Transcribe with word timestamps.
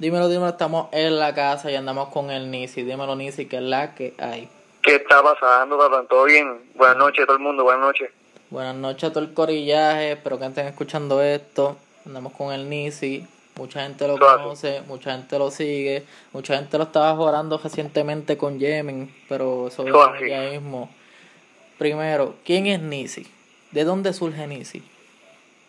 Dímelo, 0.00 0.30
dímelo, 0.30 0.48
estamos 0.48 0.88
en 0.92 1.18
la 1.18 1.34
casa 1.34 1.70
y 1.70 1.74
andamos 1.74 2.08
con 2.08 2.30
el 2.30 2.50
Nisi. 2.50 2.84
Dímelo, 2.84 3.14
Nisi, 3.16 3.44
que 3.44 3.56
es 3.56 3.62
la 3.62 3.94
que 3.94 4.14
hay. 4.18 4.48
¿Qué 4.82 4.94
está 4.94 5.22
pasando, 5.22 5.76
papá? 5.76 6.06
¿Todo 6.08 6.24
bien? 6.24 6.58
Buenas 6.74 6.96
noches 6.96 7.24
a 7.24 7.26
todo 7.26 7.36
el 7.36 7.42
mundo, 7.42 7.64
buenas 7.64 7.82
noches. 7.82 8.10
Buenas 8.48 8.76
noches 8.76 9.10
a 9.10 9.12
todo 9.12 9.22
el 9.22 9.34
corillaje, 9.34 10.12
espero 10.12 10.38
que 10.38 10.46
estén 10.46 10.68
escuchando 10.68 11.20
esto. 11.20 11.76
Andamos 12.06 12.32
con 12.32 12.50
el 12.50 12.70
Nisi, 12.70 13.26
mucha 13.56 13.82
gente 13.82 14.08
lo 14.08 14.18
conoce, 14.18 14.80
mucha 14.88 15.12
gente 15.12 15.38
lo 15.38 15.50
sigue, 15.50 16.06
mucha 16.32 16.56
gente 16.56 16.78
lo 16.78 16.84
estaba 16.84 17.14
jugando 17.14 17.60
recientemente 17.62 18.38
con 18.38 18.58
Yemen, 18.58 19.14
pero 19.28 19.68
eso 19.68 19.86
es 19.86 19.92
ya 20.26 20.40
mismo. 20.50 20.88
Primero, 21.76 22.36
¿quién 22.46 22.68
es 22.68 22.80
Nisi? 22.80 23.26
¿De 23.70 23.84
dónde 23.84 24.14
surge 24.14 24.46
Nisi? 24.46 24.82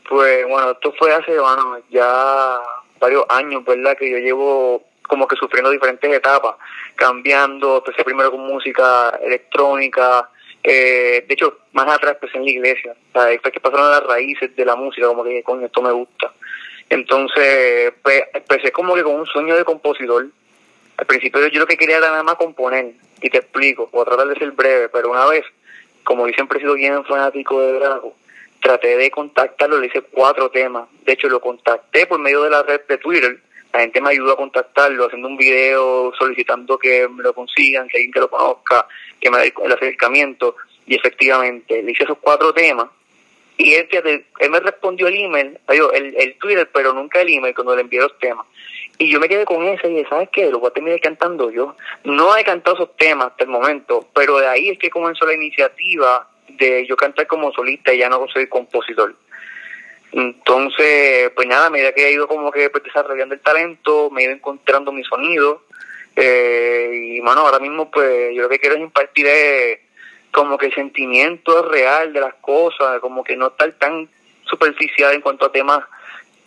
Pues 0.07 0.47
bueno, 0.47 0.71
esto 0.71 0.93
fue 0.97 1.13
hace, 1.13 1.37
bueno, 1.37 1.79
ya 1.89 2.61
varios 3.01 3.25
años, 3.27 3.65
¿verdad? 3.65 3.97
Que 3.97 4.09
yo 4.09 4.17
llevo 4.17 4.83
como 5.07 5.27
que 5.27 5.35
sufriendo 5.35 5.71
diferentes 5.71 6.09
etapas, 6.09 6.55
cambiando, 6.95 7.77
empecé 7.77 8.05
primero 8.05 8.31
con 8.31 8.47
música 8.47 9.19
electrónica, 9.21 10.29
eh, 10.63 11.25
de 11.27 11.33
hecho, 11.33 11.57
más 11.73 11.87
atrás 11.87 12.13
empecé 12.13 12.37
en 12.37 12.45
la 12.45 12.51
iglesia, 12.51 12.95
o 13.13 13.19
sea, 13.19 13.39
fue 13.41 13.51
que 13.51 13.59
pasaron 13.59 13.89
las 13.89 14.03
raíces 14.03 14.55
de 14.55 14.63
la 14.63 14.75
música, 14.75 15.07
como 15.07 15.23
que 15.23 15.43
con 15.43 15.63
esto 15.63 15.81
me 15.81 15.91
gusta. 15.91 16.31
Entonces, 16.89 17.93
pues, 18.03 18.23
empecé 18.33 18.71
como 18.71 18.93
que 18.93 19.03
con 19.03 19.15
un 19.15 19.25
sueño 19.25 19.55
de 19.55 19.65
compositor. 19.65 20.27
Al 20.97 21.05
principio 21.05 21.47
yo 21.47 21.59
lo 21.59 21.65
que 21.65 21.77
quería 21.77 21.97
era 21.97 22.09
nada 22.09 22.23
más 22.23 22.35
componer, 22.35 22.93
y 23.21 23.29
te 23.29 23.39
explico, 23.39 23.89
a 23.99 24.05
tratar 24.05 24.27
de 24.27 24.35
ser 24.35 24.51
breve, 24.51 24.89
pero 24.89 25.09
una 25.09 25.25
vez, 25.25 25.43
como 26.03 26.27
yo 26.27 26.33
siempre 26.33 26.59
he 26.59 26.61
sido 26.61 26.75
bien 26.75 27.03
fanático 27.05 27.59
de 27.59 27.73
Drago, 27.73 28.15
traté 28.61 28.95
de 28.97 29.11
contactarlo, 29.11 29.79
le 29.79 29.87
hice 29.87 30.01
cuatro 30.01 30.49
temas. 30.49 30.87
De 31.03 31.13
hecho, 31.13 31.27
lo 31.27 31.41
contacté 31.41 32.05
por 32.05 32.19
medio 32.19 32.43
de 32.43 32.49
la 32.49 32.63
red 32.63 32.81
de 32.87 32.97
Twitter. 32.97 33.39
La 33.73 33.81
gente 33.81 34.01
me 34.01 34.09
ayudó 34.09 34.33
a 34.33 34.37
contactarlo 34.37 35.05
haciendo 35.05 35.27
un 35.27 35.37
video 35.37 36.13
solicitando 36.17 36.77
que 36.77 37.07
me 37.07 37.23
lo 37.23 37.33
consigan, 37.33 37.87
que 37.87 37.97
alguien 37.97 38.11
que 38.11 38.19
lo 38.19 38.29
conozca, 38.29 38.87
que 39.19 39.29
me 39.29 39.39
dé 39.39 39.53
el 39.63 39.71
acercamiento. 39.71 40.55
Y 40.85 40.95
efectivamente, 40.95 41.81
le 41.81 41.91
hice 41.91 42.03
esos 42.03 42.17
cuatro 42.19 42.53
temas. 42.53 42.87
Y 43.57 43.73
él, 43.73 43.87
él 44.39 44.49
me 44.49 44.59
respondió 44.59 45.07
el 45.07 45.15
email, 45.15 45.59
el, 45.67 46.15
el 46.17 46.37
Twitter, 46.37 46.69
pero 46.73 46.93
nunca 46.93 47.21
el 47.21 47.29
email 47.29 47.53
cuando 47.53 47.75
le 47.75 47.81
envié 47.81 48.01
los 48.01 48.17
temas. 48.17 48.45
Y 48.97 49.11
yo 49.11 49.19
me 49.19 49.27
quedé 49.27 49.45
con 49.45 49.63
ese 49.63 49.87
y 49.89 49.95
dije, 49.95 50.09
¿sabes 50.09 50.29
qué? 50.31 50.49
Lo 50.49 50.59
voy 50.59 50.69
a 50.69 50.73
terminar 50.73 50.99
cantando 50.99 51.49
yo. 51.49 51.75
No 52.03 52.35
he 52.37 52.43
cantado 52.43 52.75
esos 52.75 52.95
temas 52.97 53.27
hasta 53.27 53.45
el 53.45 53.49
momento, 53.49 54.07
pero 54.13 54.37
de 54.37 54.47
ahí 54.47 54.69
es 54.69 54.77
que 54.77 54.89
comenzó 54.91 55.25
la 55.25 55.33
iniciativa 55.33 56.27
de 56.57 56.85
yo 56.87 56.95
cantar 56.95 57.27
como 57.27 57.51
solista 57.51 57.93
y 57.93 57.99
ya 57.99 58.09
no 58.09 58.25
soy 58.27 58.47
compositor. 58.47 59.15
Entonces, 60.11 61.31
pues 61.35 61.47
nada, 61.47 61.67
a 61.67 61.69
medida 61.69 61.93
que 61.93 62.07
he 62.07 62.11
ido 62.11 62.27
como 62.27 62.51
que 62.51 62.69
pues, 62.69 62.83
desarrollando 62.83 63.35
el 63.35 63.41
talento, 63.41 64.09
me 64.09 64.21
he 64.21 64.25
ido 64.25 64.33
encontrando 64.33 64.91
mi 64.91 65.03
sonido. 65.03 65.63
Eh, 66.15 67.15
y, 67.15 67.21
mano, 67.21 67.41
ahora 67.41 67.59
mismo, 67.59 67.89
pues 67.89 68.35
yo 68.35 68.43
lo 68.43 68.49
que 68.49 68.59
quiero 68.59 68.75
es 68.75 68.81
impartir 68.81 69.27
como 70.31 70.57
que 70.57 70.67
el 70.67 70.73
sentimiento 70.73 71.63
real 71.63 72.11
de 72.13 72.19
las 72.19 72.35
cosas, 72.35 72.99
como 72.99 73.23
que 73.23 73.37
no 73.37 73.47
estar 73.47 73.71
tan 73.73 74.09
superficial 74.45 75.13
en 75.13 75.21
cuanto 75.21 75.45
a 75.45 75.51
temas 75.51 75.79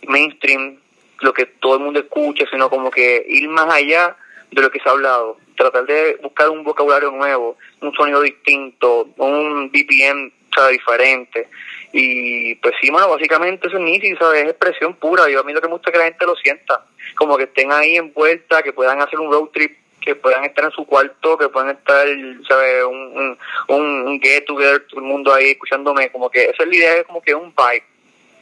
mainstream, 0.07 0.77
lo 1.21 1.33
que 1.33 1.45
todo 1.45 1.75
el 1.75 1.81
mundo 1.81 1.99
escucha, 1.99 2.45
sino 2.51 2.69
como 2.69 2.91
que 2.91 3.25
ir 3.27 3.47
más 3.49 3.73
allá 3.73 4.15
de 4.51 4.61
lo 4.61 4.69
que 4.69 4.79
se 4.79 4.89
ha 4.89 4.91
hablado 4.91 5.37
tratar 5.55 5.85
de 5.85 6.17
buscar 6.21 6.49
un 6.49 6.63
vocabulario 6.63 7.11
nuevo, 7.11 7.57
un 7.87 7.95
sonido 7.95 8.21
distinto, 8.21 9.09
un 9.17 9.71
BPM 9.71 10.31
diferente. 10.71 11.47
Y 11.91 12.55
pues 12.55 12.75
sí, 12.81 12.89
bueno, 12.89 13.09
básicamente 13.09 13.67
eso 13.67 13.77
es 13.77 13.83
nítido, 13.83 14.33
Es 14.33 14.49
expresión 14.49 14.95
pura. 14.95 15.29
Yo 15.29 15.39
a 15.39 15.43
mí 15.43 15.53
lo 15.53 15.61
que 15.61 15.67
me 15.67 15.73
gusta 15.73 15.89
es 15.89 15.93
que 15.93 15.99
la 15.99 16.05
gente 16.05 16.25
lo 16.25 16.35
sienta, 16.35 16.85
como 17.15 17.37
que 17.37 17.43
estén 17.43 17.71
ahí 17.71 17.97
envuelta, 17.97 18.61
que 18.63 18.73
puedan 18.73 19.01
hacer 19.01 19.19
un 19.19 19.31
road 19.31 19.49
trip, 19.53 19.77
que 20.01 20.15
puedan 20.15 20.43
estar 20.45 20.65
en 20.65 20.71
su 20.71 20.85
cuarto, 20.85 21.37
que 21.37 21.49
puedan 21.49 21.71
estar, 21.71 22.07
¿sabes? 22.47 22.83
Un, 22.83 23.37
un, 23.67 24.19
get 24.21 24.45
together, 24.45 24.85
todo 24.87 24.99
el 24.99 25.07
mundo 25.07 25.33
ahí 25.33 25.51
escuchándome, 25.51 26.11
como 26.11 26.29
que 26.29 26.45
esa 26.45 26.63
es 26.63 26.69
la 26.69 26.75
idea, 26.75 26.97
es 26.97 27.05
como 27.05 27.21
que 27.21 27.33
un 27.33 27.53
vibe. 27.55 27.83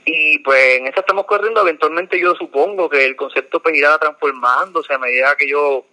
Y 0.06 0.40
pues 0.40 0.80
en 0.80 0.88
esa 0.88 1.00
estamos 1.00 1.26
corriendo, 1.26 1.62
eventualmente 1.62 2.20
yo 2.20 2.36
supongo 2.36 2.90
que 2.90 3.06
el 3.06 3.16
concepto 3.16 3.62
pues 3.62 3.76
irá 3.76 3.98
transformándose 3.98 4.94
a 4.94 4.98
medida 4.98 5.36
que 5.38 5.48
yo 5.48 5.86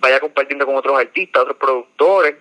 vaya 0.00 0.18
compartiendo 0.18 0.64
con 0.64 0.76
otros 0.76 0.98
artistas, 0.98 1.42
otros 1.42 1.58
productores, 1.58 2.36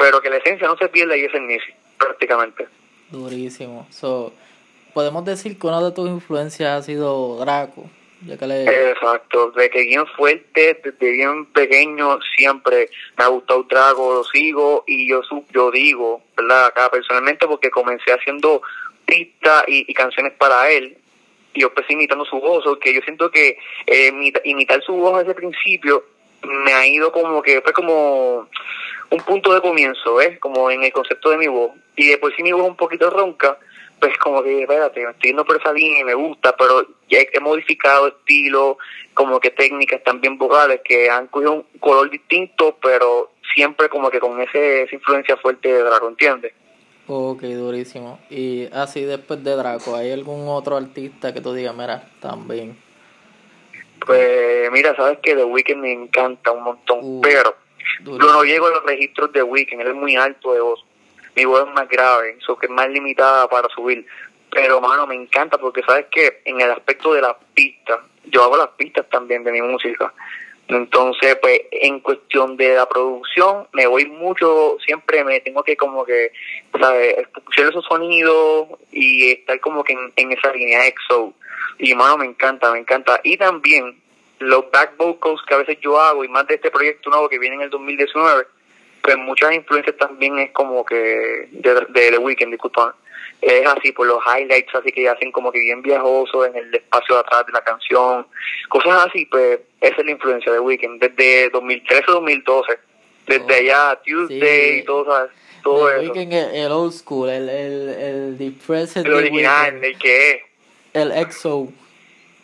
pero 0.00 0.22
que 0.22 0.30
la 0.30 0.38
esencia 0.38 0.66
no 0.66 0.78
se 0.78 0.88
pierda 0.88 1.14
y 1.14 1.24
es 1.24 1.34
el 1.34 1.46
Nisi, 1.46 1.72
prácticamente. 1.98 2.66
Durísimo. 3.10 3.86
So, 3.90 4.32
podemos 4.94 5.26
decir 5.26 5.58
que 5.58 5.66
una 5.66 5.82
de 5.82 5.92
tus 5.92 6.08
influencias 6.08 6.70
ha 6.70 6.82
sido 6.82 7.36
Draco. 7.38 7.84
Ya 8.26 8.38
que 8.38 8.46
le... 8.46 8.90
Exacto, 8.92 9.50
de 9.50 9.68
que 9.68 9.82
bien 9.82 10.06
fuerte, 10.16 10.80
desde 10.82 11.10
bien 11.12 11.44
pequeño 11.46 12.18
siempre 12.34 12.88
me 13.18 13.24
ha 13.24 13.28
gustado 13.28 13.64
Draco, 13.64 14.14
lo 14.14 14.24
sigo 14.24 14.84
y 14.86 15.06
yo 15.06 15.20
yo 15.52 15.70
digo, 15.70 16.22
¿verdad? 16.34 16.66
Acá 16.66 16.90
personalmente 16.90 17.46
porque 17.46 17.70
comencé 17.70 18.10
haciendo 18.10 18.62
pistas 19.04 19.64
y, 19.68 19.92
canciones 19.92 20.32
para 20.32 20.70
él 20.70 20.96
y 21.52 21.60
yo 21.60 21.68
empecé 21.68 21.92
imitando 21.92 22.24
su 22.24 22.40
voz, 22.40 22.64
que 22.78 22.94
yo 22.94 23.02
siento 23.02 23.30
que 23.30 23.58
eh, 23.86 24.32
imitar 24.44 24.82
su 24.82 24.94
voz 24.94 25.18
desde 25.18 25.32
el 25.32 25.36
principio 25.36 26.04
me 26.42 26.72
ha 26.72 26.86
ido 26.86 27.12
como 27.12 27.42
que 27.42 27.60
fue 27.60 27.72
como 27.72 28.48
un 29.10 29.18
punto 29.26 29.52
de 29.52 29.60
comienzo, 29.60 30.20
¿eh? 30.20 30.38
Como 30.38 30.70
en 30.70 30.82
el 30.84 30.92
concepto 30.92 31.30
de 31.30 31.38
mi 31.38 31.46
voz. 31.46 31.72
Y 31.96 32.08
después 32.08 32.34
si 32.36 32.42
mi 32.42 32.52
voz 32.52 32.62
es 32.62 32.68
un 32.68 32.76
poquito 32.76 33.10
ronca, 33.10 33.58
pues 34.00 34.16
como 34.18 34.42
que, 34.42 34.62
espérate, 34.62 35.04
me 35.04 35.10
estoy 35.10 35.30
yendo 35.30 35.44
por 35.44 35.56
esa 35.56 35.72
y 35.76 36.04
me 36.04 36.14
gusta, 36.14 36.56
pero 36.56 36.86
ya 37.08 37.18
he 37.20 37.40
modificado 37.40 38.08
estilo, 38.08 38.78
como 39.12 39.38
que 39.38 39.50
técnicas 39.50 40.02
también 40.02 40.38
vocales 40.38 40.80
que 40.82 41.10
han 41.10 41.26
cogido 41.26 41.52
un 41.52 41.66
color 41.78 42.08
distinto, 42.08 42.78
pero 42.82 43.32
siempre 43.54 43.88
como 43.88 44.10
que 44.10 44.18
con 44.18 44.40
ese, 44.40 44.84
esa 44.84 44.94
influencia 44.94 45.36
fuerte 45.36 45.70
de 45.70 45.82
Draco, 45.82 46.08
¿entiendes? 46.08 46.52
Ok, 47.06 47.42
durísimo. 47.42 48.20
Y 48.30 48.68
así 48.72 49.02
después 49.02 49.44
de 49.44 49.56
Draco, 49.56 49.96
¿hay 49.96 50.12
algún 50.12 50.48
otro 50.48 50.76
artista 50.76 51.34
que 51.34 51.40
tú 51.40 51.52
digas, 51.52 51.74
mira, 51.74 52.08
también? 52.20 52.76
Pues 54.04 54.70
mira, 54.72 54.94
sabes 54.96 55.18
que 55.22 55.34
The 55.34 55.44
Weeknd 55.44 55.80
me 55.80 55.92
encanta 55.92 56.52
un 56.52 56.62
montón, 56.62 56.98
uh, 57.02 57.20
pero 57.20 57.54
yo 58.04 58.18
no 58.18 58.42
llego 58.44 58.66
a 58.66 58.70
los 58.70 58.84
registros 58.84 59.32
de 59.32 59.42
Weeknd, 59.42 59.80
él 59.80 59.88
es 59.88 59.94
muy 59.94 60.16
alto 60.16 60.52
de 60.52 60.60
voz, 60.60 60.84
mi 61.36 61.44
voz 61.44 61.66
es 61.66 61.74
más 61.74 61.88
grave, 61.88 62.36
eso 62.40 62.56
que 62.56 62.66
es 62.66 62.72
más 62.72 62.88
limitada 62.88 63.48
para 63.48 63.68
subir, 63.68 64.06
pero 64.50 64.80
mano, 64.80 65.06
me 65.06 65.14
encanta 65.14 65.58
porque 65.58 65.82
sabes 65.82 66.06
que 66.10 66.40
en 66.44 66.60
el 66.60 66.70
aspecto 66.70 67.12
de 67.12 67.22
las 67.22 67.36
pistas, 67.54 68.00
yo 68.24 68.44
hago 68.44 68.56
las 68.56 68.68
pistas 68.70 69.08
también 69.10 69.44
de 69.44 69.52
mi 69.52 69.62
música, 69.62 70.12
entonces 70.68 71.36
pues 71.40 71.62
en 71.72 72.00
cuestión 72.00 72.56
de 72.56 72.74
la 72.74 72.88
producción 72.88 73.66
me 73.72 73.86
voy 73.86 74.06
mucho, 74.06 74.76
siempre 74.84 75.24
me 75.24 75.40
tengo 75.40 75.62
que 75.62 75.76
como 75.76 76.04
que, 76.04 76.32
¿sabes? 76.80 77.18
escuchar 77.18 77.66
esos 77.66 77.84
sonidos 77.84 78.68
y 78.92 79.32
estar 79.32 79.58
como 79.60 79.82
que 79.84 79.92
en, 79.92 80.12
en 80.16 80.32
esa 80.32 80.52
línea 80.52 80.86
EXO 80.86 81.34
y 81.80 81.94
mano, 81.94 82.18
me 82.18 82.26
encanta, 82.26 82.70
me 82.72 82.78
encanta. 82.78 83.20
Y 83.24 83.36
también 83.36 84.00
los 84.38 84.70
back 84.70 84.96
vocals 84.96 85.40
que 85.46 85.54
a 85.54 85.58
veces 85.58 85.78
yo 85.80 85.98
hago 85.98 86.24
y 86.24 86.28
más 86.28 86.46
de 86.46 86.54
este 86.54 86.70
proyecto 86.70 87.10
nuevo 87.10 87.28
que 87.28 87.38
viene 87.38 87.56
en 87.56 87.62
el 87.62 87.70
2019, 87.70 88.46
pues 89.02 89.16
muchas 89.16 89.54
influencias 89.54 89.96
también 89.96 90.38
es 90.38 90.50
como 90.52 90.84
que 90.84 91.48
de, 91.50 91.74
de 91.88 92.10
The 92.10 92.18
Weeknd, 92.18 92.50
disculpa. 92.50 92.94
Es 93.40 93.66
así, 93.66 93.92
por 93.92 94.06
los 94.06 94.22
highlights 94.26 94.74
así 94.74 94.92
que 94.92 95.08
hacen 95.08 95.32
como 95.32 95.50
que 95.50 95.60
bien 95.60 95.80
viajoso 95.80 96.44
en 96.44 96.54
el 96.56 96.74
espacio 96.74 97.14
de 97.14 97.20
atrás 97.22 97.46
de 97.46 97.52
la 97.52 97.62
canción. 97.62 98.26
Cosas 98.68 99.06
así, 99.06 99.24
pues 99.24 99.60
esa 99.80 99.96
es 99.96 100.04
la 100.04 100.10
influencia 100.10 100.52
de 100.52 100.60
Weeknd 100.60 101.00
desde 101.00 101.50
2013-2012. 101.52 102.78
Desde 103.26 103.54
allá, 103.54 103.98
Tuesday 104.04 104.80
y 104.80 104.82
todo, 104.82 105.28
todo 105.62 105.90
eso. 105.90 106.12
Weeknd, 106.12 106.32
el 106.32 106.72
old 106.72 106.92
school, 106.92 107.30
el, 107.30 107.48
el, 107.48 107.88
el 107.88 108.38
depressed. 108.38 109.06
El 109.06 109.14
original, 109.14 109.82
el 109.82 109.98
que 109.98 110.30
es 110.30 110.49
el 110.94 111.12
EXO. 111.12 111.68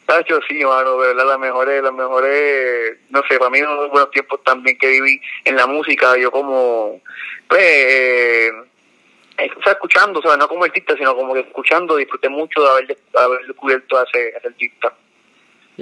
Tacho, 0.07 0.41
sí, 0.49 0.65
mano, 0.65 1.01
de 1.01 1.09
verdad, 1.09 1.27
las 1.27 1.39
mejores, 1.39 1.83
las 1.83 1.93
mejores, 1.93 2.97
no 3.11 3.23
sé, 3.29 3.39
para 3.39 3.51
mí 3.51 3.61
uno 3.61 3.73
de 3.73 3.83
los 3.83 3.91
buenos 3.91 4.11
tiempos 4.13 4.43
también 4.45 4.79
que 4.79 4.89
viví 4.89 5.21
en 5.45 5.57
la 5.57 5.67
música, 5.67 6.17
yo 6.17 6.31
como, 6.31 7.01
pues, 7.49 7.61
eh, 7.61 8.53
o 9.39 9.63
sea, 9.63 9.73
escuchando, 9.73 10.21
o 10.21 10.23
sea, 10.23 10.37
no 10.37 10.49
como 10.49 10.65
artista, 10.65 10.97
sino 10.97 11.15
como 11.17 11.35
que 11.35 11.41
escuchando, 11.41 11.97
disfruté 11.97 12.29
mucho 12.29 12.63
de 12.63 12.69
haber, 12.69 12.99
haber 13.15 13.47
descubierto 13.47 13.99
a 13.99 14.05
ese, 14.05 14.35
artista. 14.45 14.95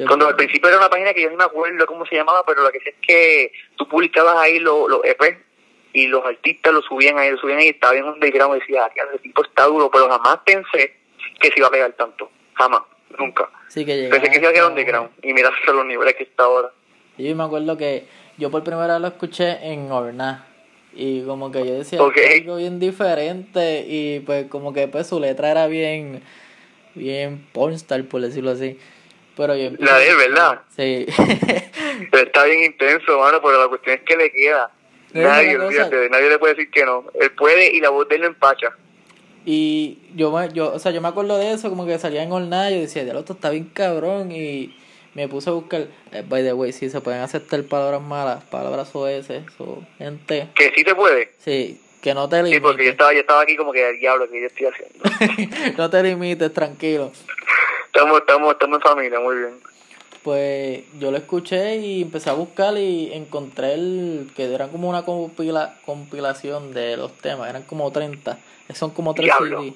Cuando 0.09 0.27
al 0.27 0.35
principio 0.35 0.69
era 0.69 0.79
una 0.79 0.91
página 0.91 1.15
que 1.15 1.23
yo 1.23 1.31
no 1.31 1.37
me 1.37 1.45
acuerdo 1.45 1.87
cómo 1.87 2.05
se 2.07 2.17
llamaba, 2.17 2.45
pero 2.45 2.63
lo 2.63 2.73
que 2.73 2.81
sé 2.81 2.89
es 2.91 2.97
que 3.07 3.53
tú 3.77 3.87
publicabas 3.87 4.37
ahí 4.39 4.59
los, 4.59 4.89
los 4.89 5.05
EP 5.05 5.39
y 5.93 6.09
los 6.09 6.25
artistas 6.25 6.73
lo 6.73 6.83
subían 6.83 7.17
ahí, 7.17 7.31
lo 7.31 7.39
subían 7.39 7.59
ahí, 7.59 7.69
estaba 7.69 7.93
bien 7.93 8.07
underground 8.07 8.57
y 8.57 8.61
decía, 8.61 8.91
que 8.93 9.01
ese 9.01 9.19
tipo 9.19 9.45
está 9.45 9.67
duro, 9.67 9.89
pero 9.93 10.09
jamás 10.09 10.39
pensé 10.45 10.97
que 11.39 11.49
se 11.49 11.59
iba 11.59 11.69
a 11.69 11.71
pegar 11.71 11.93
tanto. 11.93 12.29
Jamás, 12.55 12.83
nunca. 13.19 13.49
Sí 13.69 13.85
que 13.85 14.09
Pensé 14.11 14.31
que 14.31 14.41
se 14.41 14.47
hacía 14.47 14.67
underground 14.67 15.11
y 15.23 15.33
mira 15.33 15.51
los 15.67 15.87
niveles 15.87 16.15
que 16.15 16.25
está 16.25 16.45
ahora. 16.45 16.71
Yo 17.19 17.35
me 17.37 17.45
acuerdo 17.45 17.77
que 17.77 18.07
yo 18.37 18.51
por 18.51 18.65
primera 18.65 18.95
vez 18.95 19.01
lo 19.01 19.09
escuché 19.09 19.59
en 19.63 19.91
Orna. 19.91 20.47
Y 20.97 21.23
como 21.23 21.51
que 21.51 21.67
yo 21.67 21.75
decía 21.75 21.99
algo 22.01 22.57
bien 22.57 22.79
diferente. 22.79 23.85
Y 23.87 24.21
pues 24.21 24.47
como 24.49 24.73
que 24.73 24.89
pues 24.89 25.09
su 25.09 25.19
letra 25.19 25.51
era 25.51 25.67
bien, 25.67 26.23
bien 26.95 27.47
pornstar, 27.53 28.05
por 28.05 28.21
decirlo 28.21 28.53
así. 28.53 28.79
Pero 29.37 29.57
yo 29.57 29.71
La 29.79 29.99
de 29.99 30.09
él, 30.09 30.17
¿verdad? 30.17 30.61
Sí. 30.77 31.07
Pero 32.11 32.25
está 32.25 32.45
bien 32.45 32.65
intenso, 32.65 33.19
mano, 33.19 33.41
pero 33.41 33.61
la 33.61 33.69
cuestión 33.69 33.97
es 33.97 34.03
que 34.03 34.17
le 34.17 34.31
queda. 34.31 34.71
Nadie, 35.13 35.57
olvídate, 35.57 36.09
nadie 36.11 36.29
le 36.29 36.39
puede 36.39 36.55
decir 36.55 36.71
que 36.71 36.85
no. 36.85 37.05
Él 37.21 37.31
puede 37.33 37.73
y 37.73 37.81
la 37.81 37.91
voz 37.91 38.09
de 38.09 38.17
él 38.17 38.23
lo 38.23 38.27
empacha. 38.27 38.73
Y 39.45 39.99
yo 40.15 40.31
me, 40.33 40.49
yo, 40.53 40.73
o 40.73 40.79
sea, 40.79 40.93
yo 40.93 41.01
me 41.01 41.09
acuerdo 41.09 41.37
de 41.39 41.53
eso, 41.53 41.69
como 41.69 41.87
que 41.87 41.99
salía 41.99 42.23
en 42.23 42.51
Night, 42.51 42.75
yo 42.75 42.81
decía, 42.81 43.05
diablo, 43.05 43.21
esto 43.21 43.35
está 43.35 43.51
bien 43.51 43.71
cabrón, 43.73 44.33
y 44.33 44.75
me 45.15 45.29
puse 45.29 45.51
a 45.51 45.53
buscar, 45.53 45.87
eh, 46.13 46.25
by 46.27 46.43
the 46.43 46.53
way, 46.55 46.73
sí, 46.73 46.89
se 46.89 47.01
pueden 47.01 47.21
aceptar 47.21 47.63
palabras 47.65 48.01
malas, 48.01 48.43
palabras 48.45 48.91
OS, 48.95 49.27
so, 49.57 49.83
gente, 49.99 50.49
Que 50.55 50.73
sí 50.75 50.83
se 50.83 50.95
puede. 50.95 51.33
sí, 51.39 51.81
que 52.03 52.15
no 52.15 52.29
te 52.29 52.45
Sí, 52.45 52.61
porque 52.61 52.85
yo 52.85 52.91
limites, 52.91 52.93
estaba, 52.93 53.13
yo 53.13 53.21
estaba 53.21 53.43
aquí 53.43 53.57
como 53.57 53.73
que 53.73 53.89
el 53.89 53.99
diablo 53.99 54.29
que 54.31 54.41
yo 54.41 54.47
estoy 54.47 54.67
haciendo. 54.67 55.77
no 55.79 55.91
te 55.91 56.03
limites, 56.03 56.53
tranquilo. 56.53 57.13
Estamos, 57.87 58.21
estamos, 58.21 58.53
estamos 58.53 58.77
en 58.77 58.83
familia, 58.83 59.21
muy 59.21 59.37
bien. 59.37 59.74
Pues 60.25 60.83
yo 60.99 61.11
lo 61.11 61.19
escuché 61.19 61.77
y 61.77 62.01
empecé 62.03 62.31
a 62.31 62.33
buscar 62.33 62.77
y 62.79 63.13
encontré 63.13 63.75
el 63.75 64.31
que 64.35 64.53
eran 64.55 64.71
como 64.71 64.89
una 64.89 65.05
compila, 65.05 65.77
compilación 65.85 66.73
de 66.73 66.97
los 66.97 67.13
temas, 67.19 67.51
eran 67.51 67.63
como 67.65 67.93
30, 67.93 68.39
son 68.73 68.91
como 68.93 69.13
3 69.15 69.27
Diablo. 69.27 69.61
CD. 69.63 69.75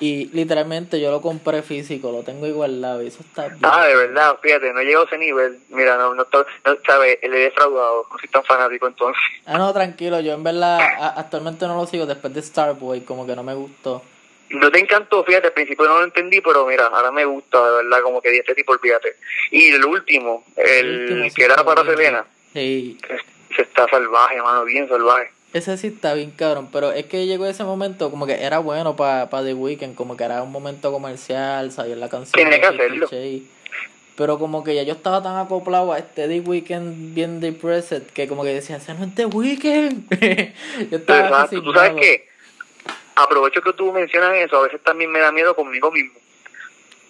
Y 0.00 0.24
literalmente 0.32 0.98
yo 0.98 1.10
lo 1.10 1.20
compré 1.20 1.62
físico, 1.62 2.10
lo 2.10 2.22
tengo 2.22 2.46
igualado 2.46 3.02
y 3.02 3.08
eso 3.08 3.20
está 3.20 3.46
bien. 3.48 3.58
Ah, 3.62 3.84
de 3.86 3.94
verdad, 3.94 4.36
fíjate, 4.42 4.72
no 4.72 4.80
llego 4.80 5.02
a 5.02 5.04
ese 5.04 5.18
nivel. 5.18 5.58
Mira, 5.68 5.96
no, 5.98 6.14
no, 6.14 6.24
no 6.32 6.76
sabes, 6.86 7.18
le 7.22 7.28
he 7.28 7.44
defraudado, 7.44 8.06
no 8.10 8.18
soy 8.18 8.28
tan 8.30 8.42
fanático 8.42 8.86
entonces. 8.88 9.22
Ah, 9.44 9.58
no, 9.58 9.70
tranquilo, 9.74 10.18
yo 10.20 10.32
en 10.32 10.42
verdad 10.42 10.80
a- 10.98 11.20
actualmente 11.20 11.66
no 11.66 11.76
lo 11.76 11.86
sigo 11.86 12.06
después 12.06 12.32
de 12.32 12.40
Starboy, 12.42 13.02
como 13.02 13.26
que 13.26 13.36
no 13.36 13.42
me 13.42 13.54
gustó. 13.54 14.02
No 14.52 14.70
te 14.70 14.78
encantó, 14.78 15.24
fíjate, 15.24 15.48
al 15.48 15.52
principio 15.52 15.86
no 15.86 15.98
lo 15.98 16.04
entendí, 16.04 16.40
pero 16.40 16.66
mira, 16.66 16.86
ahora 16.86 17.10
me 17.10 17.24
gusta, 17.24 17.58
de 17.64 17.84
verdad, 17.84 18.02
como 18.02 18.20
que 18.20 18.30
di 18.30 18.38
este 18.38 18.54
tipo, 18.54 18.72
olvídate. 18.72 19.16
Y 19.50 19.68
el 19.68 19.84
último, 19.84 20.44
el, 20.56 21.00
último 21.00 21.34
que 21.34 21.44
era 21.44 21.64
para 21.64 21.82
bien. 21.82 21.96
Selena, 21.96 22.26
Sí, 22.52 22.98
se 23.56 23.62
está 23.62 23.88
salvaje, 23.88 24.40
mano, 24.42 24.64
bien 24.64 24.86
salvaje. 24.88 25.30
ese 25.54 25.78
sí 25.78 25.86
está 25.86 26.12
bien 26.12 26.30
cabrón, 26.32 26.68
pero 26.70 26.92
es 26.92 27.06
que 27.06 27.26
llegó 27.26 27.46
ese 27.46 27.64
momento 27.64 28.10
como 28.10 28.26
que 28.26 28.34
era 28.42 28.58
bueno 28.58 28.94
para 28.94 29.30
pa 29.30 29.42
The 29.42 29.54
Weeknd, 29.54 29.94
como 29.94 30.18
que 30.18 30.24
era 30.24 30.42
un 30.42 30.52
momento 30.52 30.92
comercial, 30.92 31.72
salió 31.72 31.96
la 31.96 32.10
canción. 32.10 32.50
De 32.50 32.60
que 32.60 32.66
50 32.66 32.84
hacerlo. 32.84 33.08
Pero 34.16 34.38
como 34.38 34.62
que 34.62 34.74
ya 34.74 34.82
yo 34.82 34.92
estaba 34.92 35.22
tan 35.22 35.38
acoplado 35.38 35.92
a 35.92 35.98
este 35.98 36.28
The 36.28 36.40
Weeknd 36.40 37.14
bien 37.14 37.40
depressed 37.40 38.02
que 38.12 38.28
como 38.28 38.44
que 38.44 38.50
decía, 38.50 38.76
ese 38.76 38.92
no 38.92 39.04
es 39.04 39.14
The 39.14 39.24
Weeknd. 39.26 40.10
yo 40.90 40.98
estaba 40.98 41.20
Exacto, 41.20 41.62
tú 41.62 41.72
sabes 41.72 41.94
resignado. 41.94 42.31
Aprovecho 43.14 43.60
que 43.62 43.72
tú 43.72 43.92
mencionas 43.92 44.34
eso, 44.36 44.56
a 44.58 44.62
veces 44.62 44.82
también 44.82 45.10
me 45.10 45.20
da 45.20 45.32
miedo 45.32 45.54
conmigo 45.54 45.90
mismo. 45.90 46.18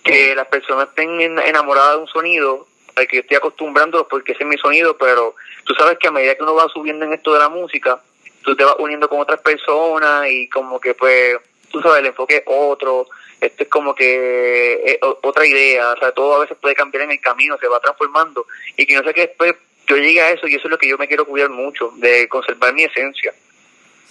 Que 0.02 0.34
las 0.34 0.48
personas 0.48 0.88
estén 0.88 1.20
en- 1.20 1.38
enamoradas 1.38 1.92
de 1.96 2.00
un 2.02 2.08
sonido 2.08 2.66
al 2.96 3.06
que 3.06 3.16
yo 3.16 3.20
estoy 3.22 3.36
acostumbrando 3.36 4.06
porque 4.08 4.32
ese 4.32 4.42
es 4.42 4.48
mi 4.48 4.58
sonido, 4.58 4.96
pero 4.98 5.34
tú 5.64 5.74
sabes 5.74 5.96
que 5.98 6.08
a 6.08 6.10
medida 6.10 6.34
que 6.34 6.42
uno 6.42 6.54
va 6.54 6.68
subiendo 6.68 7.04
en 7.04 7.12
esto 7.12 7.32
de 7.32 7.38
la 7.38 7.48
música, 7.48 8.00
tú 8.42 8.54
te 8.56 8.64
vas 8.64 8.74
uniendo 8.78 9.08
con 9.08 9.20
otras 9.20 9.40
personas 9.40 10.28
y 10.28 10.48
como 10.48 10.80
que 10.80 10.94
pues, 10.94 11.36
tú 11.70 11.80
sabes, 11.80 12.00
el 12.00 12.06
enfoque 12.06 12.36
es 12.38 12.42
otro, 12.46 13.06
esto 13.40 13.62
es 13.62 13.68
como 13.68 13.94
que 13.94 14.74
eh, 14.84 15.00
otra 15.22 15.46
idea, 15.46 15.92
o 15.92 15.98
sea, 15.98 16.12
todo 16.12 16.34
a 16.34 16.40
veces 16.40 16.58
puede 16.60 16.74
cambiar 16.74 17.04
en 17.04 17.12
el 17.12 17.20
camino, 17.20 17.56
se 17.58 17.68
va 17.68 17.80
transformando 17.80 18.44
y 18.76 18.84
que 18.84 18.94
no 18.96 19.04
sé 19.04 19.14
que 19.14 19.22
después 19.28 19.54
yo 19.86 19.96
llegue 19.96 20.20
a 20.20 20.30
eso 20.32 20.46
y 20.48 20.54
eso 20.56 20.66
es 20.66 20.70
lo 20.70 20.78
que 20.78 20.88
yo 20.88 20.98
me 20.98 21.08
quiero 21.08 21.24
cuidar 21.24 21.48
mucho, 21.50 21.92
de 21.96 22.28
conservar 22.28 22.74
mi 22.74 22.82
esencia 22.84 23.32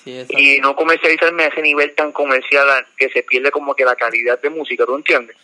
Sí, 0.03 0.25
y 0.29 0.59
no 0.59 0.75
comercializarme 0.75 1.43
a 1.43 1.47
ese 1.47 1.61
nivel 1.61 1.93
tan 1.93 2.11
comercial 2.11 2.87
que 2.97 3.09
se 3.09 3.23
pierde 3.23 3.51
como 3.51 3.75
que 3.75 3.85
la 3.85 3.95
calidad 3.95 4.39
de 4.41 4.49
música, 4.49 4.85
¿tú 4.85 4.95
entiendes? 4.95 5.37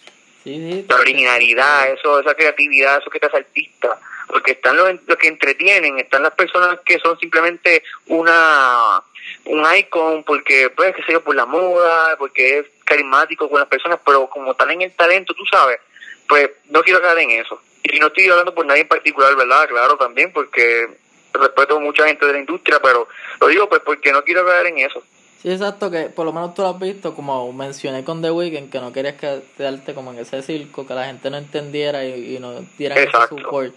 Sí, 0.44 0.56
sí, 0.56 0.86
La 0.88 0.96
originalidad, 0.96 1.92
eso, 1.92 2.20
esa 2.20 2.34
creatividad, 2.34 3.00
eso 3.00 3.10
que 3.10 3.20
te 3.20 3.28
hace 3.28 3.38
artista, 3.38 4.00
porque 4.28 4.54
están 4.54 4.78
los, 4.78 4.96
los 5.06 5.18
que 5.18 5.28
entretienen, 5.28 6.00
están 6.00 6.24
las 6.24 6.34
personas 6.34 6.80
que 6.86 6.98
son 7.00 7.20
simplemente 7.20 7.84
una 8.08 9.02
un 9.46 9.64
icon 9.78 10.24
porque 10.24 10.70
pues 10.70 10.96
qué 10.96 11.04
sé 11.04 11.14
yo 11.14 11.24
por 11.24 11.36
la 11.36 11.46
moda, 11.46 12.16
porque 12.18 12.60
es 12.60 12.66
carismático 12.86 13.50
con 13.50 13.60
las 13.60 13.70
personas, 13.70 14.00
pero 14.06 14.30
como 14.30 14.56
tal 14.56 14.72
en 14.72 14.84
el 14.84 14.92
talento, 14.94 15.34
tú 15.34 15.46
sabes, 15.46 15.80
pues 16.28 16.50
no 16.70 16.82
quiero 16.82 17.02
caer 17.02 17.20
en 17.20 17.32
eso. 17.32 17.62
Y 17.84 18.00
no 18.00 18.08
estoy 18.08 18.30
hablando 18.30 18.54
por 18.54 18.66
nadie 18.66 18.82
en 18.82 18.88
particular, 18.88 19.36
¿verdad? 19.36 19.68
Claro, 19.68 19.98
también 19.98 20.32
porque 20.34 20.88
respeto 21.34 21.78
a 21.78 21.80
mucha 21.80 22.06
gente 22.08 22.26
de 22.26 22.34
la 22.34 22.40
industria, 22.40 22.80
pero 22.82 23.08
lo 23.40 23.48
digo 23.48 23.68
pues 23.70 23.82
porque 23.86 24.12
no 24.12 24.24
quiero 24.24 24.46
caer 24.46 24.68
en 24.68 24.80
eso. 24.80 25.04
Sí, 25.42 25.52
exacto, 25.52 25.92
que 25.92 26.10
por 26.10 26.26
lo 26.26 26.34
menos 26.34 26.56
tú 26.56 26.64
lo 26.64 26.70
has 26.70 26.80
visto, 26.80 27.14
como 27.14 27.54
mencioné 27.54 28.04
con 28.04 28.22
The 28.24 28.32
Weeknd, 28.32 28.72
que 28.72 28.80
no 28.80 28.92
querías 28.92 29.16
que- 29.16 29.42
quedarte 29.56 29.94
como 29.94 30.12
en 30.12 30.20
ese 30.20 30.42
circo, 30.42 30.88
que 30.88 30.94
la 30.96 31.06
gente 31.06 31.30
no 31.30 31.38
entendiera 31.38 32.04
y, 32.06 32.36
y 32.36 32.40
no 32.40 32.62
diera 32.78 33.00
Exacto. 33.00 33.38
support. 33.38 33.74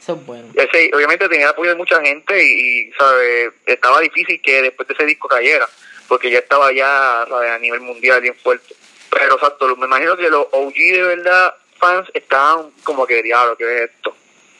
Eso 0.00 0.12
es 0.14 0.26
bueno. 0.26 0.48
Ese, 0.54 0.90
obviamente 0.94 1.28
tenía 1.28 1.46
el 1.46 1.50
apoyo 1.52 1.70
de 1.70 1.76
mucha 1.76 2.00
gente 2.02 2.42
y, 2.42 2.88
y, 2.88 2.92
¿sabe? 2.92 3.50
estaba 3.66 4.00
difícil 4.00 4.40
que 4.42 4.62
después 4.62 4.86
de 4.88 4.94
ese 4.94 5.04
disco 5.06 5.26
cayera, 5.26 5.66
porque 6.06 6.30
ya 6.30 6.38
estaba 6.38 6.70
ya 6.72 7.22
a 7.22 7.58
nivel 7.58 7.80
mundial 7.80 8.20
bien 8.20 8.34
fuerte. 8.34 8.74
Pero 9.10 9.34
exacto, 9.36 9.74
me 9.76 9.86
imagino 9.86 10.16
que 10.16 10.28
los 10.28 10.46
OG 10.52 10.74
de 10.74 11.02
verdad 11.02 11.54
fans 11.78 12.08
estaban 12.12 12.70
como 12.84 13.06
que, 13.06 13.22
diablo, 13.22 13.56
¿qué 13.56 13.64
es 13.84 13.90
esto? 13.90 14.14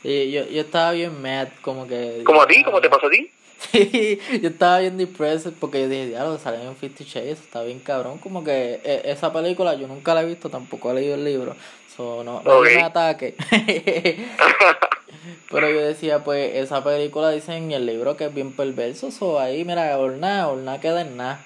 Y 0.05 0.31
yo, 0.31 0.47
yo 0.47 0.61
estaba 0.61 0.93
bien 0.93 1.21
mad, 1.21 1.49
como 1.63 1.87
que... 1.87 2.23
Como 2.25 2.43
a 2.43 2.47
ti, 2.47 2.63
como 2.63 2.81
te 2.81 2.89
pasó 2.89 3.07
a 3.07 3.11
ti. 3.11 3.31
Sí, 3.73 4.21
yo 4.41 4.51
estaba 4.51 4.79
bien 4.79 4.97
depressed 4.97 5.53
porque 5.59 5.81
yo 5.81 5.89
dije, 5.89 6.07
diablo, 6.07 6.39
salen 6.39 6.63
en 6.63 6.77
Fifty 6.77 7.03
Shades, 7.03 7.41
está 7.41 7.63
bien 7.63 7.81
cabrón. 7.81 8.19
Como 8.19 8.45
que 8.45 8.81
eh, 8.85 9.03
esa 9.07 9.33
película 9.33 9.75
yo 9.75 9.89
nunca 9.89 10.15
la 10.15 10.23
he 10.23 10.27
visto, 10.27 10.49
tampoco 10.49 10.93
he 10.93 10.95
leído 10.95 11.17
el 11.17 11.25
libro. 11.25 11.57
So, 11.97 12.23
no, 12.23 12.41
no 12.45 12.61
me 12.61 12.81
ataque. 12.81 13.35
Pero 15.51 15.71
yo 15.71 15.81
decía, 15.81 16.23
pues, 16.23 16.55
esa 16.55 16.85
película 16.85 17.31
dice 17.31 17.57
en 17.57 17.73
el 17.73 17.87
libro 17.87 18.17
que 18.17 18.27
es 18.27 18.35
bien 18.35 18.53
perverso. 18.53 19.11
So, 19.11 19.41
ahí, 19.41 19.65
mira, 19.65 19.99
Orna, 19.99 20.49
Orna 20.49 20.81
queda 20.81 21.01
en 21.01 21.17
nada. 21.17 21.45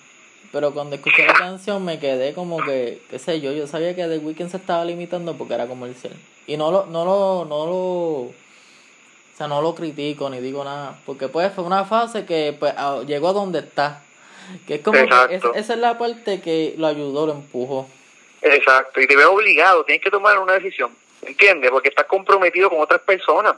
Pero 0.52 0.74
cuando 0.74 0.96
escuché 0.96 1.26
la 1.26 1.32
canción 1.32 1.82
me 1.82 1.98
quedé 1.98 2.34
como 2.34 2.62
que, 2.62 3.00
qué 3.08 3.18
sé 3.18 3.40
yo, 3.40 3.52
yo 3.52 3.66
sabía 3.66 3.96
que 3.96 4.06
The 4.06 4.18
Weeknd 4.18 4.50
se 4.50 4.58
estaba 4.58 4.84
limitando 4.84 5.38
porque 5.38 5.54
era 5.54 5.66
comercial. 5.66 6.12
Y 6.46 6.56
no 6.56 6.70
lo, 6.70 6.86
no 6.86 7.04
lo, 7.04 7.44
no 7.44 7.66
lo, 7.66 7.74
o 7.74 8.34
sea, 9.36 9.46
no 9.48 9.62
lo 9.62 9.74
critico 9.74 10.28
ni 10.30 10.40
digo 10.40 10.64
nada. 10.64 10.98
Porque 11.06 11.28
pues 11.28 11.52
fue 11.52 11.64
una 11.64 11.84
fase 11.84 12.24
que 12.26 12.54
pues 12.58 12.74
a- 12.76 13.02
llegó 13.06 13.28
a 13.28 13.32
donde 13.32 13.60
está. 13.60 14.02
Que 14.66 14.74
es 14.76 14.80
como 14.82 14.98
que 15.28 15.34
es- 15.36 15.42
esa 15.54 15.72
es 15.74 15.78
la 15.78 15.98
parte 15.98 16.40
que 16.40 16.74
lo 16.76 16.86
ayudó, 16.88 17.26
lo 17.26 17.32
empujó. 17.32 17.88
Exacto, 18.42 19.00
y 19.00 19.06
te 19.06 19.14
veo 19.16 19.32
obligado, 19.32 19.84
tienes 19.84 20.02
que 20.02 20.10
tomar 20.10 20.36
una 20.40 20.54
decisión, 20.54 20.90
¿entiendes? 21.22 21.70
Porque 21.70 21.90
estás 21.90 22.06
comprometido 22.06 22.68
con 22.68 22.80
otras 22.80 23.00
personas. 23.02 23.54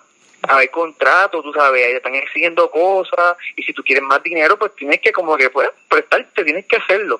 Hay 0.46 0.68
contratos, 0.68 1.42
tú 1.42 1.54
sabes, 1.54 1.86
ahí 1.86 1.92
están 1.94 2.14
exigiendo 2.14 2.70
cosas, 2.70 3.34
y 3.56 3.62
si 3.62 3.72
tú 3.72 3.82
quieres 3.82 4.04
más 4.04 4.22
dinero, 4.22 4.58
pues 4.58 4.74
tienes 4.76 5.00
que 5.00 5.10
como 5.10 5.38
que, 5.38 5.48
pues, 5.48 5.70
prestarte, 5.88 6.44
tienes 6.44 6.66
que 6.66 6.76
hacerlo. 6.76 7.18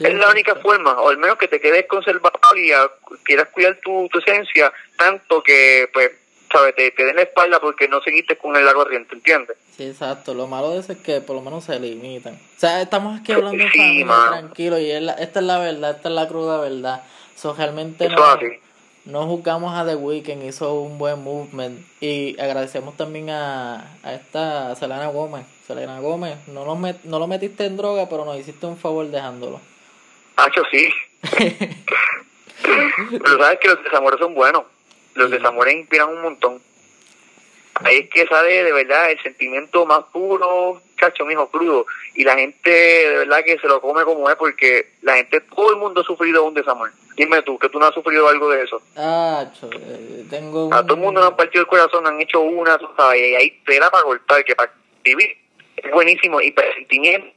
Es 0.00 0.14
la 0.14 0.30
única 0.30 0.54
forma, 0.56 0.92
o 1.00 1.08
al 1.08 1.18
menos 1.18 1.38
que 1.38 1.48
te 1.48 1.60
quedes 1.60 1.86
conservador 1.86 2.56
y 2.56 2.70
ah, 2.72 2.88
quieras 3.24 3.48
cuidar 3.48 3.76
tu, 3.82 4.08
tu 4.12 4.18
esencia, 4.20 4.72
tanto 4.96 5.42
que, 5.42 5.88
pues, 5.92 6.10
sabes, 6.52 6.74
te, 6.76 6.90
te 6.92 7.04
den 7.04 7.16
la 7.16 7.22
espalda 7.22 7.60
porque 7.60 7.88
no 7.88 8.00
seguiste 8.00 8.36
con 8.36 8.54
el 8.56 8.64
largo 8.64 8.84
corriente, 8.84 9.14
¿entiendes? 9.14 9.56
Sí, 9.76 9.86
exacto. 9.88 10.34
Lo 10.34 10.46
malo 10.46 10.70
de 10.70 10.80
eso 10.80 10.92
es 10.92 10.98
que 10.98 11.20
por 11.20 11.36
lo 11.36 11.42
menos 11.42 11.64
se 11.64 11.78
limitan. 11.80 12.34
O 12.34 12.60
sea, 12.60 12.80
estamos 12.80 13.20
aquí 13.20 13.32
hablando 13.32 13.62
Sí, 13.72 14.04
tranquilo, 14.04 14.78
y 14.78 14.90
es 14.90 15.02
la- 15.02 15.12
esta 15.14 15.40
es 15.40 15.46
la 15.46 15.58
verdad, 15.58 15.90
esta 15.96 16.08
es 16.08 16.14
la 16.14 16.28
cruda 16.28 16.60
verdad. 16.60 17.02
So, 17.36 17.52
realmente 17.54 18.06
Eso 18.06 18.16
no, 18.16 18.24
así. 18.24 18.46
no 19.04 19.26
juzgamos 19.26 19.74
a 19.76 19.84
The 19.84 19.94
Weeknd, 19.96 20.42
hizo 20.44 20.74
un 20.74 20.96
buen 20.98 21.22
movement. 21.22 21.80
Y 22.00 22.40
agradecemos 22.40 22.96
también 22.96 23.30
a, 23.30 23.98
a 24.02 24.14
esta 24.14 24.74
Selena 24.76 25.08
Gómez. 25.08 25.44
Selena 25.66 26.00
Gómez, 26.00 26.36
no 26.48 26.64
lo, 26.64 26.76
met- 26.76 27.02
no 27.04 27.18
lo 27.18 27.26
metiste 27.26 27.66
en 27.66 27.76
droga, 27.76 28.08
pero 28.08 28.24
nos 28.24 28.38
hiciste 28.38 28.64
un 28.66 28.76
favor 28.78 29.06
dejándolo. 29.08 29.60
Hacho, 30.38 30.62
sí. 30.70 30.88
Pero 33.10 33.38
sabes 33.38 33.58
que 33.58 33.68
los 33.68 33.82
desamores 33.82 34.20
son 34.20 34.34
buenos. 34.34 34.62
Los 35.14 35.30
desamores 35.32 35.74
inspiran 35.74 36.10
un 36.10 36.22
montón. 36.22 36.62
Ahí 37.74 37.98
es 37.98 38.10
que 38.10 38.26
sale 38.26 38.62
de 38.62 38.72
verdad 38.72 39.10
el 39.10 39.20
sentimiento 39.20 39.84
más 39.84 40.04
puro, 40.12 40.80
cacho, 40.96 41.24
mijo, 41.24 41.48
crudo. 41.48 41.86
Y 42.14 42.22
la 42.22 42.36
gente 42.36 42.70
de 42.70 43.18
verdad 43.18 43.44
que 43.44 43.58
se 43.58 43.66
lo 43.66 43.80
come 43.80 44.04
como 44.04 44.30
es 44.30 44.36
porque 44.36 44.92
la 45.02 45.16
gente, 45.16 45.40
todo 45.40 45.70
el 45.70 45.76
mundo 45.76 46.02
ha 46.02 46.04
sufrido 46.04 46.44
un 46.44 46.54
desamor. 46.54 46.92
Dime 47.16 47.42
tú, 47.42 47.58
que 47.58 47.68
tú 47.68 47.80
no 47.80 47.86
has 47.86 47.94
sufrido 47.94 48.28
algo 48.28 48.48
de 48.50 48.62
eso. 48.62 48.80
Ah, 48.96 49.44
cho, 49.58 49.68
tengo 50.30 50.66
un... 50.66 50.74
A 50.74 50.82
todo 50.82 50.94
el 50.94 51.00
mundo 51.00 51.20
nos 51.20 51.30
han 51.30 51.36
partido 51.36 51.62
el 51.62 51.68
corazón, 51.68 52.06
han 52.06 52.20
hecho 52.20 52.40
una, 52.40 52.78
tú 52.78 52.88
sabes, 52.96 53.20
y 53.20 53.34
ahí 53.34 53.60
tela 53.66 53.90
para 53.90 54.04
cortar, 54.04 54.44
que 54.44 54.54
para 54.54 54.72
vivir 55.02 55.36
es 55.76 55.90
buenísimo. 55.90 56.40
Y 56.40 56.52
para 56.52 56.68
el 56.68 56.74
sentimiento, 56.74 57.28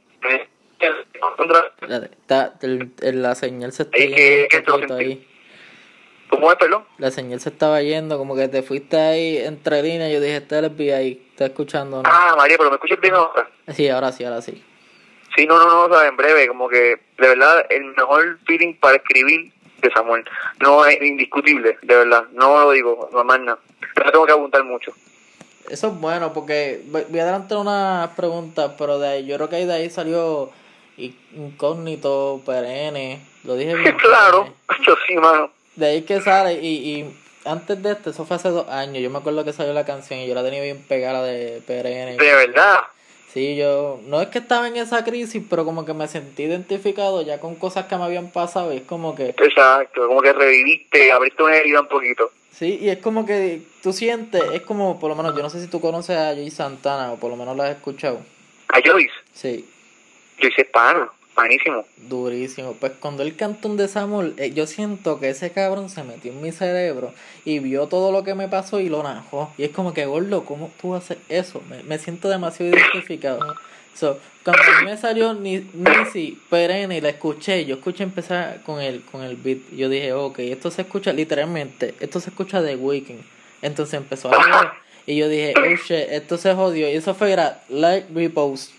está- 0.88 2.54
el- 2.62 2.92
el- 3.02 3.22
la 3.22 3.36
señal 3.36 3.72
se 3.72 3.84
está 3.84 3.98
Ahí 3.98 4.08
yendo 4.08 4.80
que- 4.80 4.88
que 4.88 4.94
ahí. 4.94 5.28
¿cómo 6.30 6.52
es, 6.52 6.58
perdón? 6.58 6.84
La 6.98 7.12
señal 7.12 7.40
se 7.40 7.50
estaba 7.50 7.82
yendo, 7.82 8.18
como 8.18 8.36
que 8.36 8.48
te 8.48 8.64
fuiste 8.64 8.98
ahí 8.98 9.38
entre 9.38 9.82
líneas. 9.84 10.12
Yo 10.12 10.20
dije, 10.22 10.38
este 10.38 10.56
es 10.58 10.64
el 10.64 10.70
FBI, 10.72 11.22
está 11.32 11.46
escuchando, 11.46 11.98
¿no? 12.02 12.10
Ah, 12.12 12.34
María, 12.38 12.58
pero 12.58 12.70
me 12.70 12.76
escuchas 12.76 13.00
bien 13.02 13.14
ahora. 13.14 13.50
Sí, 13.70 13.88
ahora 13.90 14.12
sí, 14.12 14.24
ahora 14.24 14.42
sí. 14.42 14.64
Sí, 15.36 15.46
no, 15.46 15.58
no, 15.58 15.66
no, 15.66 15.82
o 15.94 15.98
sea, 16.00 16.08
en 16.08 16.18
breve, 16.18 16.48
como 16.48 16.68
que 16.68 16.78
de 17.18 17.28
verdad 17.28 17.66
el 17.70 17.86
mejor 17.96 18.38
feeling 18.46 18.74
para 18.76 18.98
escribir 18.98 19.52
de 19.82 19.92
Samuel. 19.92 20.26
No 20.60 20.86
es 20.86 21.02
indiscutible, 21.02 21.78
de 21.82 21.96
verdad. 21.96 22.26
No 22.34 22.60
lo 22.60 22.72
digo, 22.72 23.10
no 23.14 23.24
más 23.24 23.40
nada. 23.40 23.58
Pero 23.96 24.12
tengo 24.12 24.26
que 24.26 24.32
apuntar 24.34 24.64
mucho. 24.64 24.94
Eso 25.70 25.88
es 25.88 25.94
bueno, 26.00 26.34
porque 26.34 26.82
voy 26.86 27.20
a 27.20 27.24
adelantar 27.24 27.58
una 27.60 28.12
pregunta, 28.16 28.76
pero 28.78 29.00
de 29.00 29.08
ahí, 29.08 29.26
yo 29.26 29.38
creo 29.38 29.48
que 29.50 29.66
de 29.66 29.74
ahí 29.74 29.90
salió 29.90 30.52
incógnito, 31.36 32.42
perenne, 32.46 33.22
lo 33.44 33.56
dije 33.56 33.76
bien. 33.76 33.96
claro, 33.98 34.54
yo 34.88 34.96
sí, 35.08 35.16
mano. 35.16 35.52
De 35.76 35.86
ahí 35.88 36.02
que 36.04 36.22
sale, 36.22 36.54
y, 36.62 36.68
y 36.68 37.18
antes 37.46 37.82
de 37.82 37.92
esto, 37.92 38.10
eso 38.10 38.26
fue 38.26 38.36
hace 38.36 38.50
dos 38.50 38.68
años, 38.70 39.02
yo 39.02 39.10
me 39.10 39.20
acuerdo 39.20 39.44
que 39.44 39.54
salió 39.54 39.74
la 39.74 39.86
canción 39.86 40.20
y 40.20 40.28
yo 40.28 40.36
la 40.36 40.44
tenía 40.44 40.62
bien 40.62 40.84
pegada 40.88 41.24
de 41.24 41.62
perenne. 41.66 42.18
De 42.18 42.36
verdad. 42.36 42.82
Sí, 43.34 43.56
yo, 43.56 44.02
no 44.08 44.22
es 44.22 44.28
que 44.28 44.40
estaba 44.40 44.68
en 44.68 44.76
esa 44.76 45.06
crisis, 45.06 45.42
pero 45.50 45.64
como 45.64 45.86
que 45.86 45.94
me 45.94 46.08
sentí 46.10 46.44
identificado 46.44 47.22
ya 47.22 47.40
con 47.40 47.56
cosas 47.56 47.86
que 47.86 47.96
me 47.96 48.04
habían 48.04 48.30
pasado 48.30 48.74
y 48.74 48.78
es 48.78 48.84
como 48.84 49.16
que... 49.16 49.30
Exacto, 49.30 50.06
como 50.06 50.22
que 50.22 50.34
reviviste, 50.34 51.14
abriste 51.14 51.42
una 51.42 51.56
herida 51.56 51.80
un 51.80 51.88
poquito. 51.88 52.30
Sí, 52.52 52.78
y 52.82 52.90
es 52.90 52.98
como 52.98 53.26
que 53.26 53.62
tú 53.82 53.94
sientes, 53.94 54.44
es 54.52 54.62
como, 54.64 55.00
por 55.00 55.10
lo 55.10 55.16
menos, 55.16 55.34
yo 55.34 55.42
no 55.42 55.50
sé 55.50 55.62
si 55.62 55.68
tú 55.68 55.80
conoces 55.80 56.18
a 56.18 56.36
Joyce 56.36 56.58
Santana 56.58 57.14
o 57.14 57.16
por 57.16 57.32
lo 57.32 57.38
menos 57.38 57.56
la 57.56 57.68
has 57.68 57.78
escuchado. 57.78 58.20
¿A 58.68 58.80
Joyce? 58.86 59.14
Sí. 59.34 59.66
Joyce 60.42 60.62
es 60.64 60.68
pana. 60.70 61.10
Buenísimo. 61.36 61.86
Durísimo. 61.98 62.74
Pues 62.74 62.94
cuando 63.00 63.24
él 63.24 63.36
cantó 63.36 63.70
un 63.70 63.78
desamor, 63.78 64.34
eh, 64.38 64.52
yo 64.54 64.68
siento 64.68 65.20
que 65.20 65.30
ese 65.30 65.52
cabrón 65.52 65.90
se 65.90 66.04
metió 66.04 66.32
en 66.32 66.42
mi 66.42 66.52
cerebro 66.52 67.14
y 67.46 67.60
vio 67.60 67.88
todo 67.88 68.12
lo 68.12 68.24
que 68.24 68.36
me 68.36 68.48
pasó 68.48 68.80
y 68.80 68.90
lo 68.90 69.02
najó. 69.04 69.54
Y 69.58 69.64
es 69.64 69.70
como 69.72 69.94
que, 69.94 70.06
gordo, 70.06 70.44
¿cómo 70.44 70.72
tú 70.82 70.96
haces 70.96 71.18
eso? 71.30 71.62
Me, 71.70 71.84
me 71.84 72.00
siento 72.00 72.28
demasiado 72.28 72.76
identificado. 72.76 73.56
So, 73.94 74.20
cuando 74.44 74.64
me 74.84 74.98
salió 74.98 75.34
Nisi 75.34 76.40
Perenne 76.50 76.98
y 76.98 77.02
la 77.02 77.10
escuché, 77.10 77.66
yo 77.66 77.76
escuché 77.76 78.04
empezar 78.04 78.62
con 78.64 78.82
el, 78.82 79.04
con 79.04 79.22
el 79.22 79.36
beat. 79.36 79.60
Yo 79.72 79.90
dije, 79.90 80.14
ok, 80.14 80.40
esto 80.40 80.72
se 80.72 80.82
escucha 80.82 81.14
literalmente, 81.14 81.94
esto 82.00 82.20
se 82.20 82.30
escucha 82.30 82.62
de 82.62 82.76
Weekend. 82.76 83.24
Entonces 83.62 83.96
empezó 83.96 84.34
a 84.34 84.42
hablar 84.42 84.74
y 85.06 85.18
yo 85.18 85.30
dije, 85.30 85.54
oh 85.58 85.76
shit, 85.76 86.10
esto 86.10 86.38
se 86.38 86.54
jodió. 86.54 86.90
Y 86.90 86.94
eso 86.94 87.14
fue, 87.14 87.36
like 87.70 88.08
repost 88.14 88.72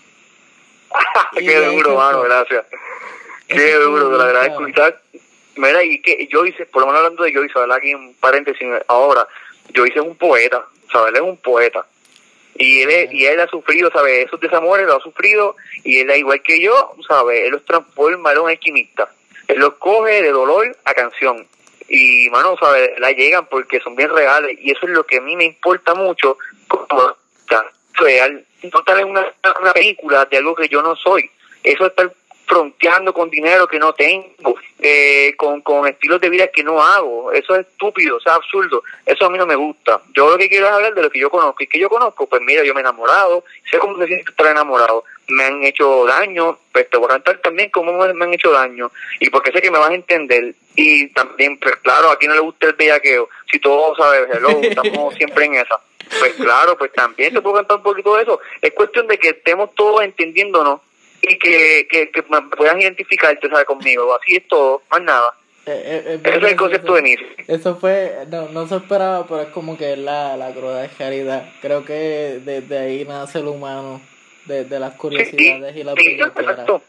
Qué 1.37 1.59
duro, 1.59 1.95
mano, 1.95 2.21
gracias. 2.21 2.65
Qué 3.47 3.73
duro, 3.75 4.17
la 4.17 4.25
verdad, 4.25 4.45
escuchar. 4.47 4.99
Mira, 5.55 5.83
y 5.83 6.01
que 6.01 6.27
yo 6.31 6.45
hice, 6.45 6.65
por 6.65 6.81
lo 6.81 6.87
menos 6.87 7.01
hablando 7.01 7.23
de 7.23 7.31
yo 7.31 7.43
hice, 7.43 7.59
¿verdad? 7.59 7.77
Aquí 7.77 7.91
en 7.91 8.13
paréntesis, 8.15 8.67
ahora, 8.87 9.27
yo 9.69 9.85
hice 9.85 9.99
un 10.01 10.15
poeta, 10.15 10.65
¿sabes? 10.91 11.09
Él 11.09 11.15
es 11.15 11.21
un 11.21 11.37
poeta. 11.37 11.85
Y 12.55 12.81
él, 12.81 13.09
y 13.11 13.25
él 13.25 13.39
ha 13.39 13.47
sufrido, 13.47 13.91
¿sabes? 13.91 14.25
Esos 14.25 14.39
desamores 14.39 14.85
lo 14.85 14.97
ha 14.97 15.01
sufrido 15.01 15.55
y 15.83 15.99
él, 15.99 16.11
igual 16.15 16.41
que 16.41 16.59
yo, 16.59 16.93
¿sabes? 17.07 17.41
Él 17.45 17.51
los 17.51 17.65
transforma, 17.65 18.31
él 18.31 18.37
es 18.37 18.43
un 18.43 18.49
alquimista. 18.49 19.09
Él 19.47 19.59
los 19.59 19.75
coge 19.75 20.21
de 20.21 20.31
dolor 20.31 20.75
a 20.85 20.93
canción. 20.93 21.47
Y, 21.87 22.29
mano, 22.29 22.55
¿sabes? 22.59 22.91
La 22.99 23.11
llegan 23.11 23.47
porque 23.47 23.79
son 23.81 23.95
bien 23.95 24.09
reales 24.09 24.57
y 24.59 24.71
eso 24.71 24.85
es 24.85 24.91
lo 24.91 25.05
que 25.05 25.17
a 25.17 25.21
mí 25.21 25.35
me 25.35 25.45
importa 25.45 25.93
mucho 25.93 26.37
como 26.67 27.15
real 27.93 28.45
no 28.71 28.79
estar 28.79 28.99
en 28.99 29.09
una, 29.09 29.25
película 29.73 30.25
de 30.25 30.37
algo 30.37 30.55
que 30.55 30.69
yo 30.69 30.81
no 30.81 30.95
soy. 30.95 31.29
Eso 31.63 31.85
estar 31.85 32.11
fronteando 32.45 33.13
con 33.13 33.29
dinero 33.29 33.67
que 33.67 33.79
no 33.79 33.93
tengo, 33.93 34.55
eh, 34.79 35.33
con, 35.37 35.61
con 35.61 35.87
estilos 35.87 36.19
de 36.19 36.29
vida 36.29 36.47
que 36.47 36.63
no 36.63 36.81
hago. 36.81 37.31
Eso 37.31 37.55
es 37.55 37.65
estúpido, 37.67 38.17
es 38.17 38.27
absurdo. 38.27 38.83
Eso 39.05 39.25
a 39.25 39.29
mí 39.29 39.37
no 39.37 39.45
me 39.45 39.55
gusta. 39.55 40.01
Yo 40.13 40.29
lo 40.29 40.37
que 40.37 40.49
quiero 40.49 40.67
es 40.67 40.73
hablar 40.73 40.93
de 40.93 41.01
lo 41.01 41.09
que 41.09 41.19
yo 41.19 41.29
conozco. 41.29 41.63
Y 41.63 41.67
que 41.67 41.79
yo 41.79 41.89
conozco, 41.89 42.27
pues 42.27 42.41
mira, 42.41 42.63
yo 42.63 42.73
me 42.73 42.81
he 42.81 42.83
enamorado, 42.83 43.43
sé 43.69 43.79
cómo 43.79 43.97
se 43.97 44.07
siente 44.07 44.29
estar 44.29 44.47
enamorado. 44.47 45.03
Me 45.27 45.45
han 45.45 45.63
hecho 45.63 46.05
daño, 46.05 46.59
pues 46.71 46.89
te 46.89 46.97
voy 46.97 47.05
a 47.05 47.13
cantar 47.13 47.37
también 47.37 47.69
cómo 47.69 47.93
me, 47.93 48.23
han 48.23 48.33
hecho 48.33 48.51
daño. 48.51 48.91
Y 49.19 49.29
porque 49.29 49.51
sé 49.51 49.61
que 49.61 49.71
me 49.71 49.79
vas 49.79 49.91
a 49.91 49.95
entender. 49.95 50.53
Y 50.75 51.07
también, 51.09 51.57
pues 51.57 51.75
claro, 51.77 52.11
a 52.11 52.17
quien 52.17 52.29
no 52.29 52.35
le 52.35 52.41
gusta 52.41 52.67
el 52.67 52.73
bellaqueo. 52.73 53.29
Si 53.49 53.59
todo 53.59 53.95
sabes, 53.95 54.27
hello, 54.33 54.59
estamos 54.61 55.15
siempre 55.15 55.45
en 55.45 55.55
esa. 55.55 55.79
Pues 56.19 56.33
claro, 56.33 56.77
pues 56.77 56.91
también 56.93 57.33
te 57.33 57.41
puedo 57.41 57.55
cantar 57.55 57.77
un 57.77 57.83
poquito 57.83 58.15
de 58.15 58.23
eso. 58.23 58.39
Es 58.61 58.71
cuestión 58.73 59.07
de 59.07 59.17
que 59.17 59.29
estemos 59.29 59.73
todos 59.75 60.01
entendiéndonos 60.03 60.81
y 61.21 61.37
que, 61.37 61.87
que, 61.89 62.09
que 62.11 62.23
puedan 62.23 62.81
identificarte, 62.81 63.49
¿sabes? 63.49 63.65
Conmigo. 63.65 64.13
Así 64.15 64.35
es 64.35 64.47
todo, 64.47 64.81
más 64.91 65.01
nada. 65.01 65.33
Eh, 65.65 66.03
eh, 66.05 66.19
Ese 66.21 66.37
es 66.37 66.43
el 66.43 66.55
concepto 66.57 66.93
de 66.95 67.01
Nisi. 67.01 67.25
Eso 67.47 67.77
fue, 67.77 68.25
no, 68.29 68.49
no 68.49 68.67
se 68.67 68.75
esperaba, 68.75 69.25
pero 69.25 69.41
es 69.43 69.47
como 69.49 69.77
que 69.77 69.95
la, 69.95 70.35
la 70.35 70.51
cruda 70.51 70.89
caridad. 70.97 71.49
Creo 71.61 71.85
que 71.85 72.41
desde 72.43 72.77
ahí 72.77 73.05
nace 73.05 73.39
el 73.39 73.47
humano, 73.47 74.01
de, 74.45 74.65
de 74.65 74.79
las 74.79 74.95
curiosidades 74.95 75.75
y 75.75 75.83
la 75.83 75.93
sí, 75.93 76.19
exacto. 76.19 76.81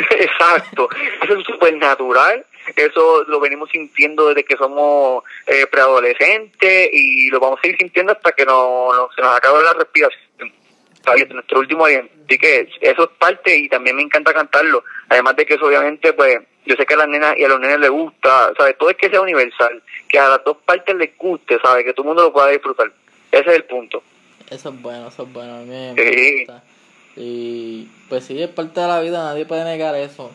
exacto. 0.10 0.88
Eso 1.22 1.34
es 1.34 1.44
súper 1.44 1.76
natural 1.76 2.44
eso 2.76 3.24
lo 3.24 3.40
venimos 3.40 3.70
sintiendo 3.70 4.28
desde 4.28 4.44
que 4.44 4.56
somos 4.56 5.24
eh, 5.46 5.66
preadolescentes 5.66 6.90
y 6.92 7.28
lo 7.30 7.40
vamos 7.40 7.58
a 7.58 7.62
seguir 7.62 7.78
sintiendo 7.78 8.12
hasta 8.12 8.32
que 8.32 8.44
no, 8.44 8.90
se 9.14 9.22
nos 9.22 9.36
acabe 9.36 9.62
la 9.62 9.72
respiración. 9.74 10.20
nuestro 11.30 11.60
último 11.60 11.84
aliento. 11.84 12.12
Así 12.26 12.38
que 12.38 12.68
eso 12.80 13.04
es 13.04 13.10
parte 13.18 13.56
y 13.56 13.68
también 13.68 13.96
me 13.96 14.02
encanta 14.02 14.32
cantarlo. 14.32 14.84
Además 15.08 15.36
de 15.36 15.46
que 15.46 15.54
eso 15.54 15.66
obviamente, 15.66 16.12
pues, 16.12 16.38
yo 16.64 16.76
sé 16.76 16.86
que 16.86 16.94
a 16.94 16.98
las 16.98 17.08
nenas 17.08 17.36
y 17.36 17.44
a 17.44 17.48
los 17.48 17.58
nenes 17.58 17.80
les 17.80 17.90
gusta, 17.90 18.52
¿sabes? 18.56 18.78
Todo 18.78 18.90
es 18.90 18.96
que 18.96 19.10
sea 19.10 19.20
universal, 19.20 19.82
que 20.08 20.18
a 20.18 20.28
las 20.28 20.44
dos 20.44 20.58
partes 20.58 20.94
les 20.94 21.16
guste, 21.16 21.58
¿sabes? 21.62 21.84
Que 21.84 21.92
todo 21.92 22.04
el 22.04 22.08
mundo 22.08 22.22
lo 22.24 22.32
pueda 22.32 22.48
disfrutar. 22.48 22.92
Ese 23.32 23.50
es 23.50 23.56
el 23.56 23.64
punto. 23.64 24.02
Eso 24.48 24.68
es 24.68 24.82
bueno, 24.82 25.08
eso 25.08 25.22
es 25.24 25.32
bueno. 25.32 25.54
A 25.54 25.58
mí 25.60 25.68
me 25.68 26.36
gusta. 26.38 26.62
Y 27.22 27.88
pues 28.08 28.24
sí, 28.24 28.42
es 28.42 28.48
parte 28.48 28.80
de 28.80 28.88
la 28.88 29.00
vida, 29.00 29.22
nadie 29.22 29.44
puede 29.44 29.64
negar 29.64 29.94
eso 29.94 30.30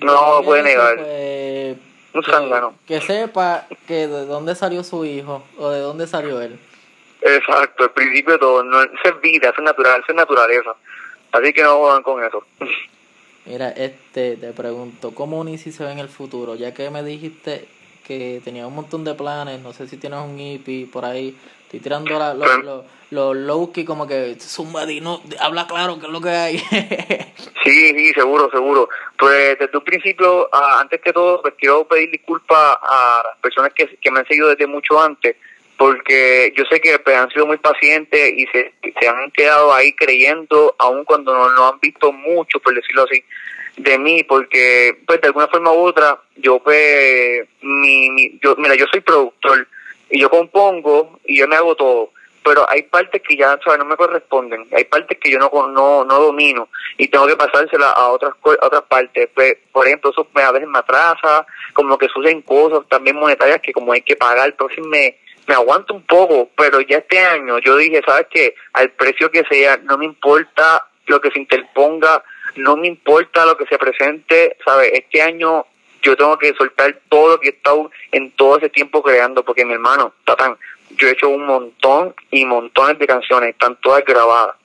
no 0.00 0.38
lo 0.38 0.44
puede 0.44 0.62
negar. 0.62 0.98
un 0.98 2.76
que, 2.86 2.94
que 2.94 3.00
sepa 3.00 3.66
que 3.86 4.06
de 4.06 4.26
dónde 4.26 4.54
salió 4.54 4.84
su 4.84 5.04
hijo 5.04 5.42
o 5.58 5.70
de 5.70 5.80
dónde 5.80 6.06
salió 6.06 6.40
él. 6.40 6.58
Exacto, 7.20 7.84
el 7.84 7.90
principio 7.90 8.34
de 8.34 8.38
todo. 8.38 8.62
No, 8.64 8.82
eso 8.82 8.92
es 9.04 9.20
vida, 9.20 9.50
eso 9.50 9.60
es 9.60 9.64
natural, 9.64 10.00
eso 10.00 10.12
es 10.12 10.16
naturaleza. 10.16 10.74
Así 11.32 11.52
que 11.52 11.62
no 11.62 11.78
jodan 11.78 12.02
con 12.02 12.22
eso. 12.22 12.44
Mira, 13.44 13.70
este, 13.70 14.36
te 14.36 14.52
pregunto, 14.52 15.12
¿cómo 15.12 15.40
Unisi 15.40 15.72
se 15.72 15.84
ve 15.84 15.92
en 15.92 15.98
el 15.98 16.08
futuro? 16.08 16.54
Ya 16.54 16.74
que 16.74 16.90
me 16.90 17.02
dijiste 17.02 17.66
que 18.06 18.40
tenía 18.44 18.66
un 18.66 18.74
montón 18.74 19.04
de 19.04 19.14
planes, 19.14 19.60
no 19.60 19.72
sé 19.72 19.88
si 19.88 19.96
tienes 19.96 20.20
un 20.20 20.38
IP 20.38 20.92
por 20.92 21.04
ahí, 21.04 21.36
estoy 21.72 21.80
tirando 21.80 22.18
la, 22.18 22.34
los, 22.34 22.84
los, 23.10 23.36
low 23.36 23.72
como 23.86 24.06
que 24.06 24.36
no 25.00 25.22
habla 25.40 25.66
claro 25.66 25.98
qué 25.98 26.06
es 26.06 26.12
lo 26.12 26.20
que 26.20 26.28
hay. 26.28 26.58
sí, 27.64 27.94
sí, 27.96 28.12
seguro, 28.12 28.50
seguro. 28.50 28.90
Pues 29.18 29.58
desde 29.58 29.78
un 29.78 29.84
principio, 29.84 30.50
ah, 30.52 30.80
antes 30.80 31.00
que 31.00 31.14
todo, 31.14 31.40
pues 31.40 31.54
quiero 31.56 31.84
pedir 31.88 32.10
disculpas 32.10 32.76
a 32.82 33.22
las 33.24 33.38
personas 33.38 33.72
que, 33.72 33.96
que 33.98 34.10
me 34.10 34.20
han 34.20 34.26
seguido 34.26 34.48
desde 34.48 34.66
mucho 34.66 35.00
antes, 35.00 35.36
porque 35.78 36.52
yo 36.54 36.64
sé 36.70 36.78
que 36.78 36.98
pues, 36.98 37.16
han 37.16 37.30
sido 37.30 37.46
muy 37.46 37.56
pacientes 37.56 38.34
y 38.36 38.46
se, 38.48 38.74
se 39.00 39.08
han 39.08 39.30
quedado 39.30 39.72
ahí 39.72 39.94
creyendo, 39.94 40.74
aun 40.78 41.04
cuando 41.04 41.34
no, 41.34 41.48
no 41.54 41.68
han 41.68 41.80
visto 41.80 42.12
mucho, 42.12 42.60
por 42.60 42.74
decirlo 42.74 43.04
así, 43.04 43.24
de 43.78 43.98
mí 43.98 44.22
porque 44.24 44.98
pues 45.06 45.22
de 45.22 45.28
alguna 45.28 45.48
forma 45.48 45.72
u 45.72 45.78
otra 45.78 46.20
yo 46.36 46.58
pues 46.58 47.48
mi, 47.62 48.38
yo 48.42 48.54
mira 48.58 48.74
yo 48.74 48.84
soy 48.92 49.00
productor 49.00 49.66
y 50.12 50.20
yo 50.20 50.30
compongo 50.30 51.18
y 51.24 51.38
yo 51.38 51.48
me 51.48 51.56
hago 51.56 51.74
todo 51.74 52.10
pero 52.44 52.68
hay 52.68 52.82
partes 52.82 53.22
que 53.22 53.36
ya 53.36 53.58
¿sabes? 53.64 53.78
no 53.78 53.86
me 53.86 53.96
corresponden 53.96 54.66
hay 54.72 54.84
partes 54.84 55.18
que 55.18 55.30
yo 55.30 55.38
no 55.38 55.50
no 55.68 56.04
no 56.04 56.20
domino 56.20 56.68
y 56.98 57.08
tengo 57.08 57.26
que 57.26 57.36
pasársela 57.36 57.90
a 57.90 58.08
otras 58.08 58.34
a 58.60 58.66
otras 58.66 58.82
partes 58.82 59.30
pues, 59.34 59.56
por 59.72 59.86
ejemplo 59.86 60.10
eso 60.10 60.28
me, 60.34 60.42
a 60.42 60.52
veces 60.52 60.68
me 60.68 60.78
atrasa 60.78 61.46
como 61.72 61.96
que 61.96 62.08
suceden 62.08 62.42
cosas 62.42 62.86
también 62.88 63.16
monetarias 63.16 63.60
que 63.62 63.72
como 63.72 63.92
hay 63.92 64.02
que 64.02 64.16
pagar 64.16 64.50
entonces 64.50 64.84
me 64.86 65.16
me 65.48 65.54
aguanto 65.54 65.94
un 65.94 66.02
poco 66.02 66.50
pero 66.56 66.80
ya 66.82 66.98
este 66.98 67.18
año 67.18 67.58
yo 67.58 67.76
dije 67.76 68.02
sabes 68.06 68.26
que 68.30 68.54
al 68.74 68.90
precio 68.90 69.30
que 69.30 69.44
sea 69.50 69.78
no 69.78 69.96
me 69.96 70.04
importa 70.04 70.86
lo 71.06 71.20
que 71.20 71.30
se 71.30 71.38
interponga 71.38 72.22
no 72.56 72.76
me 72.76 72.86
importa 72.86 73.46
lo 73.46 73.56
que 73.56 73.66
se 73.66 73.78
presente, 73.78 74.56
¿sabes? 74.64 74.90
Este 74.92 75.22
año 75.22 75.66
yo 76.02 76.16
tengo 76.16 76.36
que 76.38 76.52
soltar 76.54 76.98
todo 77.08 77.30
lo 77.30 77.40
que 77.40 77.48
he 77.48 77.52
estado 77.52 77.90
en 78.10 78.30
todo 78.32 78.58
ese 78.58 78.68
tiempo 78.68 79.02
creando, 79.02 79.44
porque 79.44 79.64
mi 79.64 79.74
hermano, 79.74 80.12
Tatán, 80.24 80.56
yo 80.90 81.08
he 81.08 81.12
hecho 81.12 81.28
un 81.28 81.46
montón 81.46 82.14
y 82.30 82.44
montones 82.44 82.98
de 82.98 83.06
canciones, 83.06 83.50
están 83.50 83.76
todas 83.76 84.04
grabadas. 84.04 84.56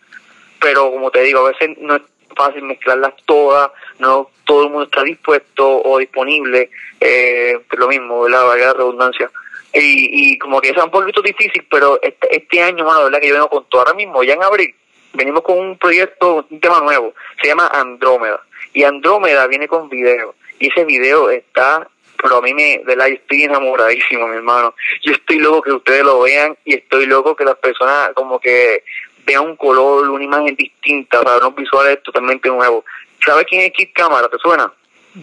Pero 0.60 0.92
como 0.92 1.12
te 1.12 1.22
digo, 1.22 1.40
a 1.46 1.52
veces 1.52 1.78
no 1.78 1.96
es 1.96 2.02
fácil 2.36 2.64
mezclarlas 2.64 3.14
todas, 3.26 3.70
no 4.00 4.30
todo 4.46 4.64
el 4.64 4.70
mundo 4.70 4.86
está 4.86 5.04
dispuesto 5.04 5.82
o 5.84 5.98
disponible, 6.00 6.70
eh, 7.00 7.60
lo 7.78 7.88
mismo, 7.88 8.28
la 8.28 8.44
la 8.56 8.74
redundancia. 8.74 9.30
Y, 9.74 10.32
y 10.34 10.40
como 10.40 10.60
que 10.60 10.70
es 10.70 10.78
un 10.78 10.90
poquito 10.90 11.22
difícil, 11.22 11.66
pero 11.70 12.00
este, 12.02 12.36
este 12.36 12.62
año, 12.62 12.86
mano, 12.86 13.06
verdad 13.06 13.20
que 13.20 13.28
yo 13.28 13.34
vengo 13.36 13.50
con 13.50 13.66
todo. 13.66 13.82
Ahora 13.82 13.94
mismo, 13.94 14.24
ya 14.24 14.34
en 14.34 14.44
abril, 14.44 14.74
venimos 15.14 15.42
con 15.42 15.60
un 15.60 15.78
proyecto, 15.78 16.46
un 16.50 16.60
tema 16.60 16.80
nuevo, 16.80 17.14
se 17.42 17.48
llama 17.48 17.68
Andrómeda. 17.68 18.42
Y 18.74 18.84
Andrómeda 18.84 19.46
viene 19.48 19.68
con 19.68 19.90
video. 19.90 20.36
Y 20.60 20.68
ese 20.68 20.86
video 20.86 21.30
está, 21.30 21.88
pero 22.22 22.38
a 22.38 22.42
mí 22.42 22.54
me, 22.54 22.82
de 22.86 22.96
la, 22.96 23.08
estoy 23.08 23.44
enamoradísimo, 23.44 24.28
mi 24.28 24.36
hermano. 24.36 24.74
Yo 25.04 25.14
estoy 25.14 25.40
loco 25.40 25.62
que 25.62 25.72
ustedes 25.74 26.04
lo 26.04 26.22
vean 26.22 26.58
y 26.66 26.76
estoy 26.76 27.06
loco 27.06 27.36
que 27.36 27.46
las 27.46 27.58
personas 27.58 28.12
como 28.14 28.40
que 28.40 28.84
vean 29.26 29.46
un 29.46 29.56
color, 29.56 30.10
una 30.10 30.24
imagen 30.24 30.56
distinta, 30.56 31.22
sea, 31.22 31.38
unos 31.38 31.56
visuales 31.56 32.02
totalmente 32.04 32.50
nuevos. 32.50 32.86
¿Sabes 33.26 33.46
quién 33.50 33.62
es 33.62 33.72
Kid 33.74 33.90
Cámara? 33.94 34.30
¿Te 34.30 34.38
suena? 34.38 34.72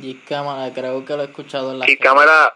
G-Cámara, 0.01 0.73
creo 0.75 1.05
que 1.05 1.17
lo 1.17 1.23
he 1.23 1.27
escuchado 1.27 1.73
en 1.73 1.79
la... 1.81 1.87
G-Cámara, 1.87 2.55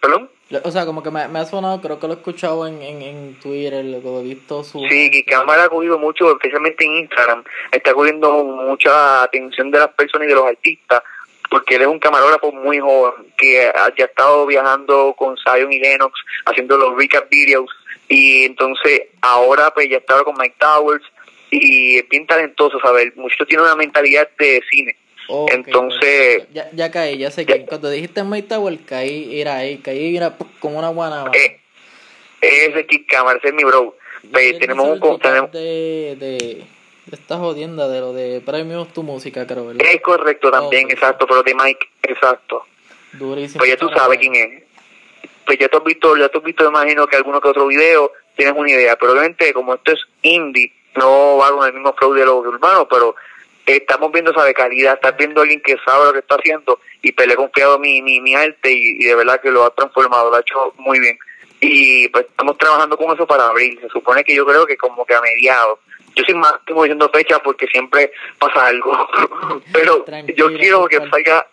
perdón. 0.00 0.30
O 0.62 0.70
sea, 0.70 0.86
como 0.86 1.02
que 1.02 1.10
me, 1.10 1.26
me, 1.26 1.40
ha 1.40 1.44
sonado, 1.44 1.80
creo 1.80 1.98
que 1.98 2.06
lo 2.06 2.12
he 2.12 2.16
escuchado 2.16 2.66
en, 2.68 2.80
en, 2.80 3.02
en 3.02 3.34
Twitter, 3.40 3.84
lo 3.84 4.20
he 4.20 4.22
visto 4.22 4.62
su... 4.62 4.78
Sí, 4.88 5.10
G-Cámara 5.10 5.64
ha 5.64 5.68
cogido 5.68 5.98
mucho, 5.98 6.30
especialmente 6.30 6.84
en 6.84 6.98
Instagram, 6.98 7.42
está 7.72 7.92
cogiendo 7.94 8.44
mucha 8.44 9.24
atención 9.24 9.70
de 9.70 9.80
las 9.80 9.88
personas 9.88 10.26
y 10.26 10.28
de 10.28 10.36
los 10.36 10.46
artistas, 10.46 11.02
porque 11.50 11.76
él 11.76 11.82
es 11.82 11.88
un 11.88 11.98
camarógrafo 11.98 12.52
muy 12.52 12.78
joven, 12.78 13.32
que 13.36 13.70
ya 13.74 14.04
ha 14.04 14.06
estado 14.06 14.46
viajando 14.46 15.14
con 15.16 15.36
Zion 15.36 15.72
y 15.72 15.78
Lennox, 15.78 16.18
haciendo 16.44 16.76
los 16.76 16.96
recap 16.96 17.28
videos, 17.30 17.70
y 18.08 18.44
entonces 18.44 19.02
ahora 19.20 19.72
pues 19.72 19.88
ya 19.88 19.98
está 19.98 20.22
con 20.22 20.36
Mike 20.38 20.56
Towers, 20.58 21.04
y 21.50 21.98
es 21.98 22.08
bien 22.08 22.26
talentoso, 22.26 22.78
¿sabes? 22.80 23.16
Mucho 23.16 23.46
tiene 23.46 23.62
una 23.62 23.76
mentalidad 23.76 24.28
de 24.38 24.62
cine. 24.70 24.96
Entonces... 25.48 26.46
Ya, 26.52 26.68
ya 26.72 26.90
caí, 26.90 27.18
ya 27.18 27.30
sé 27.30 27.46
que 27.46 27.64
cuando 27.66 27.90
dijiste 27.90 28.22
Mike 28.22 28.48
Towers 28.48 28.78
caí, 28.86 29.40
era 29.40 29.56
ahí, 29.56 29.78
caí 29.78 30.16
era 30.16 30.36
como 30.60 30.78
una 30.78 30.90
buena... 30.90 31.24
Eh, 31.32 31.60
ese 32.40 32.86
Kid 32.86 33.06
Camera, 33.08 33.38
ese 33.38 33.48
es 33.48 33.54
mi 33.54 33.64
bro. 33.64 33.96
tenemos 34.32 35.00
un... 35.00 35.18
Tenemos... 35.18 35.50
De, 35.52 36.16
de, 36.18 36.66
esta 37.10 37.36
jodienda 37.38 37.88
de 37.88 38.00
lo 38.00 38.12
de 38.12 38.40
premios 38.40 38.92
tu 38.92 39.02
música, 39.02 39.46
creo, 39.46 39.66
¿verdad? 39.66 39.86
Es 39.86 40.00
correcto 40.00 40.50
también, 40.50 40.90
exacto, 40.90 41.26
pero 41.26 41.42
de 41.42 41.54
Mike, 41.54 41.88
exacto. 42.02 42.64
Durísimo. 43.12 43.58
Pues 43.58 43.70
ya 43.70 43.76
tú 43.76 43.88
sabes 43.90 44.18
quién 44.18 44.34
es. 44.34 44.62
Pues 45.44 45.58
ya 45.58 45.68
tú 45.68 45.78
has 45.78 45.84
visto, 45.84 46.16
ya 46.16 46.28
tú 46.28 46.38
has 46.38 46.44
visto, 46.44 46.66
imagino 46.66 47.06
que 47.06 47.16
alguno 47.16 47.40
que 47.40 47.48
otro 47.48 47.66
video 47.68 48.10
tienes 48.36 48.54
una 48.56 48.70
idea, 48.70 48.96
pero 48.96 49.12
obviamente 49.12 49.52
como 49.52 49.74
esto 49.74 49.92
es 49.92 50.00
indie, 50.22 50.72
no 50.96 51.36
va 51.36 51.50
con 51.52 51.66
el 51.66 51.72
mismo 51.72 51.94
flow 51.94 52.12
de 52.14 52.24
lo 52.24 52.38
urbano, 52.38 52.88
pero 52.88 53.14
estamos 53.64 54.12
viendo 54.12 54.30
esa 54.30 54.44
de 54.44 54.54
calidad, 54.54 54.94
estás 54.94 55.16
viendo 55.16 55.40
a 55.40 55.42
alguien 55.42 55.60
que 55.60 55.76
sabe 55.84 56.06
lo 56.06 56.12
que 56.12 56.20
está 56.20 56.36
haciendo 56.36 56.80
y 57.02 57.12
pues 57.12 57.26
le 57.26 57.34
he 57.34 57.36
confiado 57.36 57.78
mi, 57.78 58.00
mi, 58.02 58.20
mi 58.20 58.34
arte 58.34 58.72
y, 58.72 59.04
de 59.04 59.14
verdad 59.14 59.40
que 59.40 59.50
lo 59.50 59.64
ha 59.64 59.74
transformado, 59.74 60.30
lo 60.30 60.36
ha 60.36 60.40
hecho 60.40 60.74
muy 60.78 61.00
bien. 61.00 61.18
Y 61.60 62.08
pues 62.08 62.26
estamos 62.26 62.58
trabajando 62.58 62.96
con 62.96 63.14
eso 63.14 63.26
para 63.26 63.46
abril, 63.46 63.78
se 63.80 63.88
supone 63.88 64.22
que 64.22 64.34
yo 64.34 64.46
creo 64.46 64.66
que 64.66 64.76
como 64.76 65.04
que 65.04 65.14
a 65.14 65.20
mediados. 65.20 65.78
Yo 66.16 66.36
más 66.38 66.54
estoy 66.54 66.74
diciendo 66.74 67.10
fecha 67.12 67.38
porque 67.40 67.66
siempre 67.66 68.10
pasa 68.38 68.66
algo, 68.66 69.08
pero 69.72 70.04
yo 70.34 70.48
quiero 70.54 70.86
que 70.86 70.96
salga, 71.10 71.46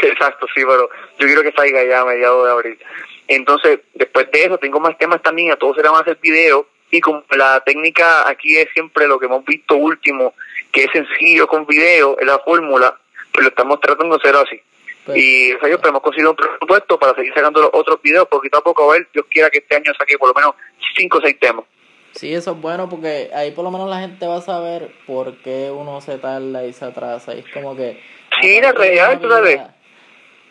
exacto, 0.00 0.46
sí, 0.54 0.62
pero 0.64 0.88
yo 1.18 1.26
quiero 1.26 1.42
que 1.42 1.52
salga 1.52 1.84
ya 1.84 2.00
a 2.00 2.04
mediados 2.04 2.46
de 2.46 2.52
abril. 2.52 2.78
Entonces, 3.26 3.80
después 3.94 4.30
de 4.30 4.44
eso, 4.44 4.58
tengo 4.58 4.78
más 4.78 4.96
temas 4.96 5.20
también, 5.22 5.50
a 5.50 5.56
todos 5.56 5.76
se 5.76 5.82
le 5.82 5.88
van 5.88 5.98
a 5.98 6.02
hacer 6.02 6.18
videos 6.22 6.66
y 6.90 7.00
como 7.00 7.24
la 7.30 7.60
técnica 7.60 8.28
aquí 8.28 8.56
es 8.56 8.68
siempre 8.72 9.06
lo 9.06 9.18
que 9.18 9.26
hemos 9.26 9.44
visto 9.44 9.76
último, 9.76 10.34
que 10.72 10.84
es 10.84 10.92
sencillo 10.92 11.46
con 11.46 11.66
video, 11.66 12.16
es 12.18 12.26
la 12.26 12.38
fórmula, 12.38 12.96
pues 13.32 13.42
lo 13.44 13.48
estamos 13.48 13.80
tratando 13.80 14.16
de 14.16 14.22
hacer 14.22 14.36
así. 14.36 14.62
Pues, 15.04 15.18
y 15.18 15.52
o 15.52 15.60
sea, 15.60 15.68
yo 15.68 15.78
hemos 15.82 16.02
conseguido 16.02 16.30
un 16.30 16.36
presupuesto 16.36 16.98
para 16.98 17.14
seguir 17.14 17.32
sacando 17.34 17.60
los 17.60 17.70
otros 17.72 18.00
videos, 18.02 18.28
poquito 18.28 18.58
a 18.58 18.62
poco 18.62 18.90
a 18.90 18.94
ver, 18.94 19.08
Dios 19.12 19.26
quiera 19.30 19.50
que 19.50 19.58
este 19.58 19.76
año 19.76 19.92
saque 19.98 20.18
por 20.18 20.28
lo 20.28 20.34
menos 20.34 20.54
5 20.96 21.18
o 21.18 21.20
6 21.20 21.38
temas. 21.40 21.64
Sí, 22.12 22.34
eso 22.34 22.52
es 22.52 22.60
bueno 22.60 22.88
porque 22.88 23.30
ahí 23.34 23.52
por 23.52 23.64
lo 23.64 23.70
menos 23.70 23.88
la 23.88 24.00
gente 24.00 24.26
va 24.26 24.36
a 24.36 24.40
saber 24.40 24.92
por 25.06 25.36
qué 25.38 25.70
uno 25.70 26.00
se 26.00 26.18
tarda 26.18 26.64
y 26.66 26.72
se 26.72 26.84
atrasa. 26.84 27.34
Y 27.34 27.40
es 27.40 27.46
como 27.52 27.76
que... 27.76 28.00
Sí, 28.40 28.60
la 28.60 28.72
realidad, 28.72 29.20
tú 29.20 29.28
sabes 29.28 29.60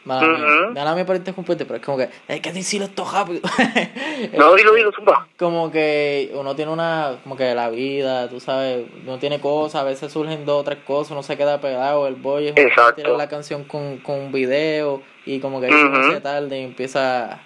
Mala 0.05 0.25
uh 0.25 0.73
-huh. 0.73 0.95
mía 0.95 1.05
por 1.05 1.15
interrumpirte, 1.15 1.65
pero 1.65 1.77
es 1.77 1.85
como 1.85 1.97
que 1.97 2.09
hay 2.27 2.39
que 2.39 2.53
decirlo 2.53 2.85
esto 2.85 3.05
rápido. 3.11 3.41
no, 4.37 4.55
dilo, 4.55 4.73
dilo, 4.73 4.91
zumba. 4.91 5.27
Como 5.37 5.71
que 5.71 6.31
uno 6.33 6.55
tiene 6.55 6.71
una, 6.71 7.17
como 7.23 7.35
que 7.35 7.53
la 7.53 7.69
vida, 7.69 8.29
tú 8.29 8.39
sabes, 8.39 8.85
uno 9.05 9.19
tiene 9.19 9.39
cosas, 9.39 9.81
a 9.81 9.83
veces 9.83 10.11
surgen 10.11 10.45
dos 10.45 10.61
o 10.61 10.63
tres 10.63 10.79
cosas, 10.85 11.11
uno 11.11 11.21
se 11.21 11.37
queda 11.37 11.59
pegado, 11.59 12.07
el 12.07 12.15
boy 12.15 12.47
es 12.47 12.55
tiene 12.95 13.17
la 13.17 13.27
canción 13.27 13.65
con, 13.65 13.97
con 13.97 14.19
un 14.19 14.31
video 14.31 15.01
y 15.25 15.39
como 15.39 15.59
que 15.59 15.67
uh 15.67 16.11
se 16.13 16.21
tarde 16.21 16.59
y 16.59 16.63
empieza 16.63 17.41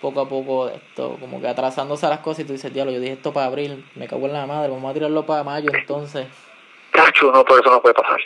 poco 0.00 0.20
a 0.20 0.28
poco 0.28 0.68
esto, 0.68 1.16
como 1.20 1.40
que 1.40 1.48
atrasándose 1.48 2.06
a 2.06 2.10
las 2.10 2.20
cosas 2.20 2.40
y 2.40 2.46
tú 2.46 2.52
dices, 2.52 2.72
diablo, 2.72 2.92
yo 2.92 3.00
dije 3.00 3.14
esto 3.14 3.32
para 3.32 3.46
abril, 3.46 3.84
me 3.94 4.08
cago 4.08 4.26
en 4.26 4.32
la 4.32 4.46
madre, 4.46 4.70
vamos 4.70 4.90
a 4.90 4.94
tirarlo 4.94 5.26
para 5.26 5.44
mayo 5.44 5.70
entonces. 5.72 6.26
Cacho, 6.90 7.30
no, 7.30 7.44
por 7.44 7.60
eso 7.60 7.70
no 7.70 7.80
puede 7.80 7.94
pasar. 7.94 8.20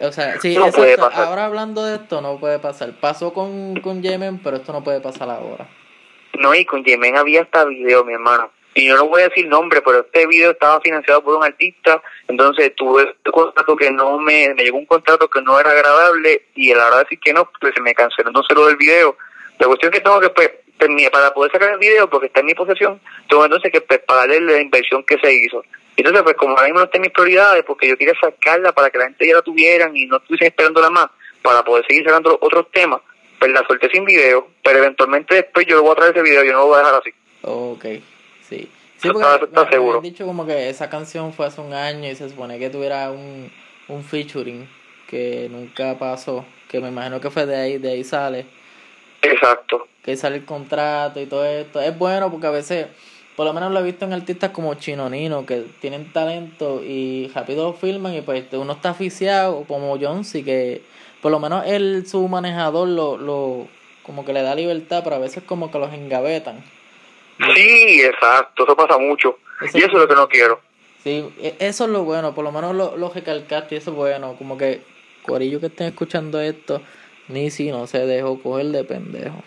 O 0.00 0.12
sea, 0.12 0.40
sí, 0.40 0.56
ahora 0.56 1.44
hablando 1.44 1.84
de 1.84 1.96
esto 1.96 2.20
no 2.22 2.38
puede 2.38 2.58
pasar. 2.58 2.92
Pasó 2.98 3.34
con, 3.34 3.78
con 3.80 4.02
Yemen, 4.02 4.38
pero 4.42 4.56
esto 4.56 4.72
no 4.72 4.82
puede 4.82 5.00
pasar 5.00 5.28
ahora. 5.28 5.68
No, 6.38 6.54
y 6.54 6.64
con 6.64 6.84
Yemen 6.84 7.18
había 7.18 7.42
hasta 7.42 7.64
video, 7.66 8.04
mi 8.04 8.14
hermano. 8.14 8.50
Y 8.74 8.86
yo 8.86 8.96
no 8.96 9.08
voy 9.08 9.22
a 9.22 9.28
decir 9.28 9.46
nombre, 9.48 9.82
pero 9.82 10.00
este 10.00 10.26
video 10.26 10.52
estaba 10.52 10.80
financiado 10.80 11.22
por 11.22 11.34
un 11.34 11.44
artista, 11.44 12.00
entonces 12.28 12.74
tuve 12.76 13.04
un 13.04 13.32
contrato 13.32 13.76
que 13.76 13.90
no 13.90 14.16
me, 14.18 14.54
me 14.54 14.62
llegó 14.62 14.78
un 14.78 14.86
contrato 14.86 15.28
que 15.28 15.42
no 15.42 15.58
era 15.58 15.70
agradable 15.70 16.46
y 16.54 16.70
a 16.70 16.76
la 16.76 16.86
hora 16.86 16.96
de 16.98 17.02
decir 17.02 17.20
que 17.20 17.32
no, 17.32 17.50
pues 17.60 17.74
se 17.74 17.80
me 17.80 17.94
canceló 17.94 18.28
entonces 18.28 18.56
lo 18.56 18.66
del 18.66 18.76
video. 18.76 19.16
La 19.58 19.66
cuestión 19.66 19.92
es 19.92 19.98
que 19.98 20.04
tengo 20.04 20.20
que, 20.20 20.30
pues, 20.30 20.50
para 21.10 21.32
poder 21.32 21.52
sacar 21.52 21.72
el 21.72 21.78
video, 21.78 22.08
porque 22.08 22.26
está 22.26 22.40
en 22.40 22.46
mi 22.46 22.54
posesión, 22.54 23.00
tengo 23.28 23.44
entonces 23.44 23.72
que 23.72 23.80
pues, 23.80 24.00
pagarle 24.00 24.40
la 24.40 24.60
inversión 24.60 25.02
que 25.04 25.18
se 25.18 25.32
hizo. 25.32 25.64
Entonces, 25.96 26.22
pues 26.22 26.36
como 26.36 26.52
ahora 26.52 26.64
mismo 26.64 26.78
no 26.78 26.84
está 26.86 26.98
en 26.98 27.02
mis 27.02 27.12
prioridades, 27.12 27.64
porque 27.64 27.88
yo 27.88 27.96
quería 27.96 28.14
sacarla 28.20 28.72
para 28.72 28.90
que 28.90 28.98
la 28.98 29.04
gente 29.04 29.26
ya 29.26 29.34
la 29.34 29.42
tuvieran 29.42 29.94
y 29.96 30.06
no 30.06 30.16
estuviesen 30.16 30.48
esperándola 30.48 30.90
más, 30.90 31.08
para 31.42 31.62
poder 31.62 31.84
seguir 31.86 32.04
sacando 32.04 32.38
otros 32.40 32.70
temas, 32.72 33.00
pues 33.38 33.50
la 33.52 33.66
solté 33.66 33.88
sin 33.90 34.04
video, 34.04 34.48
pero 34.62 34.78
eventualmente 34.78 35.34
después 35.34 35.66
yo 35.66 35.76
lo 35.76 35.82
voy 35.82 35.92
a 35.92 35.96
traer 35.96 36.16
ese 36.16 36.22
video, 36.22 36.44
yo 36.44 36.52
no 36.52 36.58
lo 36.60 36.66
voy 36.66 36.76
a 36.76 36.78
dejar 36.78 37.00
así. 37.00 37.10
Ok, 37.42 37.84
sí. 38.48 38.70
Sí, 38.96 39.08
porque 39.10 39.44
está, 39.46 39.70
seguro. 39.70 40.00
dicho 40.02 40.26
como 40.26 40.46
que 40.46 40.68
esa 40.68 40.90
canción 40.90 41.32
fue 41.32 41.46
hace 41.46 41.60
un 41.62 41.72
año 41.72 42.10
y 42.10 42.14
se 42.14 42.28
supone 42.28 42.58
que 42.58 42.68
tuviera 42.68 43.10
un, 43.10 43.50
un 43.88 44.04
featuring 44.04 44.68
que 45.08 45.48
nunca 45.50 45.98
pasó, 45.98 46.44
que 46.68 46.80
me 46.80 46.88
imagino 46.88 47.18
que 47.18 47.30
fue 47.30 47.46
de 47.46 47.56
ahí, 47.56 47.78
de 47.78 47.92
ahí 47.92 48.04
sale. 48.04 48.44
Exacto. 49.22 49.86
Que 50.04 50.16
sale 50.16 50.36
el 50.36 50.44
contrato 50.44 51.20
y 51.20 51.26
todo 51.26 51.44
esto. 51.44 51.80
Es 51.80 51.96
bueno 51.98 52.30
porque 52.30 52.46
a 52.46 52.50
veces 52.50 52.86
por 53.36 53.46
lo 53.46 53.54
menos 53.54 53.72
lo 53.72 53.80
he 53.80 53.82
visto 53.82 54.04
en 54.04 54.12
artistas 54.12 54.50
como 54.50 54.74
Chinonino, 54.74 55.46
que 55.46 55.64
tienen 55.80 56.12
talento 56.12 56.82
y 56.84 57.30
rápido 57.34 57.64
lo 57.64 57.72
filman 57.72 58.14
y 58.14 58.20
pues 58.20 58.44
uno 58.52 58.74
está 58.74 58.90
aficiado, 58.90 59.64
como 59.66 59.98
Jonesy, 59.98 60.42
que 60.42 60.82
por 61.22 61.30
lo 61.30 61.40
menos 61.40 61.64
él, 61.66 62.04
su 62.06 62.26
manejador, 62.28 62.88
lo, 62.88 63.16
lo 63.16 63.66
como 64.02 64.24
que 64.24 64.32
le 64.32 64.42
da 64.42 64.54
libertad, 64.54 65.02
pero 65.04 65.16
a 65.16 65.20
veces 65.20 65.42
como 65.42 65.70
que 65.70 65.78
los 65.78 65.92
engavetan. 65.92 66.62
Sí, 67.54 68.02
exacto, 68.02 68.64
eso 68.64 68.76
pasa 68.76 68.98
mucho. 68.98 69.38
y 69.72 69.78
eso 69.78 69.86
es 69.86 69.92
lo 69.92 70.08
que 70.08 70.14
no 70.14 70.28
quiero. 70.28 70.60
Sí, 71.02 71.24
e, 71.40 71.54
eso 71.60 71.84
es 71.84 71.90
lo 71.90 72.04
bueno, 72.04 72.34
por 72.34 72.44
lo 72.44 72.52
menos 72.52 72.74
lo, 72.74 72.96
lo 72.96 73.08
recalcaste 73.08 73.74
y 73.74 73.78
eso 73.78 73.92
es 73.92 73.96
bueno, 73.96 74.34
como 74.36 74.58
que 74.58 74.82
Corillo 75.22 75.60
que 75.60 75.66
estén 75.66 75.86
escuchando 75.86 76.40
esto, 76.40 76.82
ni 77.30 77.50
si 77.50 77.70
no 77.70 77.86
se 77.86 78.06
dejó 78.06 78.42
coger 78.42 78.66
de 78.66 78.84
pendejo. 78.84 79.42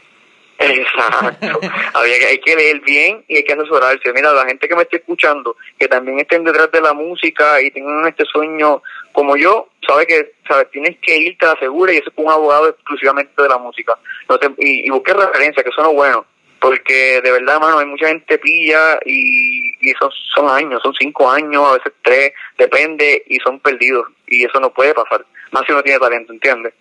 Exacto. 0.60 1.60
Había 1.94 2.20
que, 2.20 2.26
hay 2.26 2.38
que 2.40 2.56
leer 2.56 2.80
bien 2.82 3.24
y 3.28 3.38
hay 3.38 3.44
que 3.44 3.54
asesorarse. 3.54 4.14
Mira, 4.14 4.32
la 4.32 4.46
gente 4.46 4.68
que 4.68 4.76
me 4.76 4.84
esté 4.84 4.98
escuchando, 4.98 5.56
que 5.78 5.88
también 5.88 6.20
estén 6.20 6.44
detrás 6.44 6.72
de 6.72 6.82
la 6.82 6.94
música 6.94 7.62
y 7.62 7.72
tengan 7.72 8.08
este 8.08 8.26
sueño 8.26 8.82
como 9.12 9.36
yo, 9.36 9.70
sabe 9.88 10.08
que 10.08 10.34
sabes 10.48 10.72
tienes 10.72 10.98
que 11.02 11.18
irte 11.18 11.46
a 11.46 11.54
la 11.54 11.60
segura 11.60 11.94
y 11.94 11.98
eso 11.98 12.10
es 12.10 12.14
un 12.16 12.32
abogado 12.32 12.70
exclusivamente 12.70 13.42
de 13.42 13.50
la 13.50 13.58
música. 13.58 13.98
No 14.30 14.40
y, 14.58 14.88
y 14.88 14.90
busque 14.90 15.14
referencia, 15.14 15.64
que 15.64 15.70
eso 15.70 15.82
no 15.82 15.90
es 15.90 15.96
bueno. 15.96 16.26
Porque 16.60 17.20
de 17.22 17.32
verdad, 17.32 17.60
mano, 17.60 17.80
hay 17.80 17.86
mucha 17.86 18.08
gente 18.08 18.38
pilla 18.38 18.98
y, 19.06 19.74
y 19.82 19.94
son, 20.00 20.10
son 20.34 20.50
años, 20.50 20.82
son 20.82 20.94
cinco 20.98 21.30
años, 21.30 21.62
a 21.62 21.74
veces 21.74 21.92
tres, 22.02 22.32
depende, 22.58 23.22
y 23.28 23.38
son 23.40 23.60
perdidos. 23.60 24.08
Y 24.28 24.46
eso 24.46 24.62
no 24.62 24.74
puede 24.74 24.94
pasar, 24.94 25.26
más 25.52 25.64
si 25.66 25.74
uno 25.74 25.84
tiene 25.84 26.00
talento, 26.00 26.32
¿entiendes? 26.32 26.74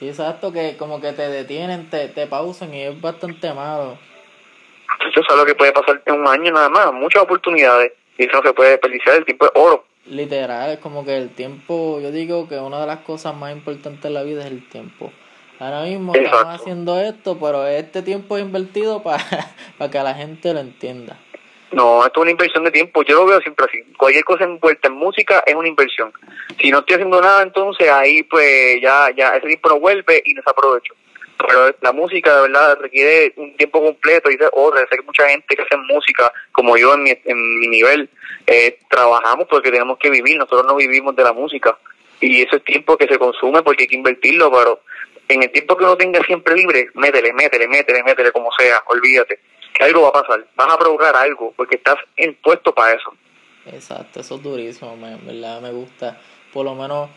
Sí, 0.00 0.08
exacto, 0.08 0.50
que 0.50 0.78
como 0.78 0.98
que 0.98 1.12
te 1.12 1.28
detienen, 1.28 1.90
te, 1.90 2.08
te 2.08 2.26
pausan 2.26 2.72
y 2.72 2.80
es 2.84 2.98
bastante 2.98 3.52
malo. 3.52 3.98
Eso 5.10 5.20
es 5.20 5.36
lo 5.36 5.44
que 5.44 5.54
puede 5.54 5.72
pasar 5.72 6.02
en 6.06 6.14
un 6.14 6.26
año 6.26 6.50
nada 6.52 6.70
más, 6.70 6.90
muchas 6.94 7.22
oportunidades 7.22 7.92
y 8.16 8.24
eso 8.24 8.38
no 8.38 8.42
se 8.42 8.54
puede 8.54 8.70
desperdiciar, 8.70 9.16
el 9.16 9.26
tiempo 9.26 9.44
es 9.44 9.52
oro. 9.54 9.84
Literal, 10.06 10.70
es 10.70 10.78
como 10.78 11.04
que 11.04 11.18
el 11.18 11.28
tiempo, 11.28 12.00
yo 12.00 12.10
digo 12.12 12.48
que 12.48 12.58
una 12.58 12.80
de 12.80 12.86
las 12.86 13.00
cosas 13.00 13.36
más 13.36 13.52
importantes 13.52 14.02
en 14.06 14.14
la 14.14 14.22
vida 14.22 14.40
es 14.40 14.50
el 14.50 14.66
tiempo. 14.70 15.12
Ahora 15.58 15.82
mismo 15.82 16.14
estamos 16.14 16.60
haciendo 16.60 16.98
esto, 16.98 17.38
pero 17.38 17.66
este 17.66 18.00
tiempo 18.00 18.38
es 18.38 18.42
invertido 18.42 19.02
para, 19.02 19.22
para 19.76 19.90
que 19.90 19.98
la 19.98 20.14
gente 20.14 20.54
lo 20.54 20.60
entienda. 20.60 21.18
No, 21.72 22.04
esto 22.04 22.20
es 22.20 22.22
una 22.22 22.30
inversión 22.32 22.64
de 22.64 22.70
tiempo. 22.70 23.02
Yo 23.02 23.16
lo 23.16 23.26
veo 23.26 23.40
siempre 23.40 23.66
así. 23.66 23.82
Cualquier 23.96 24.24
cosa 24.24 24.44
envuelta 24.44 24.88
en 24.88 24.94
música 24.94 25.42
es 25.46 25.54
una 25.54 25.68
inversión. 25.68 26.12
Si 26.60 26.70
no 26.70 26.80
estoy 26.80 26.94
haciendo 26.94 27.20
nada, 27.20 27.42
entonces 27.42 27.88
ahí 27.88 28.22
pues 28.24 28.80
ya 28.82 29.08
ya 29.16 29.36
ese 29.36 29.46
tiempo 29.46 29.68
no 29.68 29.78
vuelve 29.78 30.22
y 30.24 30.34
no 30.34 30.42
se 30.42 30.50
aprovecho. 30.50 30.94
Pero 31.38 31.74
la 31.80 31.92
música 31.92 32.34
de 32.34 32.42
verdad 32.42 32.78
requiere 32.80 33.32
un 33.36 33.56
tiempo 33.56 33.82
completo 33.82 34.30
y 34.30 34.38
otra. 34.52 34.80
Sé 34.90 34.96
que 34.96 35.02
mucha 35.02 35.28
gente 35.28 35.56
que 35.56 35.62
hace 35.62 35.76
música, 35.76 36.32
como 36.52 36.76
yo 36.76 36.94
en 36.94 37.04
mi, 37.04 37.10
en 37.24 37.60
mi 37.60 37.68
nivel, 37.68 38.10
eh, 38.46 38.78
trabajamos 38.90 39.46
porque 39.48 39.70
tenemos 39.70 39.98
que 39.98 40.10
vivir. 40.10 40.36
Nosotros 40.36 40.66
no 40.66 40.74
vivimos 40.74 41.14
de 41.14 41.22
la 41.22 41.32
música. 41.32 41.78
Y 42.20 42.42
ese 42.42 42.56
es 42.56 42.64
tiempo 42.64 42.98
que 42.98 43.06
se 43.06 43.18
consume 43.18 43.62
porque 43.62 43.84
hay 43.84 43.88
que 43.88 43.96
invertirlo, 43.96 44.50
pero 44.50 44.80
en 45.28 45.44
el 45.44 45.50
tiempo 45.52 45.76
que 45.76 45.84
uno 45.84 45.96
tenga 45.96 46.20
siempre 46.24 46.54
libre, 46.56 46.88
métele, 46.94 47.32
métele, 47.32 47.68
métele, 47.68 48.02
métele, 48.02 48.32
como 48.32 48.50
sea, 48.52 48.82
olvídate 48.86 49.38
algo 49.80 50.02
va 50.02 50.08
a 50.08 50.22
pasar, 50.22 50.46
vas 50.56 50.72
a 50.72 50.78
provocar 50.78 51.16
algo, 51.16 51.52
porque 51.56 51.76
estás 51.76 51.96
impuesto 52.16 52.74
para 52.74 52.94
eso. 52.94 53.14
Exacto, 53.66 54.20
eso 54.20 54.36
es 54.36 54.42
durísimo, 54.42 54.96
me, 54.96 55.16
verdad 55.16 55.60
me 55.60 55.70
gusta. 55.70 56.18
Por 56.52 56.64
lo 56.64 56.74
menos 56.74 57.08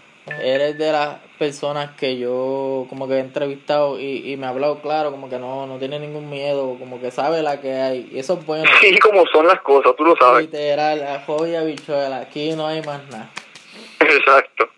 eres 0.41 0.77
de 0.77 0.91
las 0.91 1.17
personas 1.37 1.91
que 1.97 2.17
yo 2.17 2.85
como 2.89 3.07
que 3.07 3.15
he 3.15 3.19
entrevistado 3.19 3.99
y, 3.99 4.31
y 4.31 4.37
me 4.37 4.45
ha 4.45 4.49
hablado 4.49 4.81
claro, 4.81 5.11
como 5.11 5.29
que 5.29 5.37
no, 5.37 5.67
no 5.67 5.77
tiene 5.79 5.99
ningún 5.99 6.29
miedo, 6.29 6.77
como 6.79 7.01
que 7.01 7.11
sabe 7.11 7.41
la 7.41 7.59
que 7.59 7.73
hay. 7.73 8.09
Y 8.11 8.19
eso 8.19 8.33
es 8.39 8.45
bueno. 8.45 8.65
Sí, 8.81 8.97
como 8.99 9.25
son 9.27 9.47
las 9.47 9.61
cosas, 9.61 9.95
tú 9.97 10.05
lo 10.05 10.15
sabes. 10.15 10.45
Literal, 10.45 11.05
a 11.05 11.19
joya 11.25 11.63
bichuela, 11.63 12.19
aquí 12.19 12.51
no 12.53 12.67
hay 12.67 12.81
más 12.81 13.01
nada. 13.09 13.29
Exacto. 13.99 14.69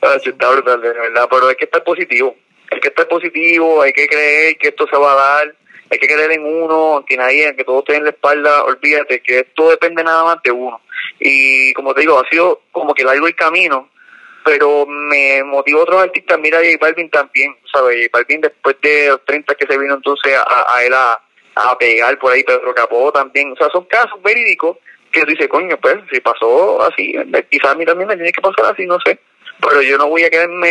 Ah, 0.00 0.16
está 0.24 0.50
brutal, 0.50 0.80
de 0.80 0.92
verdad, 0.92 1.28
pero 1.30 1.48
hay 1.48 1.56
que 1.56 1.64
estar 1.64 1.82
positivo. 1.82 2.34
Hay 2.70 2.80
que 2.80 2.88
estar 2.88 3.08
positivo, 3.08 3.82
hay 3.82 3.92
que 3.92 4.06
creer 4.06 4.56
que 4.58 4.68
esto 4.68 4.86
se 4.90 4.96
va 4.96 5.12
a 5.12 5.16
dar, 5.16 5.54
hay 5.90 5.98
que 5.98 6.06
creer 6.06 6.32
en 6.32 6.44
uno, 6.44 7.04
que 7.06 7.16
nadie, 7.16 7.54
que 7.56 7.64
todo 7.64 7.80
esté 7.80 7.96
en 7.96 8.04
la 8.04 8.10
espalda, 8.10 8.64
olvídate 8.64 9.20
que 9.20 9.40
esto 9.40 9.70
depende 9.70 10.04
nada 10.04 10.24
más 10.24 10.42
de 10.42 10.50
uno. 10.50 10.80
Y 11.18 11.72
como 11.72 11.94
te 11.94 12.02
digo, 12.02 12.18
ha 12.18 12.28
sido 12.28 12.62
como 12.72 12.94
que 12.94 13.04
largo 13.04 13.26
el 13.26 13.34
camino, 13.34 13.88
pero 14.44 14.86
me 14.86 15.42
motivó 15.44 15.82
otros 15.82 16.02
artistas, 16.02 16.38
mira 16.38 16.58
J 16.58 16.76
Balvin 16.80 17.10
también, 17.10 17.56
¿sabes? 17.72 17.96
J 17.96 18.10
Balvin 18.12 18.40
después 18.40 18.76
de 18.82 19.08
los 19.08 19.24
30 19.24 19.54
que 19.54 19.66
se 19.66 19.78
vino 19.78 19.94
entonces 19.94 20.34
a, 20.36 20.84
él 20.84 20.94
a, 20.94 21.20
a, 21.54 21.78
pegar 21.78 22.18
por 22.18 22.32
ahí, 22.32 22.44
Pedro 22.44 22.74
Capó 22.74 23.10
también, 23.12 23.52
o 23.52 23.56
sea, 23.56 23.68
son 23.70 23.84
casos 23.86 24.22
verídicos 24.22 24.76
que 25.10 25.22
tú 25.22 25.30
dices, 25.30 25.48
coño, 25.48 25.76
pues 25.80 25.96
si 26.12 26.20
pasó 26.20 26.82
así, 26.82 27.14
quizás 27.50 27.72
a 27.72 27.74
mí 27.74 27.84
también 27.84 28.08
me 28.08 28.16
tiene 28.16 28.32
que 28.32 28.42
pasar 28.42 28.72
así, 28.72 28.84
no 28.86 28.98
sé, 29.04 29.18
pero 29.60 29.80
yo 29.82 29.96
no 29.96 30.08
voy 30.08 30.24
a 30.24 30.30
quedarme 30.30 30.68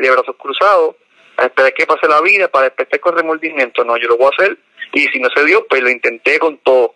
de 0.00 0.10
brazos 0.10 0.36
cruzados 0.36 0.96
a 1.36 1.44
esperar 1.46 1.72
que 1.74 1.86
pase 1.86 2.06
la 2.08 2.20
vida 2.20 2.48
para 2.48 2.64
despertar 2.66 3.00
con 3.00 3.16
remordimiento, 3.16 3.84
no, 3.84 3.96
yo 3.96 4.08
lo 4.08 4.16
voy 4.16 4.26
a 4.26 4.36
hacer 4.36 4.58
y 4.92 5.06
si 5.08 5.18
no 5.18 5.28
se 5.34 5.44
dio, 5.44 5.66
pues 5.66 5.82
lo 5.82 5.90
intenté 5.90 6.38
con 6.38 6.58
todo. 6.58 6.94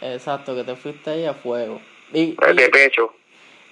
Exacto, 0.00 0.54
que 0.54 0.64
te 0.64 0.76
fuiste 0.76 1.10
ahí 1.10 1.24
a 1.24 1.34
fuego. 1.34 1.80
Y, 2.12 2.32
de 2.32 2.68
pecho. 2.68 3.12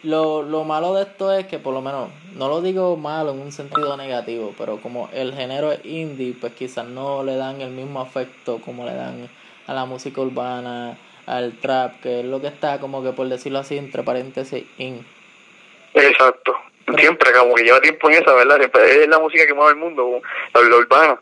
Lo, 0.03 0.43
lo 0.43 0.65
malo 0.65 0.95
de 0.95 1.03
esto 1.03 1.33
es 1.33 1.47
que 1.47 1.59
por 1.59 1.73
lo 1.75 1.81
menos, 1.81 2.11
no 2.35 2.49
lo 2.49 2.61
digo 2.61 2.97
malo 2.97 3.33
en 3.33 3.41
un 3.41 3.53
sentido 3.53 3.97
negativo, 3.97 4.53
pero 4.59 4.79
como 4.79 5.09
el 5.13 5.33
género 5.33 5.71
es 5.71 5.85
indie, 5.85 6.35
pues 6.41 6.55
quizás 6.55 6.87
no 6.87 7.23
le 7.23 7.37
dan 7.37 7.61
el 7.61 7.71
mismo 7.71 8.01
afecto 8.01 8.61
como 8.65 8.85
le 8.85 8.95
dan 8.95 9.29
a 9.67 9.75
la 9.75 9.85
música 9.85 10.21
urbana, 10.21 10.99
al 11.27 11.53
trap, 11.59 12.01
que 12.01 12.21
es 12.21 12.27
lo 12.27 12.41
que 12.41 12.49
está 12.49 12.81
como 12.81 13.03
que 13.03 13.13
por 13.13 13.29
decirlo 13.29 13.61
así, 13.61 13.79
entre 13.79 14.03
paréntesis, 14.03 14.65
in. 14.79 15.07
Exacto. 15.95 16.57
Siempre, 16.97 17.33
como 17.33 17.55
que 17.55 17.65
lleva 17.65 17.81
tiempo 17.81 18.11
en 18.11 18.23
esa, 18.23 18.35
¿verdad? 18.35 18.59
Siempre 18.59 19.03
es 19.03 19.09
la 19.09 19.19
música 19.19 19.47
que 19.47 19.55
mueve 19.55 19.73
el 19.73 19.77
mundo, 19.77 20.21
la, 20.55 20.77
urbana. 20.77 21.21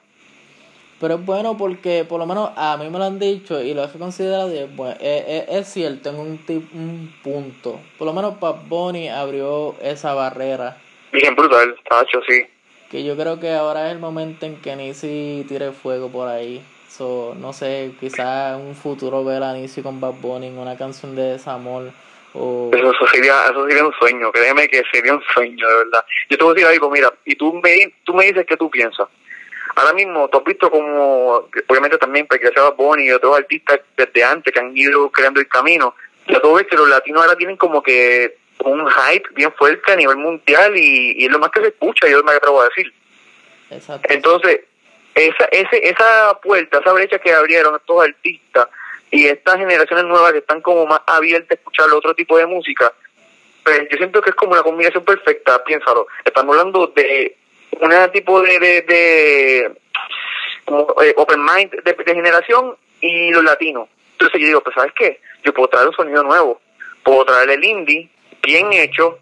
Pero 1.00 1.14
es 1.14 1.24
bueno 1.24 1.56
porque, 1.56 2.04
por 2.06 2.18
lo 2.18 2.26
menos, 2.26 2.50
a 2.56 2.76
mí 2.76 2.88
me 2.90 2.98
lo 2.98 3.04
han 3.04 3.18
dicho 3.18 3.60
y 3.60 3.72
lo 3.72 3.84
he 3.84 3.88
considerado 3.88 4.52
y 4.52 4.58
es, 4.58 4.76
bueno, 4.76 4.96
es, 5.00 5.48
es, 5.48 5.68
cierto 5.68 6.10
en 6.10 6.16
un, 6.16 6.40
un 6.74 7.14
punto. 7.22 7.80
Por 7.98 8.06
lo 8.06 8.12
menos 8.12 8.38
Bad 8.38 8.66
Bunny 8.66 9.08
abrió 9.08 9.76
esa 9.80 10.14
barrera. 10.14 10.76
Bien 11.12 11.34
brutal, 11.34 11.76
tacho, 11.88 12.20
sí. 12.28 12.44
Que 12.90 13.04
yo 13.04 13.16
creo 13.16 13.40
que 13.40 13.52
ahora 13.52 13.86
es 13.86 13.92
el 13.92 13.98
momento 13.98 14.46
en 14.46 14.60
que 14.60 14.76
Nisi 14.76 15.44
tire 15.48 15.72
fuego 15.72 16.10
por 16.10 16.28
ahí. 16.28 16.62
So, 16.88 17.34
no 17.38 17.52
sé, 17.52 17.92
quizás 17.98 18.58
en 18.58 18.66
un 18.66 18.74
futuro 18.74 19.24
ver 19.24 19.42
a 19.42 19.54
Nisi 19.54 19.80
con 19.80 20.00
Bad 20.00 20.14
Bunny 20.20 20.48
en 20.48 20.58
una 20.58 20.76
canción 20.76 21.14
de 21.14 21.22
desamor 21.22 21.92
eso, 22.34 22.92
eso, 22.92 23.06
sería, 23.12 23.46
eso 23.46 23.66
sería 23.66 23.84
un 23.84 23.92
sueño, 23.94 24.30
créeme 24.30 24.68
que 24.68 24.82
sería 24.90 25.14
un 25.14 25.22
sueño, 25.34 25.68
de 25.68 25.74
verdad. 25.76 26.04
Yo 26.28 26.38
te 26.38 26.44
voy 26.44 26.52
a 26.52 26.54
decir 26.54 26.68
algo, 26.68 26.90
mira, 26.90 27.12
y 27.24 27.34
tú 27.34 27.54
me, 27.54 27.94
tú 28.04 28.14
me 28.14 28.26
dices 28.26 28.46
qué 28.46 28.56
tú 28.56 28.70
piensas. 28.70 29.08
Ahora 29.76 29.92
mismo, 29.92 30.28
tú 30.28 30.38
has 30.38 30.44
visto 30.44 30.70
como, 30.70 31.48
obviamente 31.68 31.98
también, 31.98 32.26
porque 32.26 32.48
se 32.48 32.60
Bonnie 32.76 33.06
y 33.06 33.12
otros 33.12 33.36
artistas 33.36 33.80
desde 33.96 34.24
antes 34.24 34.52
que 34.52 34.60
han 34.60 34.76
ido 34.76 35.10
creando 35.10 35.40
el 35.40 35.48
camino, 35.48 35.94
ya 36.28 36.40
tú 36.40 36.54
ves 36.54 36.66
que 36.66 36.76
los 36.76 36.88
latinos 36.88 37.22
ahora 37.22 37.36
tienen 37.36 37.56
como 37.56 37.82
que 37.82 38.36
un 38.64 38.86
hype 38.88 39.28
bien 39.34 39.52
fuerte 39.52 39.92
a 39.92 39.96
nivel 39.96 40.16
mundial 40.16 40.76
y, 40.76 41.22
y 41.22 41.24
es 41.24 41.30
lo 41.30 41.38
más 41.38 41.50
que 41.50 41.60
se 41.60 41.68
escucha, 41.68 42.08
yo 42.08 42.22
me 42.22 42.32
atrevo 42.32 42.60
a 42.60 42.68
decir. 42.68 42.92
Exacto. 43.70 44.08
Entonces, 44.12 44.60
esa, 45.14 45.44
ese, 45.46 45.88
esa 45.88 46.38
puerta, 46.42 46.78
esa 46.78 46.92
brecha 46.92 47.18
que 47.18 47.32
abrieron 47.32 47.74
estos 47.76 48.04
artistas, 48.04 48.68
y 49.10 49.26
estas 49.26 49.56
generaciones 49.56 50.04
nuevas 50.04 50.32
que 50.32 50.38
están 50.38 50.60
como 50.60 50.86
más 50.86 51.00
abiertas 51.06 51.50
a 51.50 51.54
escuchar 51.54 51.90
otro 51.90 52.14
tipo 52.14 52.38
de 52.38 52.46
música, 52.46 52.92
pues 53.64 53.88
yo 53.90 53.96
siento 53.96 54.20
que 54.22 54.30
es 54.30 54.36
como 54.36 54.52
una 54.52 54.62
combinación 54.62 55.04
perfecta, 55.04 55.62
piénsalo. 55.64 56.06
Estamos 56.24 56.56
hablando 56.56 56.86
de 56.88 57.36
un 57.80 58.12
tipo 58.12 58.40
de, 58.40 58.58
de, 58.58 59.72
como, 60.64 60.94
eh, 61.02 61.14
open 61.16 61.44
mind 61.44 61.82
de, 61.82 62.14
generación 62.14 62.76
y 63.00 63.30
los 63.30 63.44
latinos. 63.44 63.88
Entonces 64.12 64.40
yo 64.40 64.46
digo, 64.46 64.60
pues 64.60 64.74
¿sabes 64.74 64.92
qué? 64.96 65.20
Yo 65.44 65.52
puedo 65.52 65.68
traer 65.68 65.88
un 65.88 65.94
sonido 65.94 66.22
nuevo, 66.22 66.60
puedo 67.02 67.24
traer 67.24 67.50
el 67.50 67.64
indie 67.64 68.08
bien 68.42 68.72
hecho, 68.72 69.18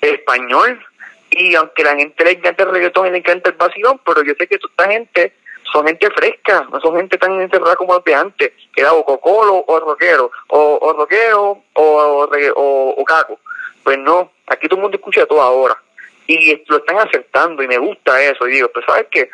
español, 0.00 0.84
y 1.30 1.54
aunque 1.54 1.82
la 1.82 1.96
gente 1.96 2.24
le 2.24 2.32
encanta 2.32 2.62
el 2.62 2.70
reggaetón 2.70 3.08
y 3.08 3.10
le 3.10 3.18
encanta 3.18 3.50
el 3.50 3.56
vacilón, 3.56 4.00
pero 4.04 4.22
yo 4.22 4.34
sé 4.38 4.46
que 4.46 4.58
toda 4.58 4.70
esta 4.70 4.92
gente 4.92 5.32
son 5.72 5.86
gente 5.86 6.10
fresca, 6.10 6.66
no 6.70 6.80
son 6.80 6.96
gente 6.96 7.18
tan 7.18 7.40
encerrada 7.40 7.76
como 7.76 7.98
de 7.98 8.14
antes, 8.14 8.52
que 8.72 8.80
era 8.80 8.92
o 8.92 9.04
cocolo 9.04 9.64
o 9.66 9.80
rockero, 9.80 10.30
o, 10.48 10.78
o 10.80 10.92
rockero 10.92 11.62
o, 11.74 12.94
o, 12.96 13.04
caco. 13.04 13.38
Pues 13.82 13.98
no, 13.98 14.30
aquí 14.46 14.68
todo 14.68 14.78
el 14.78 14.82
mundo 14.82 14.96
escucha 14.96 15.26
todo 15.26 15.42
ahora. 15.42 15.76
Y 16.26 16.62
lo 16.68 16.78
están 16.78 16.98
aceptando 16.98 17.62
y 17.62 17.68
me 17.68 17.78
gusta 17.78 18.22
eso. 18.22 18.48
Y 18.48 18.52
digo, 18.52 18.68
pues 18.72 18.84
sabes 18.86 19.06
que, 19.10 19.30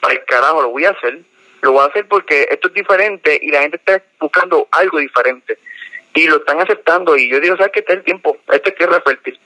para 0.00 0.14
el 0.14 0.24
carajo, 0.24 0.62
lo 0.62 0.68
voy 0.70 0.84
a 0.84 0.90
hacer. 0.90 1.20
Lo 1.62 1.72
voy 1.72 1.82
a 1.82 1.86
hacer 1.86 2.06
porque 2.08 2.46
esto 2.50 2.68
es 2.68 2.74
diferente 2.74 3.38
y 3.40 3.50
la 3.50 3.60
gente 3.60 3.76
está 3.76 4.02
buscando 4.18 4.68
algo 4.70 4.98
diferente. 4.98 5.58
Y 6.14 6.26
lo 6.26 6.36
están 6.36 6.60
aceptando 6.60 7.16
y 7.16 7.30
yo 7.30 7.40
digo, 7.40 7.56
¿sabes 7.56 7.72
que 7.72 7.80
Está 7.80 7.92
el 7.92 8.02
tiempo, 8.02 8.36
esto 8.52 8.68
es 8.68 8.74
que 8.74 8.84
es 8.84 9.40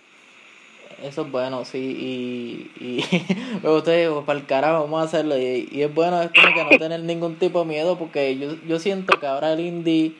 eso 1.04 1.22
es 1.22 1.30
bueno, 1.30 1.64
sí, 1.64 1.78
y, 1.78 2.84
y 2.84 3.04
luego 3.62 3.78
usted 3.78 4.10
para 4.26 4.38
el 4.38 4.46
carajo, 4.46 4.84
vamos 4.84 5.02
a 5.02 5.04
hacerlo. 5.04 5.36
Y, 5.38 5.68
y, 5.70 5.82
es 5.82 5.94
bueno 5.94 6.22
es 6.22 6.30
como 6.30 6.54
que 6.54 6.64
no 6.64 6.78
tener 6.78 7.00
ningún 7.00 7.36
tipo 7.36 7.60
de 7.60 7.66
miedo, 7.66 7.98
porque 7.98 8.38
yo, 8.38 8.56
yo 8.66 8.78
siento 8.78 9.18
que 9.20 9.26
ahora 9.26 9.52
el 9.52 9.60
indie 9.60 10.14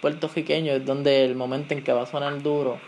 puertorriqueño 0.00 0.72
es 0.72 0.84
donde 0.84 1.24
el 1.24 1.36
momento 1.36 1.74
en 1.74 1.84
que 1.84 1.92
va 1.92 2.02
a 2.02 2.06
sonar 2.06 2.42
duro. 2.42 2.78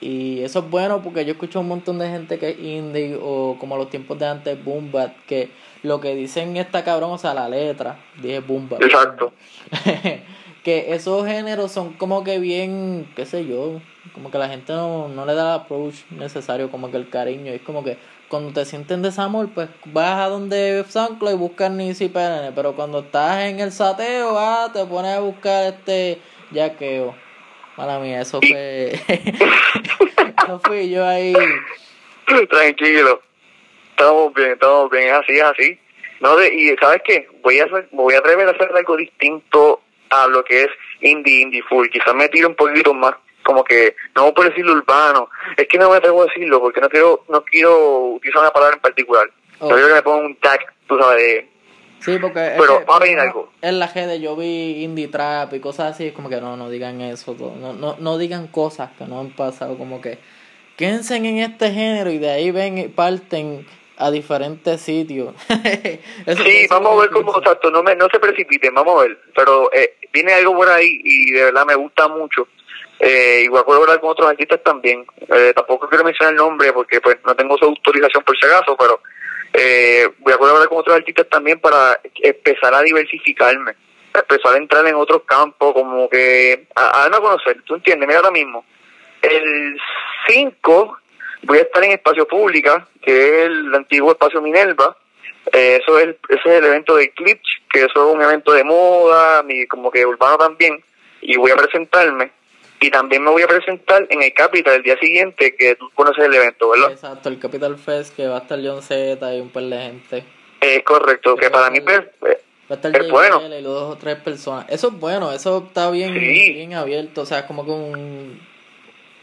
Y 0.00 0.40
eso 0.40 0.60
es 0.60 0.70
bueno 0.70 1.02
porque 1.02 1.26
yo 1.26 1.32
escucho 1.32 1.60
un 1.60 1.68
montón 1.68 1.98
de 1.98 2.08
gente 2.08 2.38
que 2.38 2.50
es 2.50 2.58
indie 2.58 3.18
o 3.20 3.56
como 3.58 3.76
los 3.76 3.90
tiempos 3.90 4.18
de 4.18 4.26
antes, 4.26 4.64
boom 4.64 4.90
que 5.26 5.50
lo 5.82 6.00
que 6.00 6.14
dicen 6.14 6.56
esta 6.56 6.84
cabrón, 6.84 7.12
o 7.12 7.18
sea, 7.18 7.34
la 7.34 7.48
letra, 7.48 7.98
dije 8.22 8.40
boom 8.40 8.68
Exacto. 8.80 9.32
que 10.64 10.94
esos 10.94 11.26
géneros 11.26 11.72
son 11.72 11.92
como 11.94 12.24
que 12.24 12.38
bien, 12.38 13.08
qué 13.14 13.26
sé 13.26 13.46
yo, 13.46 13.80
como 14.12 14.30
que 14.30 14.38
la 14.38 14.48
gente 14.48 14.72
no, 14.72 15.08
no 15.08 15.26
le 15.26 15.34
da 15.34 15.54
el 15.54 15.60
approach 15.60 16.04
necesario, 16.10 16.70
como 16.70 16.90
que 16.90 16.96
el 16.96 17.08
cariño. 17.08 17.52
Es 17.52 17.62
como 17.62 17.84
que 17.84 17.96
cuando 18.28 18.52
te 18.52 18.64
sienten 18.64 19.02
desamor, 19.02 19.48
pues 19.54 19.68
vas 19.86 20.20
a 20.20 20.28
donde 20.28 20.84
SoundCloud 20.86 21.32
y 21.32 21.36
buscas 21.36 21.70
Nisi 21.70 22.08
PNN. 22.08 22.54
Pero 22.54 22.74
cuando 22.74 23.00
estás 23.00 23.44
en 23.44 23.60
el 23.60 23.72
sateo, 23.72 24.38
ah, 24.38 24.70
te 24.72 24.84
pones 24.86 25.16
a 25.16 25.20
buscar 25.20 25.64
este 25.74 26.18
yaqueo. 26.50 27.14
Mala 27.76 27.98
mía, 27.98 28.20
eso 28.20 28.40
fue. 28.40 28.92
eso 30.44 30.60
fui 30.64 30.90
yo 30.90 31.06
ahí. 31.06 31.34
Tranquilo. 32.48 33.22
Estamos 33.90 34.34
bien, 34.34 34.52
estamos 34.52 34.90
bien. 34.90 35.08
Es 35.08 35.12
así, 35.12 35.32
es 35.32 35.42
así. 35.42 35.78
No, 36.20 36.36
de, 36.36 36.54
y 36.54 36.76
¿sabes 36.76 37.00
qué? 37.04 37.26
Voy 37.42 37.58
a, 37.58 37.64
hacer, 37.64 37.88
voy 37.92 38.14
a 38.14 38.18
atrever 38.18 38.48
a 38.48 38.52
hacer 38.52 38.70
algo 38.76 38.96
distinto 38.96 39.80
a 40.10 40.26
lo 40.26 40.44
que 40.44 40.62
es 40.62 40.68
indie, 41.00 41.40
indie 41.40 41.62
full. 41.62 41.88
Quizás 41.88 42.14
me 42.14 42.28
tire 42.28 42.46
un 42.46 42.54
poquito 42.54 42.92
más 42.92 43.14
como 43.50 43.64
que, 43.64 43.96
no 44.14 44.32
por 44.32 44.48
decirlo 44.48 44.74
urbano, 44.74 45.28
es 45.56 45.66
que 45.66 45.76
no 45.76 45.90
me 45.90 45.96
atrevo 45.96 46.22
a 46.22 46.26
decirlo 46.26 46.60
porque 46.60 46.80
no 46.80 46.88
quiero, 46.88 47.24
no 47.28 47.42
quiero 47.42 48.12
utilizar 48.12 48.42
una 48.42 48.52
palabra 48.52 48.76
en 48.76 48.80
particular. 48.80 49.28
No 49.60 49.70
quiero 49.70 49.88
que 49.88 49.94
me 49.94 50.02
ponga 50.02 50.24
un 50.24 50.36
tag, 50.36 50.60
tú 50.86 50.96
sabes, 50.96 51.20
de... 51.20 51.48
Sí, 51.98 52.16
porque 52.20 52.54
Pero 52.56 52.86
va 52.86 52.96
a 52.96 53.00
venir 53.00 53.18
algo. 53.18 53.50
En 53.60 53.80
la 53.80 53.88
de 53.88 54.20
yo 54.20 54.36
vi 54.36 54.84
indie 54.84 55.08
trap 55.08 55.52
y 55.52 55.58
cosas 55.58 55.94
así, 55.94 56.06
es 56.06 56.12
como 56.12 56.28
que 56.28 56.40
no, 56.40 56.56
no 56.56 56.70
digan 56.70 57.00
eso, 57.00 57.36
no, 57.38 57.72
no, 57.72 57.96
no 57.98 58.18
digan 58.18 58.46
cosas 58.46 58.90
que 58.96 59.04
no 59.04 59.18
han 59.18 59.30
pasado, 59.30 59.76
como 59.76 60.00
que 60.00 60.18
quédense 60.76 61.16
en 61.16 61.26
este 61.38 61.72
género 61.72 62.10
y 62.10 62.18
de 62.18 62.30
ahí 62.30 62.52
ven 62.52 62.78
y 62.78 62.86
parten 62.86 63.66
a 63.96 64.12
diferentes 64.12 64.80
sitios. 64.80 65.34
sí, 65.48 66.66
vamos 66.70 66.92
a 66.92 67.00
ver 67.00 67.10
cómo, 67.10 67.36
exacto, 67.36 67.68
no, 67.70 67.82
me, 67.82 67.96
no 67.96 68.06
se 68.10 68.20
precipiten, 68.20 68.72
vamos 68.72 68.96
a 68.96 69.08
ver, 69.08 69.18
pero 69.34 69.70
eh, 69.72 69.96
viene 70.12 70.34
algo 70.34 70.54
por 70.54 70.68
ahí 70.68 71.00
y 71.02 71.32
de 71.32 71.44
verdad 71.44 71.66
me 71.66 71.74
gusta 71.74 72.06
mucho 72.06 72.46
eh, 73.00 73.40
igual 73.44 73.64
puedo 73.64 73.80
hablar 73.80 73.98
con 73.98 74.10
otros 74.10 74.28
artistas 74.28 74.62
también. 74.62 75.06
Eh, 75.18 75.52
tampoco 75.54 75.88
quiero 75.88 76.04
mencionar 76.04 76.34
el 76.34 76.38
nombre 76.38 76.70
porque 76.72 77.00
pues 77.00 77.16
no 77.24 77.34
tengo 77.34 77.56
su 77.56 77.64
autorización 77.64 78.22
por 78.22 78.36
si 78.36 78.46
acaso, 78.46 78.76
pero 78.76 79.00
eh, 79.54 80.06
voy 80.18 80.34
a 80.34 80.36
hablar 80.36 80.68
con 80.68 80.78
otros 80.78 80.96
artistas 80.96 81.26
también 81.30 81.58
para 81.60 81.98
empezar 82.22 82.74
a 82.74 82.82
diversificarme, 82.82 83.74
empezar 84.12 84.54
a 84.54 84.58
entrar 84.58 84.86
en 84.86 84.96
otros 84.96 85.22
campos, 85.24 85.72
como 85.72 86.10
que 86.10 86.66
a, 86.74 87.04
a 87.04 87.08
no 87.08 87.22
conocer. 87.22 87.62
¿Tú 87.62 87.76
entiendes? 87.76 88.06
Mira 88.06 88.20
ahora 88.20 88.32
mismo. 88.32 88.66
El 89.22 89.80
5 90.28 90.98
voy 91.44 91.58
a 91.58 91.62
estar 91.62 91.82
en 91.82 91.92
Espacio 91.92 92.28
Pública, 92.28 92.86
que 93.00 93.28
es 93.28 93.46
el 93.46 93.74
antiguo 93.74 94.12
Espacio 94.12 94.42
Minerva. 94.42 94.94
Eh, 95.52 95.80
eso 95.82 95.98
es 95.98 96.04
el, 96.04 96.18
ese 96.28 96.40
es 96.50 96.54
el 96.58 96.64
evento 96.66 96.96
de 96.96 97.04
Eclipse, 97.04 97.62
que 97.70 97.78
eso 97.84 98.08
es 98.08 98.14
un 98.14 98.20
evento 98.20 98.52
de 98.52 98.62
moda, 98.62 99.42
como 99.70 99.90
que 99.90 100.04
urbano 100.04 100.36
también, 100.36 100.84
y 101.22 101.38
voy 101.38 101.50
a 101.50 101.56
presentarme 101.56 102.30
y 102.80 102.90
también 102.90 103.22
me 103.22 103.30
voy 103.30 103.42
a 103.42 103.46
presentar 103.46 104.06
en 104.08 104.22
el 104.22 104.32
Capital 104.32 104.76
el 104.76 104.82
día 104.82 104.98
siguiente, 104.98 105.54
que 105.54 105.76
tú 105.76 105.90
conoces 105.94 106.24
el 106.24 106.34
evento, 106.34 106.70
¿verdad? 106.70 106.92
Exacto, 106.92 107.28
el 107.28 107.38
Capital 107.38 107.76
Fest, 107.76 108.16
que 108.16 108.26
va 108.26 108.36
a 108.36 108.40
estar 108.40 108.58
John 108.62 108.82
Z 108.82 109.34
y 109.34 109.40
un 109.40 109.50
par 109.50 109.64
de 109.64 109.78
gente. 109.78 110.24
Es 110.60 110.82
correcto, 110.82 111.36
que, 111.36 111.50
para 111.50 111.70
mí 111.70 111.80
pues, 111.80 112.00
va 112.22 112.28
a 112.70 112.74
estar 112.74 112.96
es 112.96 113.10
bueno. 113.10 113.42
y 113.46 113.62
dos 113.62 113.94
o 113.94 113.98
tres 113.98 114.16
personas. 114.16 114.64
Eso 114.70 114.88
es 114.88 114.94
bueno, 114.94 115.30
eso 115.30 115.64
está 115.66 115.90
bien, 115.90 116.14
bien 116.14 116.72
abierto, 116.74 117.20
o 117.22 117.26
sea, 117.26 117.40
es 117.40 117.44
como 117.44 117.66
que 117.66 117.70
un, 117.70 118.40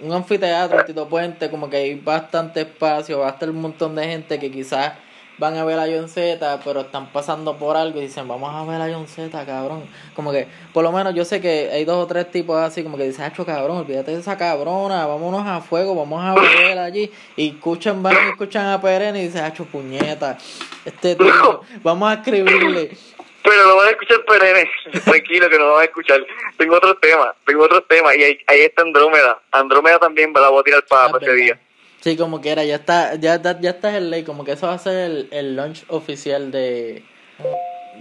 un 0.02 0.14
anfiteatro, 0.14 0.86
Tito 0.86 1.10
Puente, 1.10 1.50
como 1.50 1.70
que 1.70 1.78
hay 1.78 1.96
bastante 1.96 2.62
espacio, 2.62 3.20
va 3.20 3.28
a 3.28 3.32
estar 3.32 3.50
un 3.50 3.62
montón 3.62 3.96
de 3.96 4.06
gente 4.06 4.40
que 4.40 4.52
quizás 4.52 4.94
van 5.38 5.56
a 5.58 5.66
ver 5.66 5.80
a 5.80 5.86
John 5.86 6.10
Z, 6.10 6.60
pero 6.64 6.82
están 6.82 7.12
pasando 7.12 7.58
por 7.58 7.78
algo 7.78 8.00
y 8.00 8.04
dicen, 8.04 8.28
vamos 8.28 8.54
a 8.54 8.70
ver 8.70 8.82
a 8.82 8.94
John 8.94 9.08
Z, 9.08 9.46
cabrón. 9.46 9.88
Como 10.16 10.32
que, 10.32 10.48
por 10.74 10.84
lo 10.84 10.92
menos 10.92 11.14
yo 11.14 11.26
sé 11.26 11.42
que 11.42 11.70
hay 11.72 11.86
dos 11.86 12.04
o 12.04 12.08
tres 12.08 12.30
tipos 12.32 12.60
así, 12.60 12.84
como 12.84 12.98
que 12.98 13.04
dicen, 13.04 13.26
hacho, 13.26 13.46
cabrón, 13.46 13.78
olvídate 13.78 14.12
de 14.12 14.20
esa 14.20 14.38
cabrona, 14.38 15.06
vámonos 15.06 15.46
a 15.46 15.62
fuego, 15.62 15.96
vamos 15.96 16.24
a 16.24 16.34
ver 16.34 16.80
allí. 16.80 17.12
Y 17.36 17.50
escuchan, 17.50 18.02
van 18.02 18.16
y 18.16 18.30
escuchan 18.30 18.68
a 18.68 18.82
Peren 18.82 19.16
y 19.16 19.24
dicen, 19.24 19.44
hacho, 19.44 19.66
puñeta, 19.66 20.38
este 20.86 21.16
tipo, 21.16 21.62
vamos 21.84 22.10
a 22.10 22.14
escribirle. 22.16 22.92
Pero 23.48 23.66
no 23.66 23.78
van 23.78 23.88
a 23.88 23.92
escuchar 23.92 24.26
Perene, 24.26 24.70
tranquilo 25.06 25.50
que 25.50 25.58
no 25.58 25.72
van 25.72 25.82
a 25.82 25.86
escuchar. 25.86 26.20
Tengo 26.58 26.76
otro 26.76 26.98
tema, 26.98 27.34
tengo 27.46 27.64
otro 27.64 27.82
tema 27.82 28.14
y 28.14 28.22
ahí, 28.22 28.40
ahí 28.46 28.62
está 28.62 28.82
Andrómeda. 28.82 29.40
Andrómeda 29.52 30.00
también 30.00 30.34
la 30.34 30.50
voy 30.50 30.60
a 30.60 30.64
tirar 30.64 30.84
para, 30.86 31.06
ah, 31.06 31.18
ese 31.22 31.34
día. 31.34 31.60
Sí, 32.02 32.16
como 32.16 32.42
que 32.42 32.52
era, 32.52 32.64
ya 32.64 32.76
está, 32.76 33.16
ya, 33.16 33.42
ya 33.42 33.70
está 33.70 33.98
en 33.98 34.10
ley, 34.10 34.24
como 34.24 34.46
que 34.46 34.52
eso 34.52 34.68
va 34.68 34.74
a 34.74 34.80
ser 34.80 34.98
el, 34.98 35.28
el 35.32 35.56
launch 35.56 35.84
oficial 35.88 36.52
de, 36.52 37.04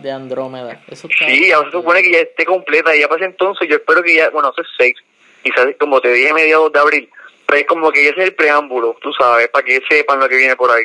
de 0.03 0.11
Andrómeda. 0.11 0.83
Eso 0.89 1.09
sí, 1.09 1.51
ahora 1.53 1.71
se 1.71 1.77
supone 1.77 2.03
que 2.03 2.13
ya 2.13 2.19
esté 2.19 2.45
completa, 2.45 2.95
y 2.95 3.01
ya 3.01 3.09
para 3.09 3.25
entonces 3.25 3.69
yo 3.69 3.77
espero 3.77 4.03
que 4.03 4.15
ya, 4.15 4.31
bueno, 4.31 4.51
eso 4.51 4.63
es 4.63 4.69
6, 4.79 4.95
quizás 5.43 5.67
como 5.79 6.01
te 6.01 6.13
dije 6.13 6.33
mediados 6.33 6.73
de 6.73 6.79
abril, 6.79 7.11
pero 7.47 7.61
es 7.61 7.67
como 7.67 7.91
que 7.91 8.05
ya 8.05 8.11
es 8.11 8.19
el 8.19 8.35
preámbulo, 8.35 8.97
tú 9.01 9.13
sabes, 9.13 9.49
para 9.49 9.65
que 9.65 9.81
sepan 9.89 10.21
lo 10.21 10.29
que 10.29 10.37
viene 10.37 10.57
por 10.57 10.71
ahí. 10.71 10.85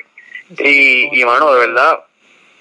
y, 0.57 1.19
y 1.21 1.25
mano, 1.25 1.53
de 1.53 1.67
verdad, 1.67 2.05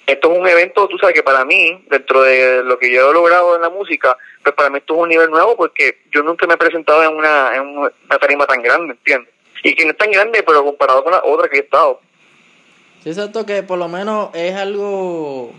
esto 0.07 0.33
es 0.33 0.39
un 0.39 0.49
evento, 0.49 0.89
tú 0.89 0.99
sabes 0.99 1.15
que 1.15 1.23
para 1.23 1.45
mí, 1.45 1.85
dentro 1.89 2.23
de 2.23 2.65
lo 2.65 2.79
que 2.79 2.93
yo 2.93 3.11
he 3.11 3.15
logrado 3.15 3.55
en 3.55 3.63
la 3.63 3.71
música, 3.71 4.17
pues 4.43 4.55
para 4.55 4.69
mí 4.69 4.79
esto 4.79 4.95
es 4.95 5.01
un 5.01 5.09
nivel 5.09 5.31
nuevo 5.31 5.57
porque 5.57 5.99
yo 6.11 6.23
nunca 6.23 6.47
me 6.47 6.55
he 6.55 6.57
presentado 6.57 7.05
en 7.05 7.15
una, 7.17 7.55
en 7.55 7.63
una 7.63 8.19
tarima 8.21 8.45
tan 8.47 8.61
grande, 8.61 8.95
¿entiendes? 8.95 9.33
Y 9.63 9.75
que 9.75 9.85
no 9.85 9.93
es 9.93 9.97
tan 9.97 10.11
grande, 10.11 10.43
pero 10.43 10.65
comparado 10.65 11.03
con 11.03 11.13
la 11.13 11.23
otra 11.25 11.49
que 11.49 11.59
he 11.59 11.61
estado. 11.61 12.01
Sí, 13.03 13.11
es 13.11 13.17
cierto 13.17 13.47
que 13.47 13.63
por 13.63 13.79
lo 13.79 13.89
menos 13.89 14.31
es 14.35 14.55
algo, 14.55 15.53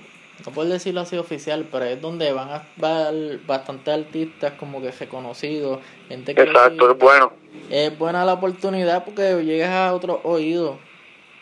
no 0.45 0.51
puedo 0.53 0.69
decirlo 0.69 1.01
así 1.01 1.17
oficial, 1.17 1.67
pero 1.71 1.85
es 1.85 1.99
donde 1.99 2.31
van 2.33 2.49
a 2.49 2.57
estar 2.57 3.13
bastantes 3.45 3.93
artistas 3.93 4.53
como 4.53 4.81
que 4.81 4.91
reconocidos, 4.91 5.79
gente 6.07 6.35
que... 6.35 6.41
Exacto, 6.41 6.91
es 6.91 6.97
bueno. 6.97 7.33
Es 7.69 7.97
buena 7.97 8.25
la 8.25 8.33
oportunidad 8.33 9.03
porque 9.03 9.43
llegas 9.43 9.71
a 9.71 9.93
otro 9.93 10.21
oído. 10.23 10.79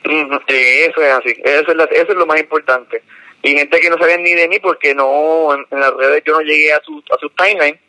eso 0.04 1.02
es 1.02 1.14
así, 1.14 1.34
eso 1.44 1.72
es, 1.72 1.78
eso 1.92 2.12
es 2.12 2.18
lo 2.18 2.26
más 2.26 2.40
importante. 2.40 3.04
Y 3.42 3.56
gente 3.56 3.80
que 3.80 3.90
no 3.90 3.98
sabía 3.98 4.18
ni 4.18 4.34
de 4.34 4.48
mí 4.48 4.60
porque 4.60 4.94
no, 4.94 5.54
en, 5.54 5.66
las 5.80 5.94
redes 5.94 6.24
yo 6.26 6.34
no 6.34 6.42
llegué 6.42 6.74
a 6.74 6.82
su, 6.82 7.02
a 7.12 7.20
su 7.20 7.30
timeline 7.32 7.80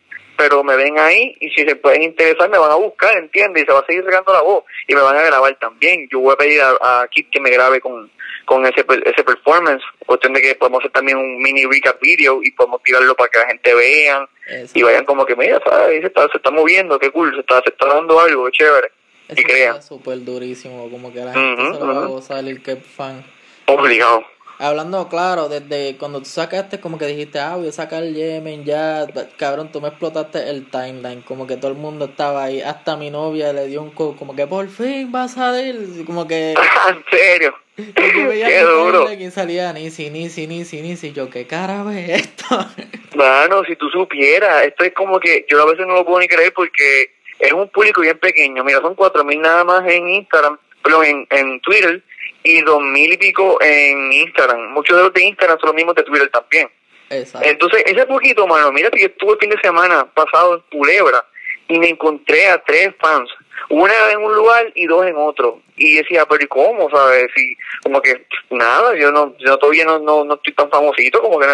pero 0.41 0.65
me 0.65 0.75
ven 0.75 0.99
ahí 0.99 1.37
y 1.39 1.51
si 1.51 1.69
se 1.69 1.77
pueden 1.77 2.03
interesar 2.03 2.49
me 2.49 2.57
van 2.57 2.71
a 2.71 2.77
buscar, 2.77 3.15
¿entiendes? 3.19 3.63
Y 3.63 3.67
se 3.67 3.73
va 3.73 3.81
a 3.81 3.85
seguir 3.85 4.03
regando 4.03 4.33
la 4.33 4.41
voz 4.41 4.65
y 4.89 4.95
me 4.95 5.03
van 5.03 5.15
a 5.15 5.23
grabar 5.23 5.55
también. 5.57 6.09
Yo 6.11 6.21
voy 6.21 6.33
a 6.33 6.37
pedir 6.37 6.63
a, 6.63 7.07
Kit 7.11 7.29
que 7.29 7.41
me 7.41 7.51
grabe 7.51 7.79
con, 7.79 8.11
con 8.47 8.65
ese, 8.65 8.83
ese 9.05 9.23
performance, 9.23 9.83
cuestión 10.07 10.33
de 10.33 10.41
que 10.41 10.55
podemos 10.55 10.79
hacer 10.79 10.93
también 10.93 11.19
un 11.19 11.43
mini 11.43 11.67
recap 11.67 12.01
video 12.01 12.43
y 12.43 12.53
podemos 12.53 12.83
tirarlo 12.83 13.15
para 13.15 13.29
que 13.29 13.39
la 13.39 13.47
gente 13.49 13.75
vean 13.75 14.27
y 14.73 14.83
vayan 14.83 15.05
como 15.05 15.27
que, 15.27 15.37
mira, 15.37 15.61
¿sabes? 15.63 16.01
Se 16.01 16.07
está, 16.07 16.27
se 16.29 16.39
está 16.39 16.51
moviendo, 16.51 16.99
qué 16.99 17.11
cool, 17.11 17.35
se 17.35 17.41
está, 17.41 17.61
se 17.63 17.69
está 17.69 17.87
dando 17.87 18.19
algo, 18.19 18.49
chévere. 18.49 18.91
y 19.37 19.43
crean. 19.43 19.83
súper 19.83 20.25
durísimo, 20.25 20.89
como 20.91 21.13
que 21.13 21.19
la 21.21 21.35
gente 21.35 21.63
se 21.75 21.81
lo 21.81 21.87
va 21.87 22.05
a 22.05 22.07
gozar, 22.07 22.45
el 22.47 22.63
que 22.63 22.77
fan. 22.77 23.23
Obligado 23.67 24.25
hablando 24.61 25.09
claro, 25.09 25.49
desde 25.49 25.97
cuando 25.97 26.19
tú 26.21 26.27
sacaste, 26.27 26.81
como 26.81 26.99
que 26.99 27.07
dijiste, 27.07 27.41
ah, 27.41 27.57
voy 27.57 27.69
a 27.69 27.73
sacar 27.73 28.05
Yemen, 28.05 28.65
ya, 28.65 29.07
cabrón, 29.39 29.73
tú 29.73 29.81
me 29.81 29.89
explotaste 29.89 30.51
el 30.51 30.71
timeline, 30.71 31.23
como 31.23 31.47
que 31.47 31.57
todo 31.57 31.71
el 31.71 31.79
mundo 31.79 32.05
estaba 32.05 32.45
ahí, 32.45 32.61
hasta 32.61 32.97
mi 32.97 33.11
novia 33.11 33.55
le 33.55 33.67
dio 33.67 33.83
un 33.83 33.91
co 33.91 34.15
como 34.17 34.37
que 34.37 34.47
por 34.47 34.69
fin 34.69 35.11
vas 35.11 35.39
a 35.39 35.61
ir, 35.61 36.05
como 36.05 36.29
que... 36.29 36.55
¿En 36.89 37.05
serio? 37.11 37.55
Qué 37.75 38.61
duro. 38.61 39.11
Y 39.11 39.31
salía 39.31 39.73
Nisi, 39.73 40.11
Nisi, 40.11 40.47
Nisi, 40.47 40.83
Nisi, 40.83 41.13
yo, 41.13 41.31
¿qué 41.31 41.47
cara 41.47 41.83
ve 41.83 42.15
esto? 42.15 42.45
Mano, 43.15 43.65
si 43.65 43.77
tú 43.77 43.89
supieras, 43.89 44.65
esto 44.65 44.85
es 44.85 44.93
como 44.93 45.19
que 45.19 45.47
yo 45.49 45.63
a 45.63 45.67
veces 45.67 45.87
no 45.87 45.95
lo 45.95 46.05
puedo 46.05 46.21
ni 46.21 46.29
creer 46.29 46.53
porque 46.53 47.13
es 47.39 47.53
un 47.53 47.69
público 47.71 48.03
bien 48.03 48.19
pequeño, 48.19 48.63
mira, 48.63 48.83
son 48.83 48.95
cuatro 48.95 49.25
mil 49.25 49.41
nada 49.41 49.65
más 49.65 49.83
en 49.89 50.07
Instagram, 50.07 50.59
pero 50.83 51.03
en, 51.03 51.27
en 51.31 51.61
Twitter 51.61 52.03
y 52.43 52.61
dos 52.63 52.81
mil 52.81 53.13
y 53.13 53.17
pico 53.17 53.59
en 53.61 54.13
Instagram. 54.13 54.73
Muchos 54.73 54.97
de 54.97 55.03
los 55.05 55.13
de 55.13 55.25
Instagram 55.25 55.59
son 55.59 55.69
los 55.69 55.75
mismos 55.75 55.95
de 55.95 56.03
Twitter 56.03 56.31
también. 56.31 56.71
Exacto. 57.11 57.49
Entonces, 57.49 57.83
ese 57.87 58.07
poquito, 58.07 58.47
mano, 58.47 58.71
mira 58.73 58.91
que 58.91 59.01
yo 59.01 59.07
estuve 59.07 59.33
el 59.33 59.39
fin 59.39 59.51
de 59.51 59.61
semana 59.61 60.07
pasado 60.15 60.55
en 60.55 60.79
Culebra 60.79 61.25
y 61.69 61.79
me 61.79 61.89
encontré 61.89 62.49
a 62.49 62.63
tres 62.63 62.91
fans, 63.01 63.31
una 63.69 63.93
en 64.13 64.19
un 64.19 64.35
lugar 64.35 64.71
y 64.75 64.87
dos 64.87 65.07
en 65.07 65.17
otro. 65.17 65.61
Y 65.77 65.97
decía, 65.97 66.27
pero 66.27 66.43
¿y 66.43 66.47
cómo? 66.47 66.91
¿Sabes? 66.91 67.29
Y 67.37 67.57
como 67.83 68.01
que 68.01 68.27
nada, 68.51 68.95
yo 68.97 69.11
no 69.11 69.35
yo 69.39 69.57
todavía 69.59 69.85
no, 69.85 69.99
no, 69.99 70.25
no 70.25 70.35
estoy 70.35 70.53
tan 70.55 70.71
famosito, 70.71 71.21
como 71.21 71.39
que, 71.39 71.47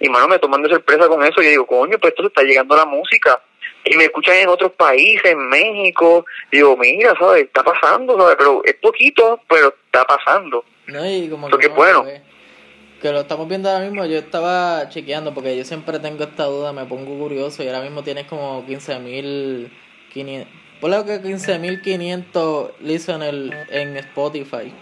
y 0.00 0.08
mano, 0.08 0.28
me 0.28 0.38
toman 0.38 0.62
de 0.62 0.70
sorpresa 0.70 1.08
con 1.08 1.22
eso. 1.24 1.40
Y 1.40 1.44
yo 1.44 1.50
digo, 1.50 1.66
coño, 1.66 1.98
pues 1.98 2.12
esto 2.12 2.22
se 2.22 2.28
está 2.28 2.42
llegando 2.42 2.74
a 2.74 2.78
la 2.78 2.86
música 2.86 3.40
y 3.84 3.96
me 3.96 4.04
escuchan 4.04 4.36
en 4.36 4.48
otros 4.48 4.72
países, 4.72 5.24
en 5.24 5.48
México, 5.48 6.24
digo, 6.50 6.76
mira, 6.76 7.14
¿sabes? 7.18 7.44
Está 7.44 7.62
pasando, 7.62 8.18
¿sabes? 8.18 8.36
Pero 8.38 8.62
es 8.64 8.74
poquito, 8.74 9.40
pero 9.48 9.74
está 9.86 10.04
pasando. 10.04 10.64
No, 10.86 11.08
y 11.08 11.28
como 11.28 11.48
que, 11.48 11.68
bueno. 11.68 12.04
Que 13.00 13.12
lo 13.12 13.20
estamos 13.20 13.46
viendo 13.48 13.70
ahora 13.70 13.84
mismo, 13.84 14.04
yo 14.06 14.18
estaba 14.18 14.88
chequeando 14.88 15.32
porque 15.32 15.56
yo 15.56 15.64
siempre 15.64 16.00
tengo 16.00 16.24
esta 16.24 16.46
duda, 16.46 16.72
me 16.72 16.84
pongo 16.84 17.16
curioso 17.16 17.62
y 17.62 17.68
ahora 17.68 17.80
mismo 17.82 18.02
tienes 18.02 18.26
como 18.26 18.66
15.500, 18.66 20.46
por 20.80 20.90
lo 20.90 21.04
que 21.04 21.22
15.500 21.22 22.72
listeners 22.80 23.54
en 23.70 23.96
Spotify. 23.98 24.74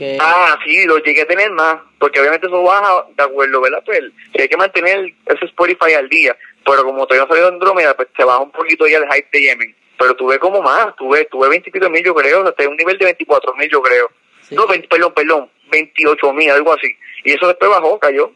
Que... 0.00 0.16
Ah, 0.18 0.58
sí, 0.64 0.86
lo 0.86 0.96
llegué 0.96 1.20
a 1.20 1.26
tener 1.26 1.50
más, 1.50 1.76
porque 1.98 2.20
obviamente 2.20 2.46
eso 2.46 2.62
baja 2.62 3.04
de 3.14 3.22
acuerdo, 3.22 3.60
¿verdad? 3.60 3.82
Pues 3.84 4.00
si 4.34 4.40
hay 4.40 4.48
que 4.48 4.56
mantener 4.56 5.12
ese 5.26 5.44
Spotify 5.44 5.92
al 5.92 6.08
día, 6.08 6.34
pero 6.64 6.84
como 6.84 7.06
todavía 7.06 7.26
no 7.26 7.28
salido 7.28 7.48
Andrómeda, 7.48 7.94
pues 7.94 8.08
se 8.16 8.24
baja 8.24 8.38
un 8.38 8.50
poquito 8.50 8.86
ya 8.88 8.96
el 8.96 9.12
hype 9.12 9.28
de 9.30 9.42
Yemen. 9.42 9.76
Pero 9.98 10.16
tuve 10.16 10.38
como 10.38 10.62
más, 10.62 10.96
tuve, 10.96 11.26
tuve 11.26 11.50
20 11.50 11.70
mil 11.90 12.02
yo 12.02 12.14
creo, 12.14 12.48
hasta 12.48 12.66
un 12.66 12.76
nivel 12.76 12.96
de 12.96 13.04
24 13.04 13.54
mil 13.56 13.68
yo 13.68 13.82
creo. 13.82 14.10
No, 14.52 14.66
perdón, 14.66 15.12
perdón, 15.12 15.50
28 15.70 16.32
mil, 16.32 16.50
algo 16.50 16.72
así. 16.72 16.88
Y 17.22 17.32
eso 17.32 17.46
después 17.46 17.70
bajó, 17.70 17.98
cayó. 17.98 18.32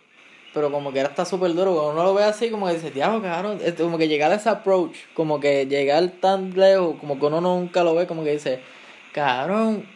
Pero 0.53 0.71
como 0.71 0.93
que 0.93 1.01
era 1.01 1.09
está 1.09 1.25
súper 1.25 1.55
duro, 1.55 1.73
cuando 1.73 1.93
uno 1.93 2.05
lo 2.05 2.15
ve 2.15 2.25
así, 2.25 2.51
como 2.51 2.67
que 2.67 2.75
dice, 2.75 2.91
diablo, 2.91 3.23
cabrón, 3.23 3.59
como 3.79 3.97
que 3.97 4.07
llegar 4.07 4.31
a 4.31 4.35
ese 4.35 4.51
approach, 4.51 4.95
como 5.15 5.41
que 5.41 5.65
llegar 5.65 6.07
tan 6.21 6.51
lejos, 6.51 6.97
como 7.01 7.19
que 7.19 7.25
uno 7.25 7.41
nunca 7.41 7.83
lo 7.83 7.95
ve, 7.95 8.07
como 8.07 8.23
que 8.23 8.33
dice, 8.33 8.61
cabrón, 9.13 9.89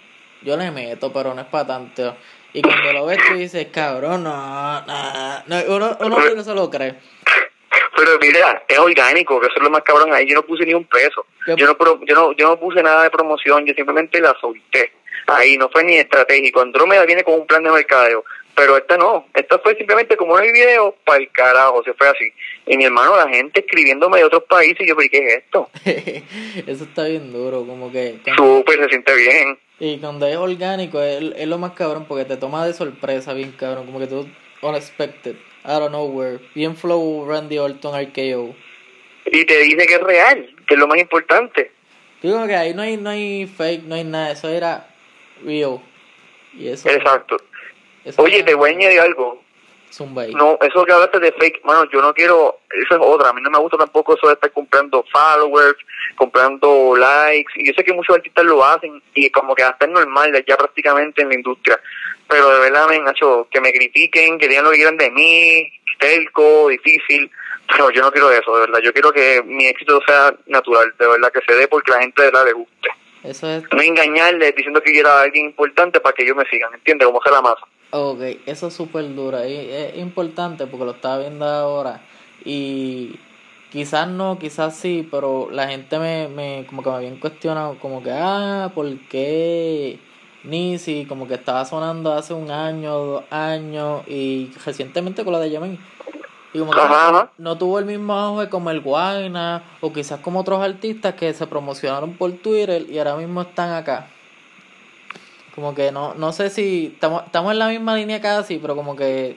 yo 0.43 0.57
le 0.57 0.71
meto, 0.71 1.13
pero 1.13 1.35
no 1.35 1.41
es 1.41 1.47
para 1.49 1.67
tanto. 1.67 2.17
Y 2.53 2.63
cuando 2.63 2.93
lo 2.93 3.07
ves, 3.07 3.19
tú 3.29 3.35
dices, 3.35 3.67
cabrón, 3.73 4.25
no, 4.25 4.81
no, 4.83 5.43
no 5.47 5.77
uno, 5.77 5.97
uno 6.01 6.35
no 6.35 6.43
se 6.43 6.55
lo 6.55 6.71
cree. 6.71 6.95
Pero 7.97 8.19
mira, 8.21 8.63
es 8.67 8.79
orgánico, 8.79 9.41
que 9.41 9.49
eso 9.49 9.57
es 9.57 9.63
lo 9.63 9.71
más 9.71 9.83
cabrón 9.83 10.13
ahí. 10.15 10.27
Yo 10.29 10.35
no 10.35 10.43
puse 10.43 10.65
ni 10.65 10.73
un 10.73 10.85
peso. 10.85 11.27
Yo 11.47 11.67
no, 11.67 11.77
yo 12.05 12.15
no, 12.15 12.33
yo 12.33 12.49
no 12.49 12.59
puse 12.59 12.83
nada 12.83 13.03
de 13.03 13.11
promoción, 13.11 13.67
yo 13.67 13.75
simplemente 13.75 14.21
la 14.21 14.35
solté. 14.41 14.93
Ahí 15.27 15.59
no 15.59 15.69
fue 15.69 15.85
ni 15.85 15.97
estratégico. 15.97 16.61
Andrómeda 16.61 17.05
viene 17.05 17.25
con 17.25 17.35
un 17.35 17.47
plan 17.47 17.63
de 17.63 17.71
mercadeo. 17.71 18.25
Pero 18.59 18.77
esta 18.77 18.97
no, 18.97 19.25
esta 19.35 19.57
fue 19.61 19.77
simplemente 19.77 20.17
como 20.17 20.35
un 20.35 20.53
video 20.53 20.97
para 21.05 21.21
el 21.21 21.31
carajo, 21.31 21.81
se 21.85 21.95
fue 21.95 22.09
así. 22.09 22.25
Y 22.67 22.77
mi 22.77 22.87
hermano, 22.87 23.17
la 23.17 23.29
gente 23.29 23.61
escribiéndome 23.61 24.19
de 24.19 24.25
otros 24.25 24.43
países, 24.49 24.81
y 24.81 24.89
yo, 24.89 24.97
¿pero 24.97 25.09
qué 25.13 25.19
es 25.19 25.37
esto? 25.45 25.71
Eso 26.67 26.83
está 26.83 27.05
bien 27.05 27.33
duro, 27.33 27.65
como 27.65 27.93
que... 27.93 28.19
Súper, 28.37 28.83
se 28.83 28.89
siente 28.89 29.15
bien. 29.15 29.57
Y 29.79 29.99
cuando 29.99 30.27
es 30.27 30.37
orgánico, 30.37 31.01
es, 31.01 31.23
es, 31.37 31.47
lo 31.47 31.59
más 31.59 31.75
cabrón, 31.75 32.07
porque 32.09 32.25
te 32.25 32.37
toma 32.37 32.67
de 32.67 32.75
sorpresa 32.75 33.33
bien 33.33 33.53
cabrón, 33.53 33.87
como 33.87 34.01
que 34.01 34.09
tú, 34.09 34.29
unexpected 34.61 35.37
out 35.63 35.85
of 35.85 35.93
nowhere. 35.93 36.41
Bien 36.53 36.77
flow 36.77 37.29
Randy 37.29 37.59
Orton 37.59 37.95
RKO. 37.95 38.57
Y 39.27 39.45
te 39.45 39.59
dice 39.59 39.87
que 39.87 39.95
es 39.95 40.03
real, 40.03 40.57
que 40.67 40.75
es 40.75 40.81
lo 40.81 40.89
más 40.89 40.99
importante. 40.99 41.71
Digo 42.23 42.45
que 42.49 42.57
ahí 42.57 42.75
no 42.75 42.83
hay, 42.83 42.97
no 42.97 43.11
hay 43.11 43.47
fake, 43.47 43.85
no 43.85 43.95
hay 43.95 44.03
nada, 44.03 44.33
eso 44.33 44.49
era 44.49 44.89
real. 45.45 45.79
Y 46.55 46.67
eso, 46.67 46.89
Exacto. 46.89 47.37
Oye, 48.17 48.43
te 48.43 48.55
voy 48.55 48.71
a 48.71 48.73
añadir 48.75 49.01
algo. 49.01 49.43
No, 50.35 50.59
eso 50.61 50.85
que 50.85 50.93
hablaste 50.93 51.19
de 51.19 51.33
fake, 51.33 51.63
bueno, 51.65 51.85
yo 51.91 52.03
no 52.03 52.13
quiero, 52.13 52.59
eso 52.71 52.95
es 52.95 53.01
otra, 53.01 53.31
a 53.31 53.33
mí 53.33 53.41
no 53.41 53.51
me 53.51 53.59
gusta 53.59 53.79
tampoco 53.79 54.15
eso 54.15 54.29
de 54.29 54.35
estar 54.35 54.53
comprando 54.53 55.05
followers, 55.11 55.79
comprando 56.15 56.95
likes, 56.95 57.53
y 57.57 57.67
yo 57.67 57.73
sé 57.75 57.83
que 57.83 57.95
muchos 57.95 58.17
artistas 58.17 58.45
lo 58.45 58.63
hacen, 58.65 59.03
y 59.15 59.31
como 59.31 59.55
que 59.55 59.63
hasta 59.63 59.87
es 59.87 59.91
normal 59.91 60.45
ya 60.47 60.57
prácticamente 60.59 61.23
en 61.23 61.31
la 61.31 61.35
industria, 61.37 61.81
pero 62.29 62.51
de 62.51 62.61
verdad 62.61 62.87
me 62.89 63.11
hecho 63.11 63.49
que 63.51 63.63
me 63.63 63.73
critiquen, 63.73 64.39
que 64.39 64.47
digan 64.47 64.65
lo 64.65 64.71
que 64.71 64.77
quieran 64.77 64.99
de 64.99 65.11
mí, 65.11 65.73
telco, 65.99 66.69
difícil, 66.69 67.31
pero 67.67 67.91
yo 67.91 68.03
no 68.03 68.13
quiero 68.13 68.31
eso, 68.31 68.55
de 68.55 68.61
verdad. 68.67 68.81
Yo 68.83 68.93
quiero 68.93 69.13
que 69.13 69.43
mi 69.45 69.67
éxito 69.67 70.01
sea 70.07 70.35
natural, 70.47 70.95
de 70.99 71.07
verdad, 71.07 71.33
que 71.33 71.41
se 71.47 71.59
dé 71.59 71.69
porque 71.69 71.93
la 71.93 72.01
gente 72.01 72.23
de 72.23 72.29
verdad 72.29 72.47
le 72.47 72.53
guste. 72.53 72.89
Eso 73.25 73.49
es... 73.51 73.65
No 73.73 73.83
engañarle 73.83 74.53
diciendo 74.53 74.81
que 74.81 74.95
yo 74.95 75.01
era 75.01 75.23
alguien 75.23 75.47
importante 75.47 76.01
para 76.01 76.15
que 76.15 76.23
ellos 76.23 76.37
me 76.37 76.49
sigan, 76.49 76.73
¿entiendes? 76.73 77.07
Como 77.07 77.21
sea 77.23 77.33
la 77.33 77.43
masa. 77.43 77.67
Ok, 77.91 78.21
eso 78.45 78.67
es 78.67 78.75
súper 78.75 79.15
duro 79.15 79.47
y 79.47 79.55
es 79.55 79.97
importante 79.97 80.67
porque 80.67 80.85
lo 80.85 80.91
estaba 80.91 81.19
viendo 81.19 81.47
ahora 81.47 82.03
y 82.45 83.19
quizás 83.71 84.09
no, 84.09 84.39
quizás 84.39 84.77
sí, 84.77 85.09
pero 85.11 85.49
la 85.51 85.69
gente 85.69 85.99
me, 85.99 86.29
me 86.29 86.67
como 86.67 86.83
que 86.83 86.91
me 86.91 86.97
habían 86.97 87.17
cuestionado 87.17 87.79
como 87.79 88.03
que, 88.03 88.11
ah, 88.13 88.73
¿por 88.75 88.95
qué 89.09 89.99
Nisi? 90.45 91.07
Como 91.07 91.27
que 91.27 91.35
estaba 91.35 91.65
sonando 91.65 92.13
hace 92.13 92.35
un 92.35 92.51
año, 92.51 92.93
dos 92.93 93.25
años 93.31 94.03
y 94.07 94.51
recientemente 94.67 95.25
con 95.25 95.33
la 95.33 95.41
de 95.41 95.51
Yemen. 95.51 95.79
Y 96.53 96.59
como 96.59 96.73
que 96.73 96.81
no 97.39 97.59
tuvo 97.59 97.79
el 97.79 97.85
mismo 97.85 98.15
auge 98.15 98.49
como 98.49 98.71
el 98.71 98.81
Guayna 98.81 99.63
o 99.81 99.93
quizás 99.93 100.21
como 100.21 100.41
otros 100.41 100.63
artistas 100.63 101.15
que 101.15 101.33
se 101.35 101.47
promocionaron 101.47 102.15
por 102.15 102.33
Twitter 102.33 102.87
y 102.89 102.99
ahora 102.99 103.17
mismo 103.17 103.43
están 103.43 103.73
acá. 103.73 104.09
Como 105.59 105.75
que 105.75 105.91
no, 105.91 106.15
no 106.15 106.33
sé 106.33 106.51
si 106.51 106.93
estamos, 106.95 107.25
estamos 107.27 107.51
en 107.51 107.59
la 107.59 107.67
misma 107.67 107.97
línea 107.97 108.21
casi, 108.21 108.59
pero 108.59 108.77
como 108.77 108.95
que, 108.95 109.37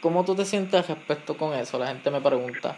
¿cómo 0.00 0.24
tú 0.24 0.34
te 0.34 0.44
sientes 0.44 0.88
respecto 0.88 1.36
con 1.36 1.54
eso? 1.54 1.78
La 1.78 1.86
gente 1.86 2.10
me 2.10 2.20
pregunta. 2.20 2.76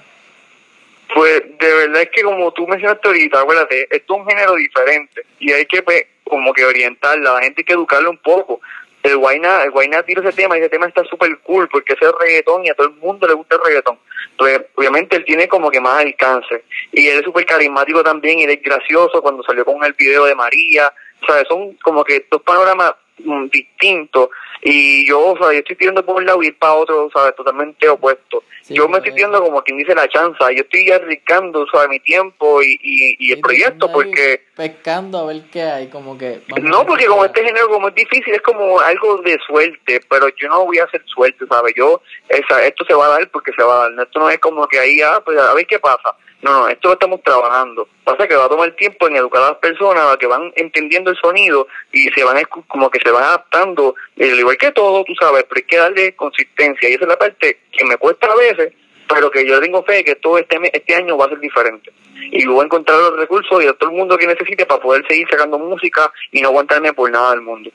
Pues 1.14 1.40
de 1.58 1.74
verdad 1.74 2.02
es 2.02 2.10
que 2.10 2.20
como 2.20 2.52
tú 2.52 2.66
mencionaste 2.66 3.08
ahorita, 3.08 3.40
acuérdate, 3.40 3.88
es 3.90 4.02
un 4.10 4.26
género 4.26 4.56
diferente 4.56 5.22
y 5.38 5.52
hay 5.52 5.64
que 5.64 5.82
pues, 5.82 6.04
como 6.22 6.52
que 6.52 6.66
orientarla, 6.66 7.32
la 7.32 7.40
gente 7.40 7.62
hay 7.62 7.64
que 7.64 7.72
educarla 7.72 8.10
un 8.10 8.18
poco. 8.18 8.60
El 9.02 9.16
Guayna, 9.16 9.62
el 9.62 9.70
Guayna 9.70 10.02
tira 10.02 10.20
ese 10.20 10.42
tema 10.42 10.58
y 10.58 10.60
ese 10.60 10.68
tema 10.68 10.86
está 10.86 11.02
súper 11.04 11.38
cool 11.38 11.66
porque 11.70 11.94
es 11.94 12.02
el 12.02 12.12
reggaetón 12.20 12.66
y 12.66 12.68
a 12.68 12.74
todo 12.74 12.88
el 12.88 12.96
mundo 12.96 13.26
le 13.26 13.32
gusta 13.32 13.56
el 13.56 13.62
reggaetón. 13.64 13.98
Entonces, 14.32 14.66
obviamente 14.74 15.16
él 15.16 15.24
tiene 15.24 15.48
como 15.48 15.70
que 15.70 15.80
más 15.80 16.04
alcance 16.04 16.62
y 16.92 17.08
él 17.08 17.20
es 17.20 17.24
súper 17.24 17.46
carismático 17.46 18.02
también 18.02 18.40
y 18.40 18.42
él 18.42 18.50
es 18.50 18.62
gracioso 18.62 19.22
cuando 19.22 19.42
salió 19.44 19.64
con 19.64 19.82
el 19.82 19.94
video 19.94 20.26
de 20.26 20.34
María, 20.34 20.92
sea, 21.26 21.44
Son 21.48 21.74
como 21.82 22.04
que 22.04 22.26
dos 22.30 22.42
panoramas 22.42 22.94
mm, 23.24 23.48
distintos 23.50 24.30
y 24.62 25.08
yo, 25.08 25.32
o 25.32 25.36
sea, 25.38 25.52
yo 25.52 25.60
estoy 25.60 25.76
tirando 25.76 26.04
por 26.04 26.16
un 26.16 26.26
lado 26.26 26.42
y 26.42 26.48
ir 26.48 26.58
para 26.58 26.74
otro, 26.74 27.08
¿sabes? 27.14 27.34
Totalmente 27.34 27.88
opuesto. 27.88 28.42
yo 28.68 28.88
me 28.88 28.98
estoy 28.98 29.14
tirando 29.14 29.42
como 29.42 29.62
quien 29.62 29.78
dice 29.78 29.94
la 29.94 30.06
chanza, 30.08 30.50
yo 30.52 30.62
estoy 30.62 30.90
arriesgando, 30.90 31.66
¿sabes? 31.72 31.88
Mi 31.88 32.00
tiempo 32.00 32.62
y, 32.62 32.78
y, 32.82 33.32
el 33.32 33.40
proyecto 33.40 33.90
porque... 33.90 34.44
Pescando 34.54 35.18
a 35.18 35.26
ver 35.26 35.42
qué 35.50 35.62
hay, 35.62 35.88
como 35.88 36.18
que... 36.18 36.42
No, 36.60 36.84
porque 36.84 37.06
como 37.06 37.24
este 37.24 37.42
género 37.42 37.68
como 37.68 37.88
es 37.88 37.94
difícil, 37.94 38.34
es 38.34 38.42
como 38.42 38.78
algo 38.80 39.16
de 39.22 39.38
suerte, 39.46 40.00
pero 40.10 40.28
yo 40.28 40.48
no 40.48 40.66
voy 40.66 40.78
a 40.78 40.84
hacer 40.84 41.02
suerte, 41.06 41.46
¿sabes? 41.48 41.72
Yo, 41.74 42.02
esa, 42.28 42.62
esto 42.62 42.84
se 42.84 42.94
va 42.94 43.06
a 43.06 43.10
dar 43.10 43.30
porque 43.30 43.52
se 43.56 43.62
va 43.62 43.86
a 43.86 43.90
dar, 43.90 44.06
esto 44.06 44.18
no 44.18 44.28
es 44.28 44.38
como 44.40 44.66
que 44.68 44.78
ahí, 44.78 45.00
ah, 45.00 45.22
pues 45.24 45.38
a 45.38 45.54
ver 45.54 45.66
qué 45.66 45.78
pasa 45.78 46.14
no, 46.42 46.60
no, 46.60 46.68
esto 46.68 46.88
lo 46.88 46.94
estamos 46.94 47.22
trabajando. 47.22 47.86
Pasa 48.02 48.26
que 48.26 48.34
va 48.34 48.46
a 48.46 48.48
tomar 48.48 48.70
tiempo 48.72 49.06
en 49.06 49.16
educar 49.16 49.42
a 49.42 49.48
las 49.50 49.58
personas 49.58 50.04
a 50.06 50.16
que 50.16 50.26
van 50.26 50.52
entendiendo 50.56 51.10
el 51.10 51.16
sonido 51.18 51.66
y 51.92 52.08
se 52.08 52.24
van 52.24 52.42
como 52.66 52.90
que 52.90 52.98
se 53.04 53.09
van 53.10 53.24
adaptando, 53.24 53.94
al 54.18 54.38
igual 54.38 54.56
que 54.56 54.72
todo, 54.72 55.04
tú 55.04 55.14
sabes, 55.20 55.44
pero 55.48 55.58
hay 55.58 55.66
que 55.66 55.76
darle 55.76 56.16
consistencia 56.16 56.88
y 56.88 56.94
esa 56.94 57.04
es 57.04 57.08
la 57.08 57.18
parte 57.18 57.60
que 57.72 57.84
me 57.84 57.96
cuesta 57.96 58.26
a 58.26 58.36
veces, 58.36 58.72
pero 59.08 59.30
que 59.30 59.46
yo 59.46 59.60
tengo 59.60 59.82
fe 59.84 60.04
que 60.04 60.14
todo 60.16 60.38
este 60.38 60.58
este 60.72 60.94
año 60.94 61.16
va 61.16 61.26
a 61.26 61.30
ser 61.30 61.40
diferente. 61.40 61.92
Y 62.32 62.46
voy 62.46 62.60
a 62.60 62.64
encontrar 62.64 62.98
los 62.98 63.16
recursos 63.16 63.62
y 63.62 63.66
a 63.66 63.72
todo 63.72 63.90
el 63.90 63.96
mundo 63.96 64.16
que 64.16 64.26
necesite 64.26 64.66
para 64.66 64.80
poder 64.80 65.04
seguir 65.08 65.26
sacando 65.30 65.58
música 65.58 66.12
y 66.30 66.40
no 66.40 66.48
aguantarme 66.48 66.92
por 66.92 67.10
nada 67.10 67.30
del 67.30 67.40
mundo. 67.40 67.70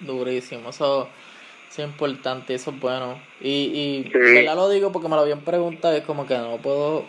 Durísimo, 0.00 0.70
eso, 0.70 1.08
es 1.70 1.78
importante, 1.78 2.54
eso 2.54 2.70
es 2.70 2.80
bueno. 2.80 3.20
Y, 3.40 4.08
y 4.12 4.44
ya 4.44 4.54
lo 4.54 4.68
digo 4.70 4.92
porque 4.92 5.08
me 5.08 5.16
lo 5.16 5.22
habían 5.22 5.40
preguntado, 5.40 5.94
es 5.94 6.04
como 6.04 6.26
que 6.26 6.36
no 6.36 6.58
puedo 6.58 7.06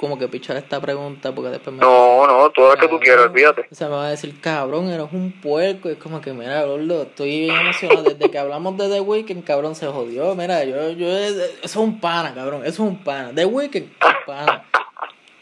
como 0.00 0.18
que 0.18 0.28
pichar 0.28 0.56
esta 0.56 0.80
pregunta 0.80 1.34
porque 1.34 1.50
después 1.50 1.76
me 1.76 1.82
No, 1.82 2.26
no, 2.26 2.50
todo 2.50 2.74
lo 2.74 2.80
que 2.80 2.88
tú 2.88 2.98
quieras, 2.98 3.26
olvídate. 3.26 3.66
O 3.70 3.74
sea, 3.74 3.88
me 3.88 3.96
va 3.96 4.06
a 4.06 4.10
decir, 4.10 4.40
cabrón, 4.40 4.88
eres 4.88 5.08
un 5.12 5.30
puerco. 5.30 5.90
Y 5.90 5.92
es 5.92 5.98
como 5.98 6.22
que, 6.22 6.32
mira, 6.32 6.64
gordo, 6.64 7.02
estoy 7.02 7.40
bien 7.40 7.54
emocionado. 7.54 8.04
Desde 8.04 8.30
que 8.30 8.38
hablamos 8.38 8.78
de 8.78 8.88
The 8.88 9.00
Weeknd, 9.02 9.44
cabrón, 9.44 9.74
se 9.74 9.86
jodió. 9.88 10.34
Mira, 10.34 10.64
yo, 10.64 10.92
yo, 10.92 11.06
eso 11.06 11.44
es 11.62 11.76
un 11.76 12.00
pana, 12.00 12.34
cabrón, 12.34 12.62
eso 12.62 12.70
es 12.70 12.78
un 12.88 13.04
pana. 13.04 13.32
The 13.34 13.44
Weeknd, 13.44 13.90
pana. 14.24 14.64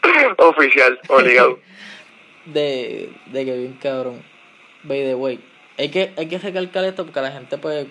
Oficial, 0.39 0.99
obligado. 1.07 1.59
de, 2.45 3.13
de 3.27 3.45
que 3.45 3.57
bien, 3.57 3.79
cabrón. 3.81 4.21
By 4.83 5.05
the 5.05 5.15
way. 5.15 5.39
Hay 5.77 5.87
que, 5.87 6.11
hay 6.17 6.27
que 6.27 6.37
recalcar 6.37 6.83
esto 6.83 7.05
porque 7.05 7.21
la 7.21 7.31
gente, 7.31 7.57
pues, 7.57 7.87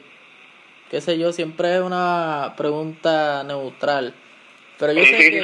qué 0.90 1.00
sé 1.00 1.18
yo, 1.18 1.32
siempre 1.32 1.76
es 1.76 1.80
una 1.80 2.52
pregunta 2.58 3.42
neutral. 3.44 4.14
Pero 4.78 4.92
yo 4.92 5.02
sé 5.06 5.16
que 5.16 5.42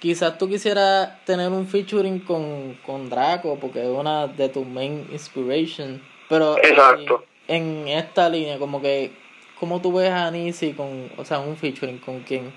quizás 0.00 0.38
tú 0.38 0.48
quisieras 0.48 1.24
tener 1.24 1.48
un 1.48 1.66
featuring 1.66 2.20
con, 2.20 2.74
con 2.84 3.08
Draco 3.08 3.58
porque 3.60 3.80
es 3.80 3.88
una 3.88 4.26
de 4.26 4.48
tus 4.48 4.66
main 4.66 5.06
inspiration. 5.10 6.02
Pero 6.28 6.56
Exacto. 6.58 7.24
En, 7.48 7.86
esta 7.88 8.28
línea 8.28 8.58
como 8.58 8.82
que 8.82 9.12
cómo 9.60 9.80
tú 9.80 9.92
ves 9.94 10.10
a 10.10 10.30
Nisi 10.30 10.72
con 10.72 11.10
o 11.16 11.24
sea 11.24 11.38
un 11.38 11.56
featuring 11.56 11.98
con 11.98 12.20
quién 12.20 12.52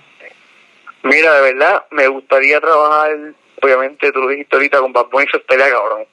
mira 1.04 1.32
de 1.36 1.54
verdad 1.54 1.86
me 1.92 2.08
gustaría 2.08 2.60
trabajar 2.60 3.16
obviamente 3.62 4.12
tú 4.12 4.20
lo 4.20 4.30
dijiste 4.30 4.56
ahorita 4.56 4.80
con 4.80 4.92
Bad 4.92 5.06
Bunny 5.12 5.26
eso 5.28 5.38
estaría 5.38 5.70
cabrón. 5.70 6.06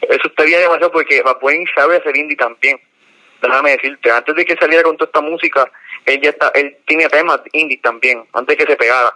Eso 0.00 0.26
estaría 0.26 0.58
demasiado 0.60 0.90
porque 0.90 1.20
Bad 1.20 1.38
Bunny 1.40 1.66
sabe 1.74 1.96
hacer 1.96 2.16
indie 2.16 2.36
también. 2.36 2.80
Déjame 3.42 3.72
decirte 3.72 4.10
antes 4.10 4.34
de 4.34 4.44
que 4.46 4.56
saliera 4.56 4.82
con 4.84 4.96
toda 4.96 5.08
esta 5.08 5.20
música 5.20 5.70
él 6.06 6.20
ya 6.22 6.30
está 6.30 6.50
él 6.54 6.76
tiene 6.86 7.08
temas 7.08 7.40
indie 7.52 7.78
también 7.82 8.24
antes 8.32 8.56
de 8.56 8.64
que 8.64 8.72
se 8.72 8.76
pegara 8.76 9.14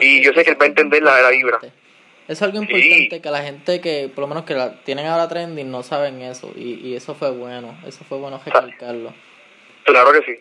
y 0.00 0.22
yo 0.22 0.32
sé 0.32 0.44
que 0.44 0.50
él 0.50 0.60
va 0.60 0.64
a 0.64 0.68
entender 0.68 1.02
la, 1.02 1.20
la 1.20 1.30
vibra. 1.30 1.58
Es 2.26 2.40
algo 2.40 2.62
importante 2.62 3.20
que 3.20 3.30
la 3.30 3.42
gente 3.42 3.80
que, 3.82 4.10
por 4.14 4.22
lo 4.22 4.28
menos 4.28 4.44
que 4.44 4.54
la 4.54 4.80
tienen 4.82 5.06
ahora 5.06 5.28
trending, 5.28 5.70
no 5.70 5.82
saben 5.82 6.22
eso. 6.22 6.52
Y, 6.56 6.80
y 6.82 6.96
eso 6.96 7.14
fue 7.14 7.30
bueno. 7.30 7.76
Eso 7.86 8.02
fue 8.04 8.16
bueno 8.18 8.40
recalcarlo. 8.42 9.12
Claro 9.84 10.12
que 10.12 10.22
sí. 10.22 10.40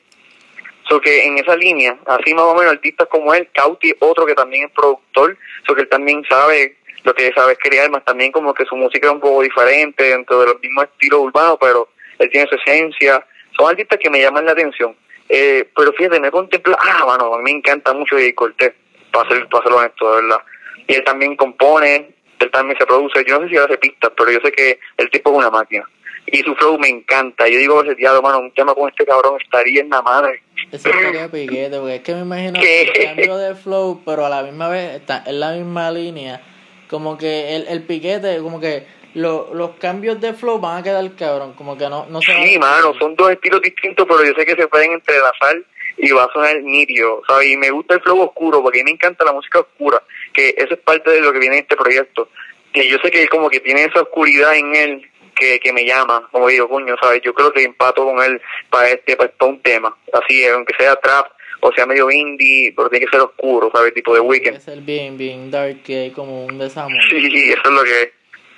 So 0.88 1.02
que 1.02 1.26
en 1.26 1.38
esa 1.38 1.56
línea, 1.56 1.98
así 2.06 2.34
más 2.34 2.46
o 2.46 2.56
menos 2.56 2.74
artistas 2.74 3.08
como 3.10 3.34
él, 3.34 3.50
Cauti, 3.54 3.94
otro 4.00 4.26
que 4.26 4.34
también 4.34 4.66
es 4.66 4.72
productor, 4.72 5.38
so 5.66 5.76
que 5.76 5.82
él 5.82 5.90
también 5.90 6.24
sabe 6.30 6.78
lo 7.04 7.14
que 7.14 7.34
sabe 7.34 7.58
crear, 7.58 7.90
más 7.90 8.06
también 8.06 8.32
como 8.32 8.54
que 8.54 8.66
su 8.66 8.76
música 8.78 9.08
es 9.08 9.14
un 9.14 9.20
poco 9.20 9.42
diferente 9.42 10.04
dentro 10.04 10.40
de 10.40 10.48
los 10.48 10.62
mismos 10.62 10.86
estilos 10.86 11.20
urbanos, 11.20 11.58
pero 11.60 11.90
él 12.20 12.30
tiene 12.30 12.48
su 12.48 12.56
esencia. 12.56 13.26
Son 13.58 13.70
artistas 13.70 14.00
que 14.02 14.10
me 14.10 14.22
llaman 14.22 14.46
la 14.46 14.54
atención. 14.54 14.96
Eh, 15.28 15.70
pero 15.76 15.92
fíjate, 15.94 16.20
me 16.20 16.32
contempla, 16.32 16.78
ah, 16.80 17.04
bueno, 17.06 17.34
a 17.34 17.38
mí 17.38 17.44
me 17.44 17.52
encanta 17.52 17.94
mucho 17.94 18.16
J. 18.16 18.34
Cortés 18.36 18.74
para 19.14 19.30
ser, 19.30 19.48
para 19.48 19.64
ser 19.64 19.74
honesto, 19.74 20.16
de 20.16 20.22
verdad. 20.22 20.42
Y 20.88 20.96
él 20.96 21.04
también 21.06 21.36
compone, 21.36 22.10
él 22.40 22.52
también 22.52 22.78
se 22.78 22.86
produce. 22.86 23.24
Yo 23.26 23.40
no 23.40 23.48
sé 23.48 23.54
si 23.54 23.58
hace 23.58 23.78
pistas, 23.78 24.12
pero 24.18 24.32
yo 24.32 24.40
sé 24.44 24.52
que 24.52 24.80
el 24.98 25.10
tipo 25.12 25.32
es 25.32 25.38
una 25.38 25.50
máquina. 25.50 25.88
Y 26.26 26.40
su 26.40 26.56
flow 26.56 26.80
me 26.80 26.90
encanta. 26.90 27.48
Yo 27.48 27.60
digo, 27.60 27.84
ese 27.84 27.96
diablo, 27.96 28.22
mano, 28.22 28.40
un 28.40 28.54
tema 28.54 28.74
con 28.74 28.90
este 28.90 29.06
cabrón 29.06 29.40
estaría 29.42 29.82
en 29.82 29.90
la 29.90 30.02
madre. 30.02 30.42
Ese 30.72 30.92
sería 30.94 31.30
piquete, 31.30 31.78
porque 31.78 31.96
es 31.96 32.02
que 32.02 32.14
me 32.16 32.22
imagino 32.22 32.60
que 32.60 32.82
el 32.82 33.06
cambio 33.06 33.38
de 33.38 33.56
flow, 33.56 34.02
pero 34.06 34.26
a 34.26 34.30
la 34.30 34.44
misma 34.44 34.70
vez 34.70 34.96
está 34.96 35.24
en 35.26 35.40
la 35.40 35.52
misma 35.52 35.92
línea. 35.92 36.42
Como 36.90 37.18
que 37.18 37.56
el, 37.56 37.68
el 37.68 37.84
piquete, 37.84 38.40
como 38.40 38.60
que 38.60 38.86
lo, 39.14 39.54
los 39.54 39.72
cambios 39.76 40.20
de 40.20 40.34
flow 40.34 40.60
van 40.60 40.80
a 40.80 40.84
quedar 40.84 41.16
cabrón, 41.16 41.54
como 41.54 41.78
que 41.78 41.88
no, 41.88 42.06
no 42.08 42.22
se 42.22 42.34
Sí, 42.34 42.58
mano, 42.58 42.94
son 43.00 43.16
dos 43.16 43.32
estilos 43.32 43.62
distintos, 43.62 44.06
pero 44.08 44.24
yo 44.24 44.34
sé 44.36 44.46
que 44.46 44.56
se 44.56 44.68
pueden 44.68 44.94
entrelazar 44.94 45.58
y 45.98 46.12
va 46.12 46.24
a 46.24 46.34
sonar 46.34 46.62
nítido, 46.62 47.22
¿sabes? 47.28 47.48
Y 47.48 47.58
me 47.58 47.72
gusta 47.72 47.96
el 47.96 48.02
flow 48.02 48.22
oscuro, 48.22 48.62
porque 48.62 48.82
a 48.82 48.84
mí 48.84 48.92
me 48.92 48.96
encanta 48.96 49.26
la 49.26 49.34
música 49.34 49.60
oscura, 49.60 50.02
que 50.34 50.54
eso 50.58 50.74
es 50.74 50.80
parte 50.80 51.12
de 51.12 51.22
lo 51.22 51.32
que 51.32 51.40
viene 51.40 51.58
en 51.58 51.64
este 51.64 51.76
proyecto. 51.76 52.30
Y 52.74 52.90
yo 52.90 52.98
sé 53.04 53.12
que 53.12 53.22
él 53.22 53.30
como 53.30 53.50
que 53.50 53.60
tiene 53.60 53.86
esa 53.86 54.02
oscuridad 54.02 54.56
en 54.56 54.76
él 54.76 55.12
que, 55.36 55.60
que 55.60 55.74
me 55.74 55.86
llama, 55.86 56.28
como 56.32 56.48
digo, 56.48 56.68
coño, 56.68 56.96
¿sabes? 57.02 57.22
Yo 57.24 57.34
creo 57.34 57.52
que 57.52 57.64
empato 57.64 58.04
con 58.04 58.22
él 58.24 58.42
para 58.70 58.90
este, 58.90 59.16
para, 59.16 59.32
un 59.42 59.62
tema, 59.62 59.96
así, 60.14 60.46
aunque 60.46 60.74
sea 60.78 60.96
trap, 60.96 61.28
o 61.60 61.72
sea 61.72 61.86
medio 61.86 62.10
indie, 62.12 62.74
pero 62.76 62.90
tiene 62.90 63.06
que 63.06 63.12
ser 63.12 63.22
oscuro, 63.22 63.72
¿sabes? 63.74 63.94
Tipo 63.94 64.14
de 64.14 64.20
weekend. 64.20 64.58
Es 64.58 64.68
el 64.68 64.82
bien, 64.82 65.18
bien 65.18 65.52
dark, 65.52 65.84
que 65.84 65.98
hay 65.98 66.12
como 66.12 66.46
un 66.46 66.58
desamor. 66.58 67.02
Sí, 67.10 67.52
eso 67.52 67.62
es 67.64 67.72
lo 67.72 67.84
que 67.84 68.02
es. 68.02 68.10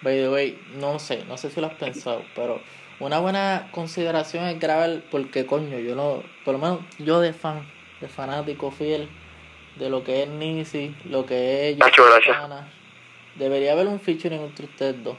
By 0.02 0.17
the 0.17 0.30
way, 0.30 0.60
no 0.76 1.00
sé, 1.00 1.24
no 1.28 1.38
sé 1.38 1.50
si 1.50 1.60
lo 1.60 1.67
has 1.67 1.74
pensado, 1.74 2.24
pero 2.36 2.62
una 3.00 3.20
buena 3.20 3.68
consideración 3.72 4.46
es 4.46 4.60
grabar 4.60 5.02
porque 5.12 5.46
coño, 5.46 5.80
yo 5.80 5.96
no, 5.96 6.24
por 6.43 6.54
lo 6.54 6.60
menos 6.60 6.80
yo 6.98 7.20
de 7.20 7.34
fan, 7.34 7.68
de 8.02 8.08
fanático 8.08 8.72
fiel 8.72 9.10
de 9.76 9.89
lo 9.89 10.04
que 10.04 10.24
es 10.24 10.30
Nisi, 10.30 10.96
lo 11.06 11.26
que 11.26 11.70
es 11.70 11.78
Santana, 11.78 12.72
debería 13.36 13.74
haber 13.74 13.88
un 13.88 14.00
featuring 14.00 14.41
entre 14.41 14.66
ustedes 14.66 15.04
dos. 15.04 15.18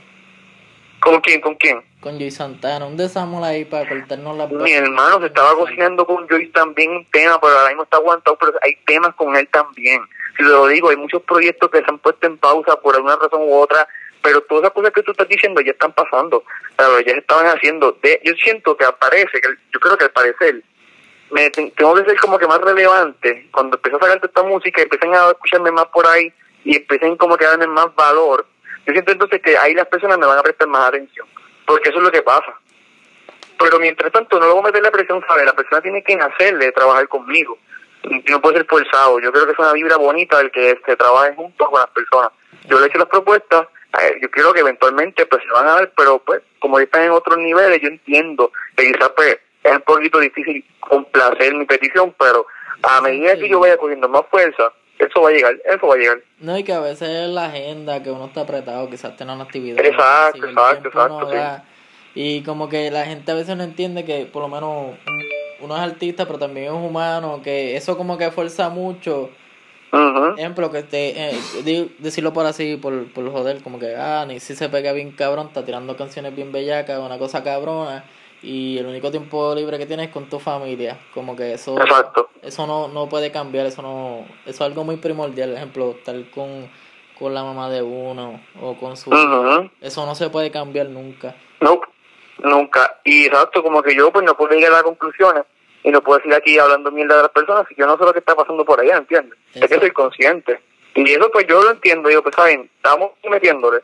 ¿Con 1.00 1.20
quién? 1.20 1.40
¿Con 1.40 1.54
quién? 1.56 1.84
Con 2.00 2.18
Joy 2.18 2.30
Santana, 2.30 2.86
un 2.86 2.96
desamor 2.96 3.44
ahí 3.44 3.64
para 3.64 3.88
cortarnos 3.88 4.36
la 4.36 4.46
Mi 4.46 4.72
hermano 4.72 5.20
se 5.20 5.26
estaba 5.26 5.54
cocinando 5.54 6.06
con 6.06 6.26
Joy 6.26 6.48
también 6.48 6.90
un 6.90 7.04
tema, 7.06 7.38
pero 7.40 7.52
ahora 7.52 7.68
mismo 7.68 7.82
está 7.82 7.98
aguantado, 7.98 8.36
pero 8.38 8.52
hay 8.62 8.76
temas 8.86 9.14
con 9.14 9.36
él 9.36 9.46
también. 9.48 10.00
Si 10.36 10.42
lo 10.42 10.66
digo, 10.66 10.88
hay 10.88 10.96
muchos 10.96 11.22
proyectos 11.22 11.70
que 11.70 11.78
se 11.78 11.84
han 11.88 11.98
puesto 11.98 12.26
en 12.26 12.38
pausa 12.38 12.80
por 12.80 12.94
alguna 12.96 13.16
razón 13.16 13.42
u 13.42 13.54
otra 13.54 13.86
pero 14.22 14.40
todas 14.42 14.64
esas 14.64 14.74
cosas 14.74 14.92
que 14.92 15.02
tú 15.02 15.12
estás 15.12 15.28
diciendo 15.28 15.60
ya 15.60 15.72
están 15.72 15.92
pasando, 15.92 16.42
ya 16.78 17.12
se 17.12 17.18
estaban 17.18 17.46
haciendo. 17.46 17.96
De, 18.02 18.20
yo 18.24 18.34
siento 18.34 18.76
que 18.76 18.84
aparece, 18.84 19.40
que 19.40 19.48
yo 19.72 19.80
creo 19.80 19.96
que 19.96 20.04
al 20.04 20.10
parecer 20.10 20.62
me, 21.30 21.50
tengo 21.50 21.94
que 21.94 22.04
ser 22.04 22.18
como 22.18 22.38
que 22.38 22.46
más 22.46 22.60
relevante. 22.60 23.48
Cuando 23.52 23.76
empecé 23.76 23.96
a 23.96 24.00
sacar 24.00 24.20
esta 24.22 24.42
música, 24.42 24.82
empiezan 24.82 25.14
a 25.14 25.30
escucharme 25.30 25.70
más 25.70 25.86
por 25.86 26.06
ahí 26.06 26.32
y 26.64 26.76
empiecen 26.76 27.16
como 27.16 27.36
que 27.36 27.44
a 27.44 27.50
darme 27.50 27.66
más 27.66 27.94
valor. 27.94 28.46
Yo 28.86 28.92
siento 28.92 29.12
entonces 29.12 29.40
que 29.42 29.56
ahí 29.56 29.74
las 29.74 29.86
personas 29.86 30.18
me 30.18 30.26
van 30.26 30.38
a 30.38 30.42
prestar 30.42 30.68
más 30.68 30.88
atención, 30.88 31.26
porque 31.66 31.88
eso 31.88 31.98
es 31.98 32.04
lo 32.04 32.12
que 32.12 32.22
pasa. 32.22 32.54
Pero 33.58 33.78
mientras 33.78 34.12
tanto, 34.12 34.38
no 34.38 34.46
luego 34.46 34.62
meter 34.62 34.82
la 34.82 34.90
presión, 34.90 35.24
¿sabes? 35.26 35.44
La 35.44 35.54
persona 35.54 35.80
tiene 35.80 36.02
que 36.02 36.14
nacerle, 36.14 36.72
trabajar 36.72 37.08
conmigo. 37.08 37.58
No 38.28 38.40
puede 38.40 38.58
ser 38.58 38.66
forzado. 38.66 39.18
Yo 39.18 39.32
creo 39.32 39.46
que 39.46 39.52
es 39.52 39.58
una 39.58 39.72
vibra 39.72 39.96
bonita 39.96 40.40
el 40.40 40.50
que 40.50 40.78
se 40.84 40.96
trabaje 40.96 41.34
junto 41.34 41.66
con 41.66 41.80
las 41.80 41.90
personas. 41.90 42.30
Yo 42.68 42.78
le 42.78 42.84
he 42.84 42.88
hecho 42.88 42.98
las 42.98 43.08
propuestas, 43.08 43.66
yo 44.20 44.30
creo 44.30 44.52
que 44.52 44.60
eventualmente 44.60 45.26
pues 45.26 45.42
se 45.42 45.50
van 45.50 45.66
a 45.66 45.74
dar, 45.74 45.92
pero 45.96 46.18
pues 46.18 46.42
como 46.58 46.78
están 46.78 47.02
en 47.02 47.10
otros 47.10 47.38
niveles, 47.38 47.80
yo 47.80 47.88
entiendo 47.88 48.52
que 48.76 48.92
quizás 48.92 49.10
pues 49.16 49.38
es 49.62 49.72
un 49.72 49.80
poquito 49.80 50.18
difícil 50.18 50.64
complacer 50.80 51.54
mi 51.54 51.64
petición, 51.64 52.14
pero 52.18 52.46
a 52.82 53.00
medida 53.00 53.36
que 53.36 53.48
yo 53.48 53.60
vaya 53.60 53.76
cogiendo 53.76 54.08
más 54.08 54.22
fuerza, 54.30 54.72
eso 54.98 55.20
va 55.20 55.30
a 55.30 55.32
llegar, 55.32 55.56
eso 55.64 55.86
va 55.86 55.94
a 55.94 55.98
llegar. 55.98 56.18
No, 56.40 56.56
y 56.58 56.64
que 56.64 56.72
a 56.72 56.80
veces 56.80 57.08
es 57.08 57.28
la 57.28 57.46
agenda, 57.46 58.02
que 58.02 58.10
uno 58.10 58.26
está 58.26 58.42
apretado, 58.42 58.88
quizás 58.88 59.16
tenga 59.16 59.34
una 59.34 59.44
actividad. 59.44 59.84
Exacto, 59.84 60.46
exacto, 60.46 60.88
exacto. 60.88 61.64
Y 62.14 62.42
como 62.44 62.68
que 62.68 62.90
la 62.90 63.04
gente 63.04 63.30
a 63.30 63.34
veces 63.34 63.56
no 63.56 63.64
entiende 63.64 64.04
que 64.04 64.24
por 64.24 64.42
lo 64.42 64.48
menos 64.48 64.96
uno 65.60 65.76
es 65.76 65.82
artista, 65.82 66.26
pero 66.26 66.38
también 66.38 66.66
es 66.66 66.72
humano, 66.72 67.40
que 67.42 67.76
eso 67.76 67.96
como 67.96 68.16
que 68.16 68.30
fuerza 68.30 68.68
mucho. 68.70 69.30
Ejemplo, 70.36 70.70
que 70.70 70.82
te, 70.82 71.30
eh, 71.30 71.88
decirlo 71.98 72.32
por 72.32 72.46
así, 72.46 72.76
por, 72.76 73.12
por 73.12 73.30
joder, 73.30 73.62
como 73.62 73.78
que, 73.78 73.94
ah, 73.96 74.24
ni 74.26 74.40
si 74.40 74.54
se 74.54 74.68
pega 74.68 74.92
bien 74.92 75.12
cabrón, 75.12 75.48
está 75.48 75.64
tirando 75.64 75.96
canciones 75.96 76.34
bien 76.34 76.52
bellacas, 76.52 76.98
una 76.98 77.18
cosa 77.18 77.42
cabrona 77.42 78.04
y 78.42 78.78
el 78.78 78.86
único 78.86 79.10
tiempo 79.10 79.54
libre 79.54 79.78
que 79.78 79.86
tienes 79.86 80.08
es 80.08 80.12
con 80.12 80.28
tu 80.28 80.38
familia 80.38 80.98
como 81.14 81.34
que 81.34 81.54
eso 81.54 81.74
eso 82.42 82.66
no, 82.66 82.86
no 82.86 83.08
puede 83.08 83.32
cambiar 83.32 83.64
eso 83.64 83.80
no 83.80 84.26
eso 84.44 84.50
es 84.50 84.60
algo 84.60 84.84
muy 84.84 84.96
primordial 84.96 85.50
por 85.50 85.56
ejemplo 85.56 85.90
estar 85.92 86.30
con, 86.30 86.70
con 87.18 87.32
la 87.34 87.42
mamá 87.42 87.70
de 87.70 87.82
uno 87.82 88.40
o 88.60 88.76
con 88.76 88.96
su 88.96 89.10
eso 89.80 90.06
no 90.06 90.14
se 90.14 90.28
puede 90.28 90.50
cambiar 90.50 90.88
nunca. 90.90 91.34
No 91.60 91.80
nunca. 92.38 93.00
Y 93.04 93.26
exacto 93.26 93.62
como 93.62 93.82
que 93.82 93.94
yo 93.94 94.12
pues 94.12 94.24
no 94.24 94.36
puedo 94.36 94.54
llegar 94.54 94.72
a 94.72 94.76
las 94.76 94.82
conclusiones 94.82 95.44
y 95.86 95.90
no 95.90 96.02
puedo 96.02 96.18
decir 96.18 96.34
aquí 96.34 96.58
hablando 96.58 96.90
mierda 96.90 97.16
de 97.16 97.22
las 97.22 97.30
personas 97.30 97.66
y 97.70 97.76
yo 97.76 97.86
no 97.86 97.96
sé 97.96 98.04
lo 98.04 98.12
que 98.12 98.18
está 98.18 98.34
pasando 98.34 98.62
por 98.66 98.78
allá 98.78 98.98
¿entiendes? 98.98 99.38
es 99.54 99.66
que 99.66 99.78
soy 99.78 99.90
consciente 99.92 100.60
y 100.94 101.10
eso 101.10 101.30
pues 101.30 101.46
yo 101.46 101.62
lo 101.62 101.70
entiendo 101.70 102.10
digo 102.10 102.22
pues 102.22 102.34
saben 102.34 102.68
estamos 102.76 103.12
metiéndole 103.30 103.78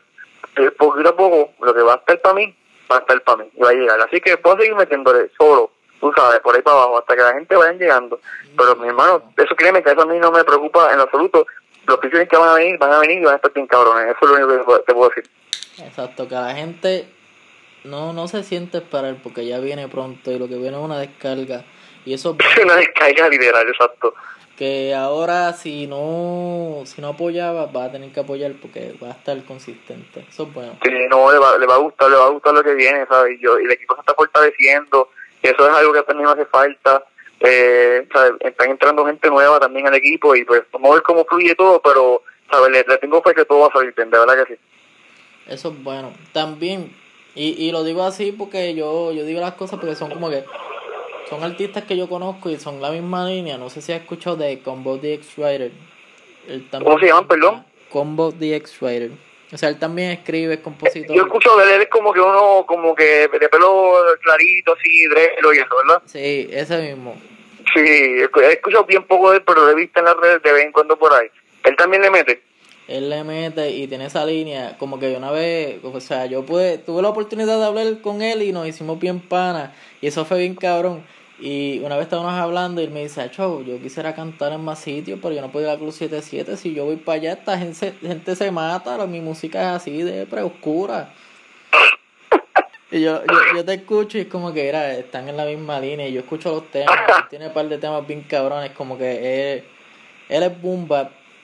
eh, 0.57 0.69
poquito 0.77 1.09
a 1.09 1.15
poco 1.15 1.53
lo 1.61 1.73
que 1.73 1.81
va 1.81 1.93
a 1.93 1.97
estar 1.97 2.21
para 2.21 2.35
mí 2.35 2.55
va 2.91 2.97
a 2.97 2.99
estar 2.99 3.21
para 3.23 3.43
mí 3.43 3.49
y 3.55 3.61
va 3.61 3.69
a 3.69 3.73
llegar. 3.73 4.01
Así 4.01 4.21
que 4.21 4.37
puedo 4.37 4.57
seguir 4.57 4.75
metiéndole 4.75 5.29
solo, 5.37 5.71
tú 5.99 6.11
sabes, 6.15 6.39
por 6.41 6.55
ahí 6.55 6.61
para 6.61 6.77
abajo, 6.77 6.99
hasta 6.99 7.15
que 7.15 7.21
la 7.21 7.33
gente 7.33 7.55
vaya 7.55 7.73
llegando. 7.73 8.19
Pero 8.55 8.75
mi 8.75 8.87
hermano, 8.87 9.23
eso 9.37 9.55
créeme 9.55 9.83
que 9.83 9.91
eso 9.91 10.01
a 10.01 10.05
mí 10.05 10.19
no 10.19 10.31
me 10.31 10.43
preocupa 10.43 10.93
en 10.93 10.99
absoluto. 10.99 11.45
Los 11.85 11.97
pisos 11.97 12.27
que 12.29 12.37
van 12.37 12.49
a 12.49 12.53
venir, 12.53 12.77
van 12.77 12.93
a 12.93 12.99
venir 12.99 13.21
y 13.21 13.25
van 13.25 13.33
a 13.33 13.35
estar 13.37 13.51
bien 13.53 13.67
cabrones. 13.67 14.05
Eso 14.05 14.17
es 14.21 14.39
lo 14.39 14.47
único 14.55 14.77
que 14.77 14.83
te 14.83 14.93
puedo 14.93 15.09
decir. 15.09 15.29
Exacto, 15.79 16.27
que 16.27 16.35
la 16.35 16.55
gente 16.55 17.07
no, 17.83 18.13
no 18.13 18.27
se 18.27 18.43
siente 18.43 18.77
esperar 18.77 19.17
porque 19.21 19.45
ya 19.45 19.59
viene 19.59 19.89
pronto 19.89 20.31
y 20.31 20.39
lo 20.39 20.47
que 20.47 20.55
viene 20.55 20.77
es 20.77 20.83
una 20.83 20.99
descarga. 20.99 21.65
Y 22.05 22.13
eso 22.13 22.35
es 22.39 22.63
una 22.63 22.75
descarga 22.75 23.29
literal, 23.29 23.67
exacto. 23.67 24.13
Que 24.57 24.93
ahora 24.93 25.53
si 25.53 25.87
no 25.87 26.83
si 26.85 27.01
no 27.01 27.09
apoyaba 27.09 27.65
va 27.65 27.85
a 27.85 27.91
tener 27.91 28.11
que 28.11 28.19
apoyar 28.19 28.53
porque 28.61 28.93
va 29.01 29.07
a 29.07 29.11
estar 29.11 29.41
consistente. 29.45 30.25
Eso 30.29 30.43
es 30.43 30.53
bueno. 30.53 30.77
Sí 30.83 30.91
no 31.09 31.31
le 31.31 31.39
va, 31.39 31.57
le 31.57 31.65
va 31.65 31.75
a 31.75 31.79
gustar 31.79 32.09
le 32.09 32.17
va 32.17 32.25
a 32.25 32.29
gustar 32.29 32.53
lo 32.53 32.63
que 32.63 32.75
viene 32.75 33.05
sabes 33.07 33.39
yo 33.41 33.59
y 33.59 33.65
el 33.65 33.71
equipo 33.71 33.95
se 33.95 34.01
está 34.01 34.13
fortaleciendo 34.13 35.09
y 35.41 35.47
eso 35.47 35.67
es 35.67 35.75
algo 35.75 35.93
que 35.93 36.03
también 36.03 36.29
hace 36.29 36.45
falta. 36.45 37.03
Eh, 37.39 38.07
¿sabes? 38.13 38.33
están 38.39 38.69
entrando 38.69 39.05
gente 39.05 39.29
nueva 39.29 39.59
también 39.59 39.87
al 39.87 39.95
equipo 39.95 40.33
y 40.33 40.45
pues 40.45 40.61
vamos 40.71 40.91
a 40.91 40.93
ver 40.93 41.03
cómo 41.03 41.25
fluye 41.25 41.53
todo 41.55 41.81
pero 41.81 42.21
sabes 42.49 42.71
le, 42.71 42.97
tengo 42.99 43.21
fe 43.21 43.33
que 43.33 43.43
todo 43.43 43.61
va 43.61 43.67
a 43.67 43.73
salir 43.73 43.93
bien 43.95 44.11
de 44.11 44.19
verdad 44.19 44.45
que 44.45 44.53
sí. 44.53 44.61
Eso 45.47 45.69
es 45.69 45.83
bueno. 45.83 46.13
También 46.31 46.95
y, 47.35 47.67
y 47.67 47.71
lo 47.71 47.83
digo 47.83 48.03
así 48.03 48.31
porque 48.31 48.75
yo 48.75 49.11
yo 49.11 49.25
digo 49.25 49.41
las 49.41 49.55
cosas 49.55 49.79
porque 49.79 49.95
son 49.95 50.11
como 50.11 50.29
que 50.29 50.45
son 51.29 51.43
artistas 51.43 51.83
que 51.83 51.97
yo 51.97 52.07
conozco 52.07 52.49
y 52.49 52.57
son 52.57 52.81
la 52.81 52.91
misma 52.91 53.25
línea. 53.27 53.57
No 53.57 53.69
sé 53.69 53.81
si 53.81 53.91
has 53.91 54.01
escuchado 54.01 54.35
de 54.37 54.59
Combo 54.59 54.97
the 54.99 55.13
X-Writer. 55.15 55.71
¿Cómo 56.71 56.99
se 56.99 57.07
llaman, 57.07 57.27
perdón? 57.27 57.65
Combo 57.89 58.31
the 58.31 58.55
X-Writer. 58.55 59.11
O 59.51 59.57
sea, 59.57 59.69
él 59.69 59.77
también 59.77 60.09
escribe, 60.09 60.55
es 60.55 60.59
compositor. 60.61 61.15
Yo 61.15 61.23
escucho 61.23 61.55
de 61.57 61.75
él 61.75 61.81
es 61.83 61.89
como 61.89 62.11
que 62.11 62.19
uno, 62.19 62.65
como 62.65 62.95
que 62.95 63.27
de 63.27 63.49
pelo 63.49 63.93
clarito, 64.21 64.73
así, 64.73 65.07
drelo 65.07 65.53
y 65.53 65.57
eso, 65.59 65.75
¿verdad? 65.85 66.01
Sí, 66.05 66.49
ese 66.51 66.81
mismo. 66.81 67.15
Sí, 67.73 67.79
he 67.79 68.51
escuchado 68.51 68.85
bien 68.85 69.03
poco 69.03 69.31
de 69.31 69.37
él, 69.37 69.43
pero 69.45 69.63
lo 69.63 69.71
he 69.71 69.75
visto 69.75 69.99
en 69.99 70.05
las 70.05 70.17
redes 70.17 70.41
de 70.41 70.51
vez 70.51 70.65
en 70.65 70.71
cuando 70.71 70.97
por 70.97 71.13
ahí. 71.13 71.27
¿Él 71.63 71.75
también 71.75 72.01
le 72.01 72.09
mete? 72.09 72.41
Él 72.87 73.09
le 73.09 73.23
mete 73.23 73.71
y 73.71 73.87
tiene 73.87 74.05
esa 74.05 74.25
línea, 74.25 74.77
como 74.77 74.99
que 74.99 75.15
una 75.15 75.31
vez, 75.31 75.79
o 75.83 75.99
sea, 76.01 76.25
yo 76.25 76.45
pude, 76.45 76.77
tuve 76.77 77.01
la 77.01 77.09
oportunidad 77.09 77.57
de 77.57 77.65
hablar 77.65 78.01
con 78.01 78.21
él 78.21 78.41
y 78.41 78.51
nos 78.51 78.67
hicimos 78.67 78.99
bien 78.99 79.21
pana, 79.21 79.73
y 80.01 80.07
eso 80.07 80.25
fue 80.25 80.39
bien 80.39 80.55
cabrón. 80.55 81.03
Y 81.39 81.79
una 81.79 81.95
vez 81.95 82.03
estábamos 82.05 82.33
hablando 82.33 82.79
y 82.79 82.85
él 82.85 82.91
me 82.91 83.01
dice, 83.01 83.29
Cho, 83.31 83.63
yo 83.63 83.81
quisiera 83.81 84.13
cantar 84.13 84.53
en 84.53 84.61
más 84.61 84.79
sitios, 84.79 85.19
pero 85.21 85.33
yo 85.33 85.41
no 85.41 85.51
puedo 85.51 85.65
ir 85.65 85.71
a 85.71 85.77
Club 85.77 85.91
77. 85.91 86.55
Si 86.57 86.73
yo 86.73 86.85
voy 86.85 86.97
para 86.97 87.17
allá, 87.17 87.33
esta 87.33 87.57
gente, 87.57 87.93
gente 88.01 88.35
se 88.35 88.51
mata, 88.51 89.05
mi 89.07 89.19
música 89.19 89.61
es 89.61 89.81
así 89.81 90.03
de 90.03 90.25
preoscura. 90.25 91.13
Y 92.91 93.01
yo, 93.01 93.23
yo, 93.25 93.37
yo 93.55 93.65
te 93.65 93.73
escucho 93.73 94.19
y 94.19 94.21
es 94.21 94.27
como 94.27 94.53
que 94.53 94.69
era, 94.69 94.93
están 94.93 95.27
en 95.27 95.35
la 95.35 95.45
misma 95.45 95.79
línea. 95.79 96.07
Y 96.07 96.13
yo 96.13 96.19
escucho 96.19 96.51
los 96.51 96.69
temas, 96.69 96.95
tiene 97.29 97.47
un 97.47 97.53
par 97.53 97.67
de 97.67 97.79
temas 97.79 98.05
bien 98.05 98.21
cabrones, 98.21 98.71
como 98.71 98.97
que 98.97 99.53
él, 99.55 99.63
él 100.29 100.43
es 100.43 100.61
boom 100.61 100.87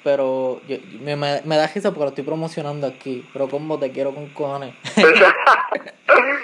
pero 0.03 0.61
yo, 0.67 0.77
me, 1.01 1.15
me, 1.15 1.57
da 1.57 1.67
risa 1.67 1.91
porque 1.91 2.03
lo 2.03 2.09
estoy 2.09 2.23
promocionando 2.23 2.87
aquí. 2.87 3.25
Pero 3.33 3.47
como 3.49 3.77
te 3.79 3.91
quiero 3.91 4.13
con 4.13 4.27
cojones. 4.29 4.73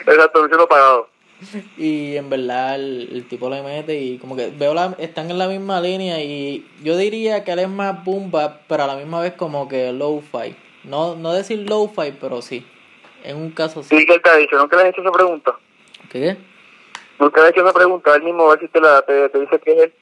Exacto, 0.07 0.43
me 0.43 0.67
pagado. 0.67 1.07
Y 1.77 2.15
en 2.15 2.29
verdad 2.29 2.75
el, 2.75 3.25
tipo 3.29 3.49
le 3.49 3.61
mete 3.61 3.99
y 3.99 4.17
como 4.17 4.35
que 4.35 4.49
veo 4.49 4.73
la, 4.73 4.95
están 4.99 5.29
en 5.29 5.37
la 5.37 5.47
misma 5.47 5.81
línea 5.81 6.21
y 6.21 6.65
yo 6.81 6.95
diría 6.95 7.43
que 7.43 7.51
él 7.51 7.59
es 7.59 7.69
más 7.69 8.03
boom 8.05 8.31
pero 8.67 8.83
a 8.83 8.87
la 8.87 8.95
misma 8.95 9.19
vez 9.19 9.33
como 9.33 9.67
que 9.67 9.91
low-fi. 9.91 10.55
No, 10.83 11.15
no 11.15 11.33
decir 11.33 11.69
low-fi, 11.69 12.13
pero 12.19 12.41
sí. 12.41 12.65
En 13.23 13.37
un 13.37 13.51
caso 13.51 13.83
sí. 13.83 14.05
¿qué 14.05 14.19
te 14.19 14.29
ha 14.29 14.37
dicho? 14.37 14.57
¿Nunca 14.57 14.77
le 14.77 14.83
has 14.83 14.89
hecho 14.89 15.01
esa 15.01 15.11
pregunta? 15.11 15.55
¿Qué? 16.09 16.37
¿Nunca 17.19 17.41
le 17.41 17.47
has 17.47 17.51
hecho 17.51 17.63
esa 17.63 17.73
pregunta? 17.73 18.15
Él 18.15 18.23
mismo 18.23 18.43
a 18.45 18.51
ver 18.51 18.59
si 18.59 18.67
te, 18.69 18.79
la, 18.79 19.01
te, 19.01 19.39
dice 19.39 19.59
que 19.59 19.71
es 19.71 19.83
él. 19.83 19.93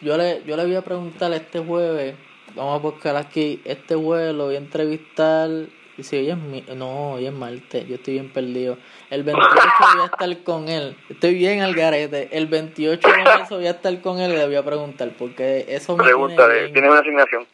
Yo 0.00 0.16
le, 0.16 0.42
yo 0.44 0.56
le 0.56 0.64
voy 0.64 0.76
a 0.76 0.82
preguntar 0.82 1.32
este 1.32 1.58
jueves, 1.58 2.14
vamos 2.54 2.78
a 2.78 2.82
buscar 2.82 3.16
aquí, 3.16 3.60
este 3.64 3.94
jueves 3.94 4.34
lo 4.34 4.46
voy 4.46 4.54
a 4.56 4.58
entrevistar 4.58 5.48
y 5.96 6.02
si 6.02 6.16
hoy 6.16 6.30
es 6.30 6.36
mi... 6.36 6.62
No, 6.74 7.12
hoy 7.12 7.26
es 7.26 7.32
martes, 7.32 7.86
yo 7.86 7.96
estoy 7.96 8.14
bien 8.14 8.32
perdido. 8.32 8.78
El 9.10 9.22
28 9.22 9.48
voy 9.92 10.02
a 10.02 10.04
estar 10.06 10.42
con 10.44 10.68
él. 10.68 10.96
Estoy 11.10 11.34
bien 11.34 11.60
al 11.60 11.74
garete. 11.74 12.28
El 12.32 12.46
28 12.46 13.06
de 13.06 13.22
marzo 13.22 13.56
voy 13.56 13.66
a 13.66 13.72
estar 13.72 14.00
con 14.00 14.18
él 14.18 14.32
y 14.32 14.36
le 14.36 14.46
voy 14.46 14.56
a 14.56 14.64
preguntar 14.64 15.10
porque 15.18 15.66
eso 15.68 15.96
me 15.96 16.04
Pregúntale, 16.04 16.70
tiene, 16.70 16.88
una 16.90 17.00
asignación. 17.00 17.46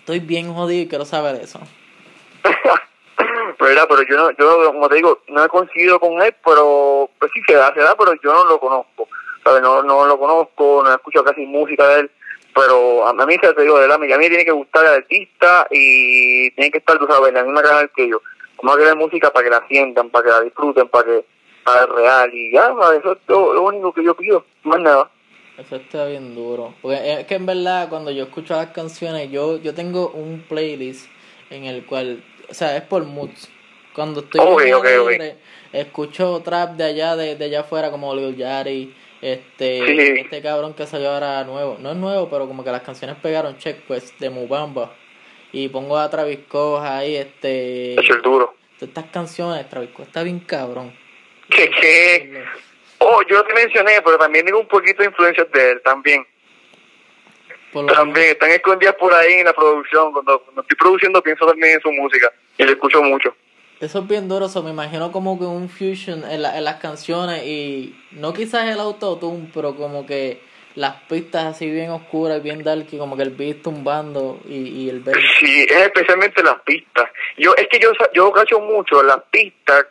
Estoy 0.00 0.20
bien 0.20 0.52
jodido 0.52 0.82
y 0.82 0.88
quiero 0.88 1.06
saber 1.06 1.36
eso. 1.36 1.60
pero, 3.58 3.88
pero 3.88 4.02
yo 4.02 4.16
no, 4.16 4.30
yo 4.32 4.72
como 4.72 4.88
te 4.88 4.96
digo, 4.96 5.22
no 5.28 5.44
he 5.44 5.48
coincidido 5.48 5.98
con 5.98 6.20
él, 6.20 6.34
pero 6.44 7.08
pues 7.18 7.30
sí 7.32 7.40
se 7.46 7.54
da, 7.54 7.72
se 7.72 7.80
da, 7.80 7.96
pero 7.96 8.12
yo 8.22 8.34
no 8.34 8.44
lo 8.44 8.60
conozco. 8.60 9.08
¿sabes? 9.44 9.62
No, 9.62 9.82
no 9.82 10.04
lo 10.04 10.18
conozco, 10.18 10.82
no 10.84 10.92
he 10.92 10.94
escuchado 10.94 11.24
casi 11.24 11.46
música 11.46 11.86
de 11.88 12.00
él 12.00 12.10
pero 12.58 13.06
a 13.06 13.12
mí 13.26 13.36
se 13.40 13.54
te 13.54 13.62
digo, 13.62 13.76
de 13.76 13.82
verdad, 13.82 14.02
a 14.02 14.18
mí 14.18 14.28
tiene 14.28 14.44
que 14.44 14.50
gustar 14.50 14.84
el 14.84 14.94
artista 14.94 15.68
y 15.70 16.50
tiene 16.50 16.72
que 16.72 16.78
estar, 16.78 16.98
tú 16.98 17.06
sabes, 17.08 17.28
en 17.28 17.34
la 17.36 17.44
misma 17.44 17.62
canal 17.62 17.88
que 17.94 18.08
yo. 18.08 18.20
Vamos 18.56 18.74
a 18.74 18.80
crear 18.80 18.96
música 18.96 19.32
para 19.32 19.44
que 19.44 19.50
la 19.50 19.68
sientan, 19.68 20.10
para 20.10 20.24
que 20.24 20.30
la 20.30 20.40
disfruten, 20.40 20.88
para 20.88 21.04
que 21.04 21.24
para 21.62 21.82
el 21.82 21.88
real 21.94 22.34
y 22.34 22.52
ya, 22.52 22.74
eso 22.98 23.12
es 23.12 23.18
lo, 23.28 23.62
único 23.62 23.92
que 23.92 24.02
yo 24.02 24.16
pido, 24.16 24.44
más 24.64 24.80
nada. 24.80 25.08
Eso 25.56 25.76
está 25.76 26.06
bien 26.06 26.34
duro. 26.34 26.74
Porque 26.82 27.20
es 27.20 27.26
que 27.26 27.36
en 27.36 27.46
verdad 27.46 27.88
cuando 27.88 28.10
yo 28.10 28.24
escucho 28.24 28.54
las 28.54 28.70
canciones, 28.70 29.30
yo 29.30 29.58
yo 29.58 29.72
tengo 29.72 30.08
un 30.08 30.44
playlist 30.48 31.08
en 31.50 31.64
el 31.64 31.86
cual, 31.86 32.24
o 32.50 32.54
sea, 32.54 32.76
es 32.76 32.82
por 32.82 33.04
moods. 33.04 33.48
Cuando 33.94 34.20
estoy 34.20 34.40
okay, 34.40 35.36
escucho 35.72 36.40
trap 36.44 36.72
de 36.72 36.84
allá, 36.84 37.14
de, 37.14 37.36
de 37.36 37.44
allá 37.44 37.60
afuera 37.60 37.90
como 37.92 38.14
Lil 38.16 38.36
Yari, 38.36 38.94
este, 39.20 40.20
este 40.20 40.42
cabrón 40.42 40.74
que 40.74 40.86
salió 40.86 41.10
ahora 41.10 41.42
nuevo, 41.44 41.76
no 41.80 41.90
es 41.90 41.96
nuevo, 41.96 42.28
pero 42.30 42.46
como 42.46 42.64
que 42.64 42.70
las 42.70 42.82
canciones 42.82 43.16
pegaron 43.16 43.58
check, 43.58 43.80
pues, 43.86 44.18
de 44.18 44.30
Mubamba. 44.30 44.92
Y 45.52 45.68
pongo 45.68 45.98
a 45.98 46.10
Travis 46.10 46.40
Scott 46.46 46.82
ahí, 46.84 47.16
este. 47.16 47.94
Es 47.94 48.10
el 48.10 48.22
duro. 48.22 48.54
Estas 48.80 49.06
canciones, 49.06 49.68
Travis 49.68 49.90
Scott 49.90 50.06
está 50.06 50.22
bien 50.22 50.40
cabrón. 50.40 50.94
¿Qué, 51.48 51.70
qué? 51.70 52.44
Oh, 52.98 53.22
yo 53.28 53.42
te 53.44 53.54
mencioné, 53.54 54.02
pero 54.04 54.18
también 54.18 54.44
tengo 54.44 54.60
un 54.60 54.68
poquito 54.68 55.02
de 55.02 55.08
influencia 55.08 55.44
de 55.44 55.70
él 55.70 55.80
también. 55.82 56.26
También 57.72 58.30
están 58.30 58.50
escondidas 58.50 58.94
por 58.96 59.12
ahí 59.14 59.34
en 59.34 59.44
la 59.44 59.52
producción. 59.52 60.12
Cuando, 60.12 60.40
cuando 60.40 60.62
estoy 60.62 60.76
produciendo 60.76 61.22
pienso 61.22 61.46
también 61.46 61.74
en 61.74 61.80
su 61.80 61.92
música 61.92 62.30
y 62.56 62.64
le 62.64 62.72
escucho 62.72 63.02
mucho. 63.02 63.34
Eso 63.80 64.00
es 64.00 64.08
bien 64.08 64.28
duro, 64.28 64.46
eso 64.46 64.62
me 64.62 64.70
imagino 64.70 65.12
como 65.12 65.38
que 65.38 65.44
un 65.44 65.68
fusion 65.68 66.24
en, 66.28 66.42
la, 66.42 66.58
en 66.58 66.64
las 66.64 66.76
canciones 66.76 67.44
y 67.44 67.94
no 68.12 68.32
quizás 68.32 68.68
el 68.68 68.80
autotune, 68.80 69.50
pero 69.54 69.76
como 69.76 70.04
que 70.04 70.40
las 70.74 70.96
pistas 71.08 71.44
así 71.44 71.70
bien 71.70 71.90
oscuras, 71.90 72.42
bien 72.42 72.62
dark, 72.62 72.86
y 72.90 72.98
como 72.98 73.16
que 73.16 73.22
el 73.22 73.30
beat 73.30 73.62
tumbando 73.62 74.40
y, 74.48 74.56
y 74.56 74.88
el 74.88 75.00
beat. 75.00 75.16
Sí, 75.38 75.66
es 75.68 75.76
especialmente 75.76 76.42
las 76.42 76.60
pistas. 76.62 77.08
Yo 77.36 77.54
Es 77.56 77.68
que 77.68 77.78
yo, 77.78 77.90
yo 78.14 78.32
cacho 78.32 78.60
mucho 78.60 79.02
las 79.02 79.18
pistas 79.30 79.86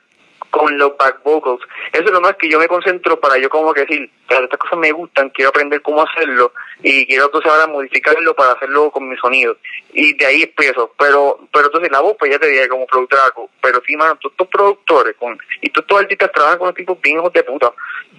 con 0.50 0.78
los 0.78 0.98
back 0.98 1.24
vocals. 1.24 1.62
Eso 1.92 2.06
es 2.06 2.12
lo 2.12 2.22
más 2.22 2.36
que 2.36 2.50
yo 2.50 2.60
me 2.60 2.68
concentro 2.68 3.20
para 3.20 3.38
yo 3.38 3.50
como 3.50 3.74
que 3.74 3.82
decir, 3.82 4.10
estas 4.30 4.60
cosas 4.60 4.78
me 4.80 4.92
gustan, 4.92 5.30
quiero 5.30 5.50
aprender 5.50 5.82
cómo 5.82 6.02
hacerlo 6.02 6.52
y 6.84 7.06
quiero 7.06 7.26
entonces 7.26 7.52
ahora 7.52 7.68
modificarlo 7.68 8.36
para 8.36 8.54
hacerlo 8.54 8.92
con 8.92 9.08
mi 9.08 9.18
sonido. 9.18 9.58
Y 9.94 10.14
de 10.16 10.26
ahí 10.26 10.44
empiezo. 10.44 10.94
Pero 10.98 11.40
pero 11.52 11.66
entonces 11.68 11.92
la 11.92 12.02
voz 12.02 12.16
pues 12.20 12.32
ya 12.32 12.40
te 12.40 12.48
dije 12.48 12.68
como 12.68 12.86
productor, 12.86 13.20
pero 13.62 13.82
sí, 13.86 13.96
mano, 13.96 14.16
todos 14.18 14.34
estos 14.34 14.48
productores 14.48 15.16
con, 15.18 15.38
y 15.62 15.70
todos 15.70 15.86
estos 15.86 16.02
artistas 16.02 16.32
trabajan 16.32 16.60
con 16.60 16.74
tipos 16.74 17.02
bien 17.02 17.18
hijos 17.18 17.34
de 17.34 17.44
puta. 17.44 17.74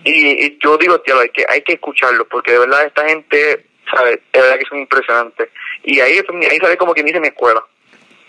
Y, 0.04 0.58
yo 0.58 0.76
digo, 0.78 1.00
tío, 1.00 1.18
hay 1.18 1.30
que, 1.30 1.44
hay 1.48 1.62
que 1.62 1.74
escucharlo 1.74 2.26
porque 2.26 2.52
de 2.52 2.60
verdad 2.60 2.86
esta 2.86 3.06
gente, 3.06 3.66
¿sabes? 3.92 4.20
De 4.32 4.40
verdad 4.40 4.58
que 4.58 4.66
son 4.66 4.78
impresionantes. 4.78 5.48
Y 5.82 6.00
ahí, 6.00 6.20
ahí 6.50 6.58
sale 6.58 6.76
como 6.76 6.94
que 6.94 7.02
dice 7.02 7.20
mi 7.20 7.28
escuela. 7.28 7.62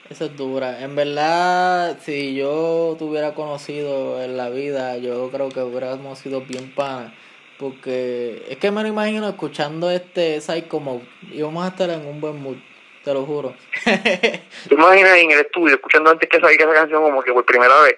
Eso 0.09 0.25
es 0.25 0.35
dura. 0.35 0.81
En 0.81 0.95
verdad, 0.95 1.99
si 2.01 2.35
yo 2.35 2.95
te 2.97 3.03
hubiera 3.03 3.35
conocido 3.35 4.21
en 4.23 4.37
la 4.37 4.49
vida, 4.49 4.97
yo 4.97 5.29
creo 5.29 5.49
que 5.49 5.61
hubiéramos 5.61 6.17
sido 6.17 6.41
bien 6.41 6.73
panas. 6.73 7.13
Porque 7.59 8.45
es 8.49 8.57
que 8.57 8.71
me 8.71 8.81
lo 8.81 8.87
imagino 8.87 9.27
escuchando 9.27 9.91
este 9.91 10.41
Psycho 10.41 10.79
Mode. 10.79 11.07
Íbamos 11.31 11.63
a 11.63 11.67
estar 11.67 11.89
en 11.89 12.07
un 12.07 12.21
buen 12.21 12.41
mood, 12.41 12.57
te 13.03 13.13
lo 13.13 13.25
juro. 13.25 13.53
¿Te 13.83 14.41
imaginas 14.71 15.17
en 15.17 15.31
el 15.31 15.41
estudio 15.41 15.75
escuchando 15.75 16.09
antes 16.09 16.27
que 16.27 16.39
salga 16.39 16.55
esa 16.55 16.73
canción 16.73 17.03
como 17.03 17.21
que 17.21 17.33
por 17.33 17.45
primera 17.45 17.79
vez? 17.81 17.97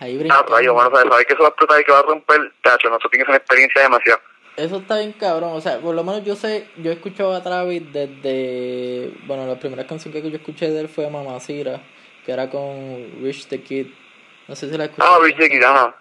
Ahí 0.00 0.26
Ah, 0.30 0.44
rayo, 0.48 0.74
bueno, 0.74 0.90
sabes, 0.90 1.26
que 1.26 1.32
eso 1.34 1.42
va 1.42 1.48
a 1.48 1.50
explotar 1.50 1.80
y 1.80 1.84
que 1.84 1.92
va 1.92 2.00
a 2.00 2.02
romper, 2.02 2.52
tacho, 2.62 2.88
nosotros 2.88 3.10
tienes 3.10 3.28
una 3.28 3.38
experiencia 3.38 3.82
demasiado. 3.82 4.20
Eso 4.56 4.76
está 4.78 4.98
bien 4.98 5.12
cabrón, 5.12 5.52
o 5.52 5.60
sea, 5.60 5.80
por 5.80 5.94
lo 5.94 6.02
menos 6.02 6.24
yo 6.24 6.34
sé, 6.34 6.66
yo 6.78 6.90
he 6.90 6.94
escuchado 6.94 7.34
a 7.34 7.42
Travis 7.42 7.92
desde, 7.92 9.12
bueno, 9.26 9.46
la 9.46 9.60
primera 9.60 9.86
canción 9.86 10.14
que 10.14 10.22
yo 10.22 10.34
escuché 10.34 10.70
de 10.70 10.80
él 10.80 10.88
fue 10.88 11.10
Mamacira, 11.10 11.82
que 12.24 12.32
era 12.32 12.48
con 12.48 12.64
Rich 13.22 13.48
the 13.48 13.60
Kid, 13.60 13.88
no 14.48 14.56
sé 14.56 14.70
si 14.70 14.78
la 14.78 14.84
escuché. 14.84 15.06
Ah, 15.06 15.18
Rich 15.22 15.36
the 15.36 15.50
Kid, 15.50 15.62
ajá. 15.62 15.94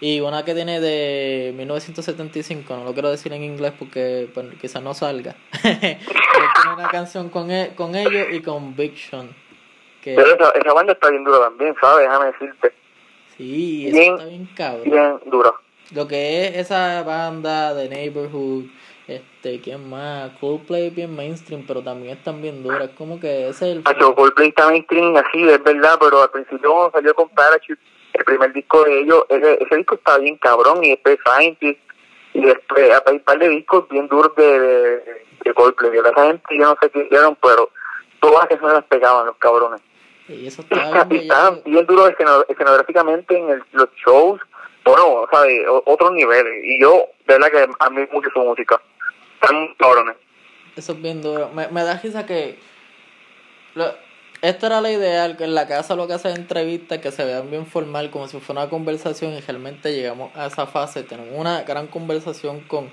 Y 0.00 0.20
una 0.20 0.42
que 0.42 0.54
tiene 0.54 0.80
de 0.80 1.52
1975, 1.54 2.76
no 2.76 2.84
lo 2.84 2.94
quiero 2.94 3.10
decir 3.10 3.30
en 3.34 3.44
inglés 3.44 3.74
porque 3.78 4.30
pues, 4.32 4.46
quizás 4.58 4.82
no 4.82 4.94
salga. 4.94 5.34
tiene 5.62 5.98
una 6.74 6.88
canción 6.88 7.28
con, 7.28 7.50
e, 7.50 7.74
con 7.76 7.94
ellos 7.94 8.28
y 8.32 8.40
con 8.40 8.74
Big 8.74 8.96
Sean. 8.96 9.28
Que... 10.02 10.14
Pero 10.14 10.34
esa, 10.34 10.50
esa 10.52 10.72
banda 10.72 10.94
está 10.94 11.10
bien 11.10 11.24
dura 11.24 11.40
también, 11.40 11.74
¿sabes? 11.78 12.06
Déjame 12.06 12.26
decirte. 12.32 12.72
Sí, 13.36 13.88
eso 13.88 14.14
está 14.14 14.24
bien 14.24 14.48
cabrón. 14.56 14.90
Bien 14.90 15.20
dura 15.26 15.52
lo 15.94 16.06
que 16.06 16.46
es 16.46 16.56
esa 16.56 17.02
banda 17.02 17.74
de 17.74 17.88
Neighborhood, 17.88 18.64
este, 19.06 19.60
¿quién 19.60 19.88
más? 19.88 20.30
Coldplay 20.38 20.90
bien 20.90 21.14
mainstream, 21.14 21.64
pero 21.66 21.82
también 21.82 22.16
están 22.16 22.42
bien 22.42 22.62
duras, 22.62 22.90
como 22.96 23.18
que 23.18 23.48
ese 23.48 23.70
es 23.70 23.76
el... 23.76 23.82
Hacho, 23.84 24.14
Coldplay 24.14 24.48
está 24.48 24.68
mainstream 24.68 25.16
así, 25.16 25.48
es 25.48 25.62
verdad, 25.62 25.96
pero 25.98 26.22
al 26.22 26.30
principio 26.30 26.90
salió 26.92 27.14
con 27.14 27.28
Parachute, 27.30 27.80
el 28.12 28.24
primer 28.24 28.52
disco 28.52 28.84
de 28.84 29.00
ellos, 29.00 29.24
ese, 29.30 29.62
ese 29.62 29.76
disco 29.76 29.94
está 29.94 30.18
bien 30.18 30.36
cabrón, 30.36 30.84
y 30.84 30.90
después 30.90 31.18
Scientist, 31.24 31.80
y 32.34 32.42
después 32.42 32.90
hay 33.06 33.14
un 33.14 33.20
par 33.20 33.38
de 33.38 33.48
discos 33.48 33.88
bien 33.88 34.08
duros 34.08 34.34
de, 34.36 34.60
de, 34.60 35.24
de 35.44 35.54
Coldplay, 35.54 35.90
que 35.90 36.02
la 36.02 36.14
gente 36.14 36.42
yo 36.50 36.64
no 36.64 36.76
sé 36.82 36.90
qué 36.90 37.04
hicieron, 37.04 37.36
pero 37.40 37.70
todas 38.20 38.40
las 38.40 38.48
canciones 38.48 38.74
las 38.74 38.84
pegaban 38.84 39.26
los 39.26 39.36
cabrones. 39.36 39.80
Y 40.28 40.46
eso 40.46 40.60
está 40.60 41.04
bien, 41.08 41.22
estaban 41.22 41.62
bien 41.64 41.86
duros 41.86 42.12
escenográficamente 42.48 43.38
en 43.38 43.48
el, 43.48 43.62
los 43.72 43.88
shows, 44.04 44.40
bueno, 44.88 45.26
¿sabes? 45.30 45.60
Otros 45.84 46.12
niveles. 46.12 46.64
Y 46.64 46.80
yo, 46.80 47.08
de 47.26 47.34
verdad 47.38 47.50
que 47.50 47.68
a 47.78 47.90
mí 47.90 48.06
mucho 48.12 48.28
su 48.32 48.40
música. 48.40 48.80
Están 49.40 49.74
cabrones. 49.78 50.16
Eso 50.76 50.92
es 50.92 51.02
bien 51.02 51.22
duro. 51.22 51.50
Me, 51.54 51.68
me 51.68 51.82
da 51.82 51.98
risa 51.98 52.26
que... 52.26 52.58
Lo, 53.74 53.92
esta 54.40 54.68
era 54.68 54.80
la 54.80 54.92
ideal, 54.92 55.36
que 55.36 55.44
en 55.44 55.54
la 55.54 55.66
casa 55.66 55.96
lo 55.96 56.06
que 56.06 56.12
hace 56.12 56.30
entrevistas 56.30 56.98
que 56.98 57.10
se 57.10 57.24
vean 57.24 57.50
bien 57.50 57.66
formal, 57.66 58.10
como 58.10 58.28
si 58.28 58.38
fuera 58.38 58.62
una 58.62 58.70
conversación, 58.70 59.32
y 59.32 59.40
realmente 59.40 59.92
llegamos 59.92 60.30
a 60.36 60.46
esa 60.46 60.66
fase. 60.66 61.02
Tenemos 61.02 61.34
una 61.34 61.62
gran 61.62 61.88
conversación 61.88 62.60
con 62.60 62.88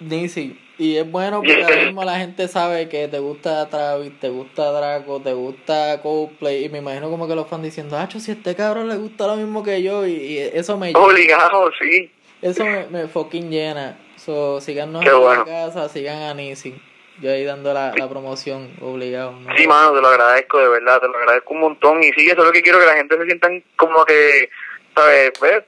Nisi 0.00 0.58
y 0.80 0.96
es 0.96 1.10
bueno 1.10 1.42
porque 1.42 1.62
ahora 1.62 1.76
mismo 1.76 2.02
la 2.04 2.18
gente 2.18 2.48
sabe 2.48 2.88
que 2.88 3.06
te 3.06 3.18
gusta 3.18 3.68
Travis, 3.68 4.18
te 4.18 4.30
gusta 4.30 4.72
Draco, 4.72 5.20
te 5.20 5.34
gusta 5.34 6.00
Coldplay. 6.02 6.64
Y 6.64 6.68
me 6.70 6.78
imagino 6.78 7.10
como 7.10 7.28
que 7.28 7.34
lo 7.34 7.42
están 7.42 7.62
diciendo, 7.62 7.98
Hacho, 7.98 8.18
si 8.18 8.30
a 8.30 8.34
este 8.34 8.56
cabrón 8.56 8.88
le 8.88 8.96
gusta 8.96 9.26
lo 9.26 9.36
mismo 9.36 9.62
que 9.62 9.82
yo. 9.82 10.06
Y, 10.06 10.38
eso 10.38 10.78
me 10.78 10.94
Obligado, 10.94 11.70
sí. 11.78 12.10
Eso 12.40 12.64
me, 12.64 12.86
me 12.86 13.08
fucking 13.08 13.50
llena. 13.50 13.98
So, 14.16 14.62
síganos 14.62 15.04
en 15.04 15.44
casa, 15.44 15.86
sigan 15.90 16.22
a 16.22 16.32
Nisi. 16.32 16.74
Yo 17.20 17.30
ahí 17.30 17.44
dando 17.44 17.74
la, 17.74 17.92
la 17.94 18.08
promoción, 18.08 18.70
obligado. 18.80 19.34
Sí, 19.58 19.66
mano, 19.66 19.92
te 19.92 20.00
lo 20.00 20.08
agradezco, 20.08 20.60
de 20.60 20.68
verdad, 20.70 20.98
te 20.98 21.08
lo 21.08 21.18
agradezco 21.18 21.52
un 21.52 21.60
montón. 21.60 22.02
Y 22.02 22.10
sí, 22.12 22.26
eso 22.26 22.40
es 22.40 22.46
lo 22.46 22.52
que 22.52 22.62
quiero, 22.62 22.78
que 22.78 22.86
la 22.86 22.96
gente 22.96 23.18
se 23.18 23.26
sientan 23.26 23.62
como 23.76 24.02
que, 24.06 24.48
¿sabes? 24.94 25.32
Pues, 25.38 25.62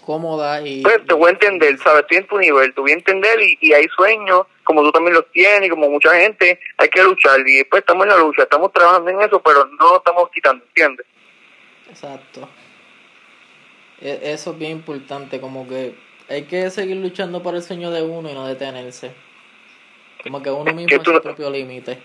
cómoda 0.00 0.60
y... 0.60 0.82
Pues 0.82 1.04
te 1.06 1.14
voy 1.14 1.28
a 1.28 1.32
entender, 1.32 1.78
¿sabes? 1.78 2.02
Estoy 2.02 2.18
en 2.18 2.26
tu 2.26 2.38
nivel, 2.38 2.74
te 2.74 2.80
voy 2.80 2.90
a 2.90 2.94
entender 2.94 3.40
y, 3.40 3.58
y 3.60 3.72
hay 3.72 3.86
sueños, 3.96 4.46
como 4.64 4.82
tú 4.82 4.92
también 4.92 5.14
los 5.14 5.30
tienes, 5.32 5.66
y 5.66 5.70
como 5.70 5.88
mucha 5.88 6.14
gente, 6.14 6.58
hay 6.76 6.88
que 6.88 7.02
luchar 7.02 7.40
y 7.46 7.58
después 7.58 7.80
estamos 7.80 8.04
en 8.04 8.10
la 8.10 8.18
lucha, 8.18 8.42
estamos 8.42 8.72
trabajando 8.72 9.10
en 9.10 9.20
eso, 9.20 9.40
pero 9.40 9.64
no 9.66 9.96
estamos 9.96 10.30
quitando, 10.30 10.64
¿entiendes? 10.64 11.06
Exacto. 11.88 12.48
E, 14.00 14.20
eso 14.22 14.52
es 14.52 14.58
bien 14.58 14.72
importante, 14.72 15.40
como 15.40 15.68
que 15.68 15.94
hay 16.28 16.42
que 16.44 16.70
seguir 16.70 16.96
luchando 16.96 17.42
por 17.42 17.54
el 17.54 17.62
sueño 17.62 17.90
de 17.90 18.02
uno 18.02 18.30
y 18.30 18.34
no 18.34 18.46
detenerse. 18.46 19.12
Como 20.22 20.42
que 20.42 20.50
uno 20.50 20.72
mismo 20.72 20.96
es 20.96 21.02
su 21.02 21.22
propio 21.22 21.50
límite 21.50 21.98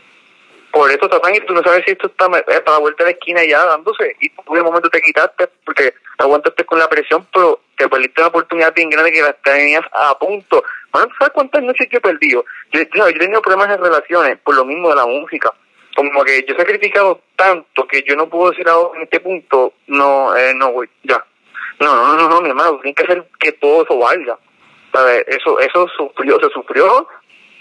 por 0.75 0.91
eso 0.91 1.07
Tatán 1.07 1.33
y 1.33 1.39
tú 1.39 1.53
no 1.53 1.63
sabes 1.63 1.85
si 1.85 1.93
esto 1.93 2.07
está 2.07 2.25
eh, 2.25 2.59
para 2.59 2.73
la 2.73 2.79
vuelta 2.79 3.05
de 3.05 3.11
la 3.11 3.17
esquina 3.17 3.45
ya 3.45 3.63
dándose 3.63 4.13
y 4.19 4.27
tú 4.27 4.41
un 4.47 4.59
momento 4.59 4.89
te 4.89 4.99
quitaste 4.99 5.47
porque 5.63 5.93
aguantaste 6.17 6.65
con 6.65 6.77
la 6.77 6.89
presión 6.89 7.25
pero 7.33 7.61
te 7.77 7.87
perdiste 7.87 8.19
una 8.19 8.27
oportunidad 8.27 8.73
bien 8.73 8.89
grande 8.89 9.13
que 9.13 9.21
la 9.21 9.31
tenías 9.31 9.85
a 9.93 10.19
punto. 10.19 10.65
Bueno, 10.91 11.07
¿sabes 11.17 11.33
cuántas 11.33 11.63
noches 11.63 11.87
yo 11.89 11.99
he 11.99 12.01
perdido? 12.01 12.43
Yo, 12.73 12.81
he 12.81 13.13
tenido 13.13 13.41
problemas 13.41 13.73
en 13.73 13.83
relaciones 13.85 14.37
por 14.39 14.53
lo 14.53 14.65
mismo 14.65 14.89
de 14.89 14.95
la 14.95 15.05
música. 15.05 15.53
Como 15.95 16.25
que 16.25 16.43
yo 16.45 16.53
he 16.53 16.57
sacrificado 16.57 17.21
tanto 17.37 17.87
que 17.87 18.03
yo 18.05 18.17
no 18.17 18.27
puedo 18.27 18.51
decir 18.51 18.67
ahora 18.67 18.97
en 18.97 19.03
este 19.03 19.21
punto 19.21 19.75
no, 19.87 20.35
eh, 20.35 20.53
no 20.55 20.73
voy, 20.73 20.89
ya. 21.03 21.23
No, 21.79 21.95
no, 21.95 22.17
no, 22.17 22.27
no, 22.27 22.41
mi 22.41 22.49
hermano, 22.49 22.79
tienes 22.81 22.97
que 22.97 23.03
hacer 23.03 23.25
que 23.39 23.53
todo 23.53 23.83
eso 23.83 23.97
valga. 23.97 24.37
¿sabes? 24.91 25.23
eso, 25.27 25.57
eso 25.57 25.87
sufrió, 25.95 26.37
se 26.41 26.49
sufrió. 26.49 27.07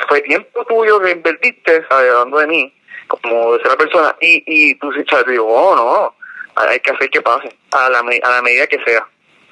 Fue 0.08 0.20
tiempo 0.22 0.64
tuyo 0.64 1.00
que 1.00 1.12
invertiste, 1.12 1.84
hablando 1.88 2.38
de 2.38 2.46
mí 2.48 2.74
como 3.08 3.52
de 3.52 3.64
la 3.64 3.76
persona 3.76 4.16
y, 4.20 4.42
y 4.46 4.74
tú 4.76 4.90
te 4.90 5.30
digo, 5.30 5.46
oh 5.46 5.74
no, 5.74 6.14
hay 6.56 6.80
que 6.80 6.92
hacer 6.92 7.10
que 7.10 7.22
pase, 7.22 7.54
a 7.72 7.88
la, 7.90 7.98
a 8.00 8.30
la 8.30 8.42
medida 8.42 8.66
que 8.66 8.82
sea. 8.84 9.06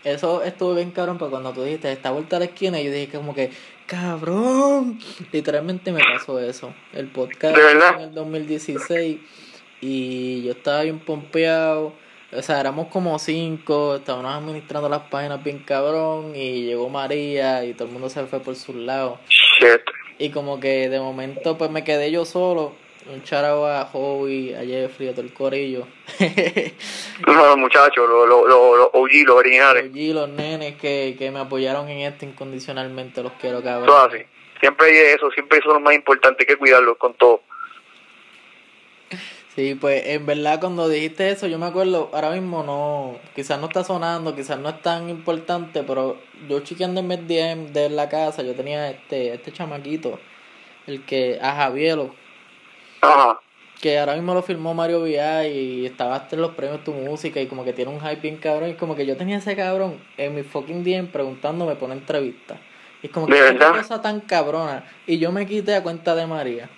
Eso 0.04 0.42
estuvo 0.42 0.74
bien 0.74 0.90
cabrón, 0.90 1.16
porque 1.16 1.30
cuando 1.30 1.52
tú 1.52 1.62
dijiste, 1.62 1.92
esta 1.92 2.10
vuelta 2.10 2.36
a 2.36 2.38
la 2.40 2.46
esquina, 2.46 2.80
yo 2.80 2.90
dije 2.90 3.16
como 3.16 3.34
que, 3.34 3.50
cabrón, 3.86 4.98
literalmente 5.30 5.92
me 5.92 6.00
pasó 6.00 6.40
eso. 6.40 6.74
El 6.92 7.06
podcast 7.06 7.56
en 7.56 8.00
el 8.00 8.14
2016 8.14 9.20
y 9.80 10.42
yo 10.42 10.52
estaba 10.52 10.82
bien 10.82 10.98
pompeado. 10.98 11.92
O 12.32 12.42
sea, 12.42 12.60
éramos 12.60 12.88
como 12.88 13.18
cinco, 13.18 13.96
estábamos 13.96 14.32
administrando 14.32 14.88
las 14.88 15.02
páginas 15.02 15.44
bien 15.44 15.58
cabrón 15.60 16.34
y 16.34 16.64
llegó 16.64 16.88
María 16.88 17.64
y 17.64 17.74
todo 17.74 17.88
el 17.88 17.92
mundo 17.92 18.08
se 18.08 18.24
fue 18.24 18.40
por 18.40 18.56
su 18.56 18.72
lado. 18.72 19.18
Shit. 19.28 19.82
Y 20.18 20.30
como 20.30 20.58
que 20.58 20.88
de 20.88 20.98
momento 20.98 21.58
pues 21.58 21.70
me 21.70 21.84
quedé 21.84 22.10
yo 22.10 22.24
solo 22.24 22.74
un 23.06 23.22
charao 23.22 23.66
a 23.66 23.84
Joey, 23.86 24.54
a 24.54 24.64
Jeffrey, 24.64 25.08
a 25.08 25.12
todo 25.12 25.22
el 25.22 25.32
corillo. 25.32 25.86
los 27.26 27.56
muchachos, 27.56 28.08
los, 28.08 28.28
los, 28.28 28.48
los, 28.48 28.88
OG, 28.92 29.10
los 29.26 29.36
originales. 29.36 29.84
Los 29.84 29.92
OG, 29.92 30.14
los 30.14 30.28
nenes 30.30 30.76
que, 30.76 31.16
que 31.18 31.30
me 31.30 31.40
apoyaron 31.40 31.88
en 31.88 32.00
esto 32.00 32.24
incondicionalmente, 32.24 33.22
los 33.22 33.32
quiero 33.32 33.62
cabrón. 33.62 33.86
Todo 33.86 34.06
así. 34.06 34.18
Siempre 34.60 34.86
hay 34.86 35.14
eso, 35.14 35.30
siempre 35.32 35.58
eso 35.58 35.68
es 35.68 35.74
lo 35.74 35.80
más 35.80 35.94
importante, 35.94 36.46
que 36.46 36.56
cuidarlos 36.56 36.96
con 36.96 37.14
todo. 37.14 37.42
Sí, 39.54 39.74
pues 39.74 40.06
en 40.06 40.24
verdad 40.24 40.60
cuando 40.60 40.88
dijiste 40.88 41.28
eso, 41.28 41.46
yo 41.46 41.58
me 41.58 41.66
acuerdo, 41.66 42.10
ahora 42.14 42.30
mismo 42.30 42.62
no, 42.62 43.18
quizás 43.34 43.60
no 43.60 43.66
está 43.66 43.84
sonando, 43.84 44.34
quizás 44.34 44.58
no 44.58 44.70
es 44.70 44.80
tan 44.80 45.10
importante, 45.10 45.82
pero 45.82 46.16
yo 46.48 46.60
chequeando 46.60 47.00
en 47.00 47.08
mi 47.08 47.16
DM 47.16 47.72
de 47.72 47.90
la 47.90 48.08
casa, 48.08 48.42
yo 48.42 48.54
tenía 48.54 48.90
este, 48.90 49.34
este 49.34 49.52
chamaquito, 49.52 50.18
el 50.86 51.04
que, 51.04 51.38
a 51.42 51.70
Javier, 53.02 53.36
que 53.80 53.98
ahora 53.98 54.14
mismo 54.14 54.32
lo 54.32 54.42
filmó 54.42 54.74
Mario 54.74 55.02
Vía 55.02 55.46
y 55.48 55.84
estaba 55.84 56.28
en 56.30 56.40
los 56.40 56.52
premios 56.52 56.84
tu 56.84 56.92
música 56.92 57.40
y 57.40 57.46
como 57.46 57.64
que 57.64 57.72
tiene 57.72 57.90
un 57.90 58.00
hype 58.00 58.20
bien 58.22 58.36
cabrón. 58.36 58.70
Y 58.70 58.74
como 58.74 58.94
que 58.94 59.04
yo 59.04 59.16
tenía 59.16 59.38
ese 59.38 59.56
cabrón 59.56 60.00
en 60.16 60.34
mi 60.36 60.44
fucking 60.44 60.84
DM 60.84 61.08
preguntándome 61.08 61.74
por 61.74 61.86
una 61.86 61.94
entrevista. 61.98 62.56
Y 63.02 63.06
es 63.06 63.12
como 63.12 63.26
que 63.26 63.34
una 63.34 63.72
cosa 63.72 64.00
tan 64.00 64.20
cabrona. 64.20 64.84
Y 65.06 65.18
yo 65.18 65.32
me 65.32 65.46
quité 65.46 65.74
a 65.74 65.82
cuenta 65.82 66.14
de 66.14 66.26
María. 66.28 66.70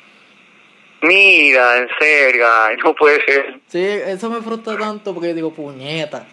Mira, 1.03 1.77
en 1.77 1.89
serio, 1.99 2.47
no 2.83 2.95
puede 2.95 3.22
ser. 3.27 3.61
Sí, 3.66 3.85
eso 3.85 4.31
me 4.31 4.41
frustra 4.41 4.79
tanto 4.79 5.12
porque 5.12 5.35
digo, 5.35 5.53
puñeta. 5.53 6.27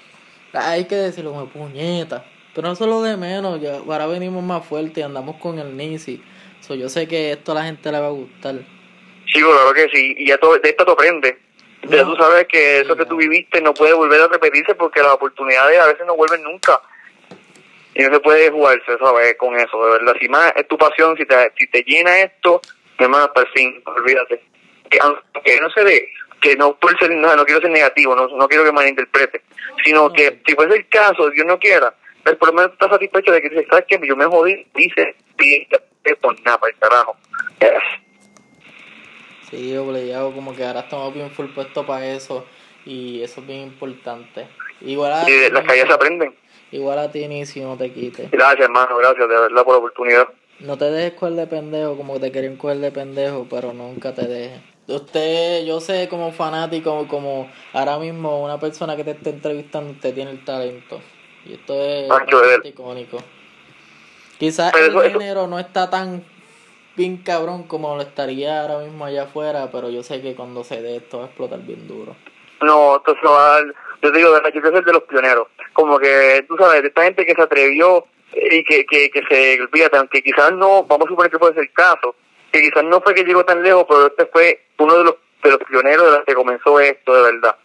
Hay 0.53 0.85
que 0.85 0.95
decirlo 0.95 1.31
como 1.33 1.47
puñeta. 1.47 2.23
Pero 2.55 2.69
no 2.69 2.75
solo 2.75 3.01
de 3.01 3.17
menos, 3.17 3.59
ya, 3.59 3.77
ahora 3.77 4.07
venimos 4.07 4.41
más 4.41 4.65
fuerte 4.65 5.01
y 5.01 5.03
andamos 5.03 5.35
con 5.35 5.59
el 5.59 5.75
Nisi. 5.75 6.23
So, 6.61 6.75
yo 6.75 6.87
sé 6.87 7.09
que 7.09 7.33
esto 7.33 7.51
a 7.51 7.55
la 7.55 7.63
gente 7.65 7.91
le 7.91 7.99
va 7.99 8.07
a 8.07 8.11
gustar. 8.11 8.55
Sí, 9.31 9.41
claro 9.41 9.73
que 9.73 9.87
sí. 9.93 10.15
Y 10.17 10.27
ya 10.27 10.37
todo, 10.37 10.57
de 10.57 10.69
esto 10.69 10.85
te 10.85 10.91
aprende. 10.91 11.37
Ya 11.83 12.03
tú 12.03 12.15
sabes 12.15 12.45
que 12.47 12.81
eso 12.81 12.95
que 12.95 13.05
tú 13.05 13.17
viviste 13.17 13.59
no 13.61 13.73
puede 13.73 13.93
volver 13.93 14.21
a 14.21 14.27
repetirse 14.27 14.75
porque 14.75 15.01
las 15.01 15.13
oportunidades 15.13 15.79
a 15.79 15.87
veces 15.87 16.05
no 16.05 16.15
vuelven 16.15 16.43
nunca. 16.43 16.79
Y 17.95 18.03
no 18.03 18.13
se 18.13 18.19
puede 18.19 18.51
jugarse, 18.51 18.97
¿sabes? 18.99 19.35
Con 19.37 19.55
eso, 19.55 19.85
de 19.85 19.91
verdad. 19.93 20.15
Si 20.19 20.29
más 20.29 20.53
es 20.55 20.67
tu 20.67 20.77
pasión, 20.77 21.17
si 21.17 21.25
te, 21.25 21.51
si 21.57 21.67
te 21.67 21.83
llena 21.83 22.19
esto, 22.19 22.61
hermano, 22.97 23.25
hasta 23.25 23.41
el 23.41 23.47
fin, 23.47 23.81
olvídate. 23.85 24.43
Que 24.89 24.99
aunque 25.01 25.59
no 25.59 25.69
se 25.71 25.83
dé, 25.83 26.09
que 26.41 26.55
no 26.55 26.75
por 26.75 26.97
ser, 26.99 27.11
no, 27.11 27.35
no 27.35 27.45
quiero 27.45 27.61
ser 27.61 27.71
negativo, 27.71 28.15
no, 28.15 28.27
no 28.27 28.47
quiero 28.47 28.63
que 28.63 28.71
malinterprete, 28.71 29.41
sino 29.83 30.11
que 30.11 30.41
si 30.45 30.53
fuese 30.55 30.75
el 30.75 30.87
caso, 30.89 31.29
Dios 31.29 31.45
no 31.45 31.57
quiera, 31.59 31.93
pero 32.23 32.37
por 32.37 32.49
lo 32.49 32.55
menos 32.55 32.73
estás 32.73 32.89
satisfecho 32.89 33.31
de 33.31 33.41
que 33.41 33.49
dices, 33.49 33.67
¿sabes 33.69 33.85
qué? 33.87 33.99
Yo 34.03 34.15
me 34.15 34.25
jodí, 34.25 34.65
dice, 34.75 35.15
y 35.39 35.67
por 36.15 36.39
nada, 36.41 36.57
para 36.57 36.73
el 36.73 36.79
carajo. 36.79 37.15
Sí, 39.51 39.75
obligado, 39.75 40.31
como 40.33 40.55
que 40.55 40.65
ahora 40.65 40.79
estamos 40.79 41.13
bien 41.13 41.29
full 41.29 41.47
puesto 41.53 41.85
para 41.85 42.07
eso 42.07 42.45
y 42.85 43.21
eso 43.21 43.41
es 43.41 43.47
bien 43.47 43.59
importante. 43.63 44.47
Igual 44.79 45.11
a 45.11 45.29
y 45.29 45.49
las 45.51 45.65
calles 45.65 45.85
se 45.87 45.93
aprenden. 45.93 46.35
Igual 46.71 46.99
a 46.99 47.11
ti, 47.11 47.27
ni 47.27 47.45
si 47.45 47.59
no 47.59 47.75
te 47.75 47.91
quites. 47.91 48.31
Gracias, 48.31 48.61
hermano, 48.61 48.97
gracias 48.97 49.27
de 49.27 49.35
verdad 49.35 49.63
por 49.65 49.73
la 49.73 49.79
oportunidad. 49.79 50.27
No 50.61 50.77
te 50.77 50.85
dejes 50.85 51.19
coger 51.19 51.33
de 51.33 51.47
pendejo 51.47 51.97
como 51.97 52.19
te 52.19 52.31
quieren 52.31 52.55
coger 52.55 52.77
de 52.77 52.91
pendejo, 52.91 53.45
pero 53.49 53.73
nunca 53.73 54.13
te 54.13 54.25
dejes. 54.25 54.61
Usted, 54.87 55.65
yo 55.65 55.81
sé 55.81 56.07
como 56.09 56.31
fanático, 56.31 57.07
como 57.07 57.51
ahora 57.73 57.99
mismo 57.99 58.43
una 58.43 58.59
persona 58.59 58.95
que 58.95 59.03
te 59.03 59.11
está 59.11 59.31
entrevistando, 59.31 59.91
usted 59.91 60.13
tiene 60.13 60.31
el 60.31 60.45
talento. 60.45 61.01
Y 61.45 61.53
esto 61.53 61.73
es 61.73 62.09
icónico. 62.63 63.17
Quizás 64.37 64.73
el 64.75 65.13
dinero 65.13 65.47
no 65.47 65.59
está 65.59 65.89
tan 65.89 66.23
bien 66.95 67.17
cabrón 67.17 67.63
como 67.63 67.95
lo 67.95 68.01
estaría 68.01 68.61
ahora 68.61 68.79
mismo 68.79 69.05
allá 69.05 69.23
afuera, 69.23 69.69
pero 69.71 69.89
yo 69.89 70.03
sé 70.03 70.21
que 70.21 70.35
cuando 70.35 70.63
se 70.63 70.81
dé 70.81 70.97
esto 70.97 71.19
va 71.19 71.25
a 71.25 71.27
explotar 71.27 71.59
bien 71.59 71.87
duro. 71.87 72.15
No, 72.61 72.97
esto 72.97 73.15
se 73.19 73.27
va 73.27 73.55
a 73.55 73.61
dar, 73.61 73.73
yo 74.01 74.11
digo, 74.11 74.29
yo 74.35 74.51
quiero 74.51 74.71
ser 74.71 74.85
de 74.85 74.93
los 74.93 75.03
pioneros. 75.03 75.47
Como 75.73 75.97
que, 75.97 76.45
tú 76.47 76.55
sabes, 76.57 76.81
de 76.81 76.89
esta 76.89 77.03
gente 77.03 77.25
que 77.25 77.33
se 77.33 77.41
atrevió 77.41 78.05
y 78.33 78.63
que, 78.63 78.85
que, 78.85 79.09
que 79.09 79.23
se, 79.29 79.61
olvídate, 79.61 79.97
aunque 79.97 80.21
quizás 80.21 80.51
no, 80.53 80.83
vamos 80.83 81.07
a 81.07 81.09
suponer 81.09 81.31
que 81.31 81.39
puede 81.39 81.53
ser 81.53 81.63
el 81.63 81.73
caso, 81.73 82.15
que 82.51 82.61
quizás 82.61 82.83
no 82.83 83.01
fue 83.01 83.15
que 83.15 83.23
llegó 83.23 83.43
tan 83.45 83.63
lejos, 83.63 83.85
pero 83.87 84.07
este 84.07 84.25
fue 84.27 84.61
uno 84.77 84.97
de 84.97 85.03
los, 85.05 85.15
de 85.43 85.49
los 85.51 85.59
pioneros 85.59 86.05
de 86.05 86.17
los 86.17 86.25
que 86.25 86.33
comenzó 86.33 86.79
esto, 86.79 87.13
de 87.15 87.31
verdad. 87.31 87.55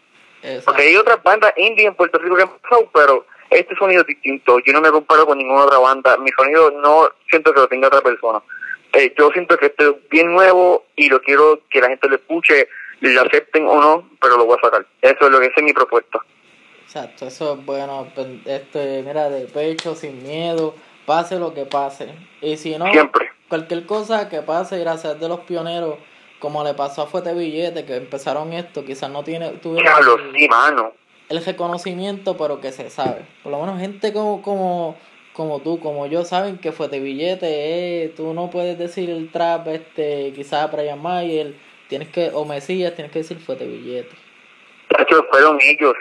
Porque 0.64 0.82
hay 0.82 0.96
otras 0.96 1.22
bandas 1.22 1.52
indie 1.56 1.86
en 1.86 1.94
Puerto 1.94 2.18
Rico 2.18 2.36
que 2.36 2.42
han 2.42 2.58
pasado, 2.58 2.88
pero 2.94 3.26
este 3.50 3.74
sonido 3.76 4.02
es 4.02 4.06
distinto. 4.06 4.58
Yo 4.60 4.72
no 4.72 4.80
me 4.80 4.90
comparo 4.90 5.26
con 5.26 5.38
ninguna 5.38 5.64
otra 5.64 5.78
banda. 5.78 6.16
Mi 6.18 6.30
sonido 6.30 6.70
no 6.70 7.08
siento 7.28 7.52
que 7.52 7.60
lo 7.60 7.68
tenga 7.68 7.88
otra 7.88 8.00
persona. 8.00 8.40
Eh, 8.92 9.14
yo 9.18 9.30
siento 9.30 9.56
que 9.58 9.66
esto 9.66 9.90
es 9.90 10.08
bien 10.08 10.32
nuevo 10.32 10.84
y 10.96 11.08
lo 11.08 11.20
quiero 11.20 11.60
que 11.70 11.80
la 11.80 11.88
gente 11.88 12.08
lo 12.08 12.16
escuche, 12.16 12.68
lo 13.00 13.20
acepten 13.22 13.66
o 13.66 13.80
no, 13.80 14.10
pero 14.20 14.36
lo 14.36 14.46
voy 14.46 14.56
a 14.58 14.64
sacar. 14.64 14.86
Eso 15.02 15.26
es 15.26 15.30
lo 15.30 15.40
que 15.40 15.46
es 15.54 15.62
mi 15.62 15.72
propuesta. 15.72 16.20
Exacto, 16.84 17.26
eso 17.26 17.54
es 17.54 17.66
bueno. 17.66 18.08
Pues, 18.14 18.26
este, 18.46 19.02
mira, 19.02 19.28
de 19.28 19.46
pecho, 19.46 19.94
sin 19.94 20.22
miedo, 20.22 20.74
pase 21.04 21.38
lo 21.38 21.52
que 21.52 21.66
pase. 21.66 22.14
Y 22.40 22.56
si 22.56 22.78
no, 22.78 22.86
cualquier 23.48 23.86
cosa 23.86 24.28
que 24.28 24.42
pase, 24.42 24.80
ir 24.80 24.88
a 24.88 24.96
ser 24.96 25.16
de 25.16 25.28
los 25.28 25.40
pioneros, 25.40 25.98
como 26.38 26.64
le 26.64 26.74
pasó 26.74 27.02
a 27.02 27.06
Fuete 27.06 27.34
Billete, 27.34 27.84
que 27.84 27.96
empezaron 27.96 28.52
esto, 28.52 28.84
quizás 28.84 29.10
no 29.10 29.24
tiene, 29.24 29.50
tuvieron 29.62 30.34
el, 30.34 30.48
mano. 30.48 30.92
el 31.28 31.44
reconocimiento, 31.44 32.36
pero 32.36 32.60
que 32.60 32.72
se 32.72 32.88
sabe. 32.88 33.26
Por 33.42 33.52
lo 33.52 33.60
menos 33.60 33.80
gente 33.80 34.12
como, 34.12 34.42
como 34.42 34.96
como 35.36 35.60
tú, 35.60 35.78
como 35.78 36.06
yo, 36.06 36.24
saben 36.24 36.56
que 36.56 36.72
fue 36.72 36.88
de 36.88 36.98
billete, 36.98 37.46
eh, 37.46 38.08
tú 38.16 38.32
no 38.32 38.50
puedes 38.50 38.78
decir 38.78 39.10
el 39.10 39.30
trap, 39.30 39.68
este, 39.68 40.32
quizás 40.34 40.72
Brian 40.72 41.00
Mayer, 41.00 41.54
tienes 41.88 42.08
que, 42.08 42.30
o 42.32 42.46
Mesías, 42.46 42.94
tienes 42.94 43.12
que 43.12 43.18
decir 43.18 43.38
fue 43.38 43.54
de 43.56 43.66
billete. 43.66 44.16
hecho, 44.98 45.22
fueron 45.30 45.58
ellos, 45.60 45.92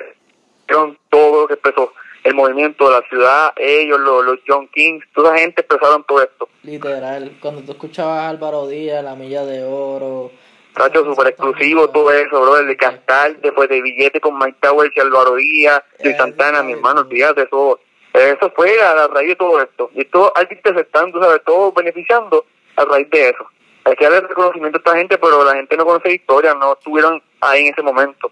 fueron 0.67 0.97
todo 1.09 1.41
lo 1.41 1.47
que 1.47 1.55
empezó, 1.55 1.91
el 2.23 2.33
movimiento 2.33 2.89
de 2.89 2.95
la 2.95 3.07
ciudad, 3.09 3.53
ellos, 3.57 3.99
los, 3.99 4.25
los 4.25 4.39
John 4.47 4.69
Kings, 4.69 5.05
toda 5.13 5.33
la 5.33 5.39
gente 5.39 5.61
empezaron 5.61 6.05
todo 6.05 6.23
esto. 6.23 6.47
Literal, 6.63 7.37
cuando 7.41 7.61
tú 7.61 7.73
escuchabas 7.73 8.19
a 8.19 8.29
Álvaro 8.29 8.67
Díaz, 8.67 9.03
La 9.03 9.15
Milla 9.15 9.43
de 9.43 9.65
Oro, 9.65 10.31
Cacho, 10.73 11.05
súper 11.05 11.27
exclusivo 11.27 11.89
todo 11.89 12.11
eso, 12.11 12.41
bro, 12.41 12.57
el 12.57 12.67
de 12.67 12.77
cantar, 12.77 13.37
después 13.41 13.67
de 13.69 13.81
billete 13.81 14.19
con 14.21 14.37
Mike 14.37 14.57
Towers 14.61 14.91
y 14.95 14.99
Álvaro 15.01 15.35
Díaz, 15.35 15.81
y 16.03 16.13
Santana, 16.13 16.63
mi 16.63 16.73
hermano, 16.73 17.01
olvídate, 17.01 17.43
eso 17.43 17.79
eso 18.15 18.51
fue 18.55 18.81
a 18.81 18.95
la 18.95 19.07
raíz 19.07 19.29
de 19.29 19.35
todo 19.35 19.61
esto. 19.61 19.89
Y 19.93 20.05
todo 20.05 20.31
están, 20.35 21.11
tú 21.11 21.21
sabes, 21.21 21.41
todos 21.45 21.73
beneficiando 21.73 22.45
a 22.75 22.85
raíz 22.85 23.09
de 23.09 23.29
eso. 23.29 23.45
Hay 23.83 23.95
que 23.95 24.05
darle 24.05 24.27
reconocimiento 24.27 24.77
a 24.77 24.79
esta 24.79 24.97
gente, 24.97 25.17
pero 25.17 25.43
la 25.43 25.55
gente 25.55 25.77
no 25.77 25.85
conoce 25.85 26.13
historia, 26.13 26.53
no 26.53 26.73
estuvieron 26.73 27.21
ahí 27.41 27.67
en 27.67 27.73
ese 27.73 27.81
momento. 27.81 28.31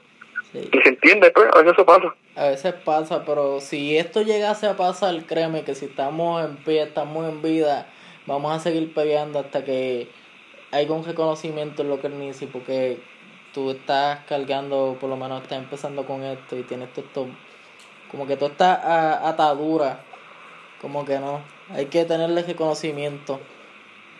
Y 0.53 0.81
se 0.81 0.89
entiende, 0.89 1.31
pues, 1.31 1.47
a 1.53 1.57
veces 1.57 1.73
eso 1.73 1.86
pasa. 1.86 2.15
A 2.36 2.47
veces 2.47 2.73
pasa, 2.86 3.23
pero 3.25 3.59
si 3.59 3.97
esto 3.97 4.21
llegase 4.21 4.67
a 4.67 4.75
pasar, 4.75 5.15
créeme 5.25 5.63
que 5.63 5.75
si 5.75 5.86
estamos 5.86 6.43
en 6.43 6.57
pie, 6.57 6.84
estamos 6.84 7.27
en 7.29 7.41
vida, 7.41 7.88
vamos 8.25 8.55
a 8.55 8.59
seguir 8.59 8.93
peleando 8.93 9.39
hasta 9.39 9.63
que 9.63 10.07
haya 10.71 10.91
un 10.91 11.05
reconocimiento 11.05 11.84
en 11.84 11.89
lo 11.89 11.99
que 11.99 12.07
es 12.07 12.43
porque 12.51 12.99
tú 13.53 13.71
estás 13.71 14.25
cargando, 14.27 14.97
por 14.99 15.09
lo 15.09 15.17
menos 15.17 15.43
estás 15.43 15.59
empezando 15.59 16.05
con 16.05 16.23
esto 16.23 16.57
y 16.57 16.63
tienes 16.63 16.91
todo 16.93 17.05
esto 17.05 17.27
como 18.14 18.28
que 18.28 18.38
toda 18.38 18.51
esta 18.51 19.28
atadura, 19.28 19.99
como 20.80 21.03
que 21.03 21.18
no, 21.18 21.41
hay 21.74 21.88
que 21.88 22.05
tenerle 22.05 22.43
reconocimiento. 22.43 23.39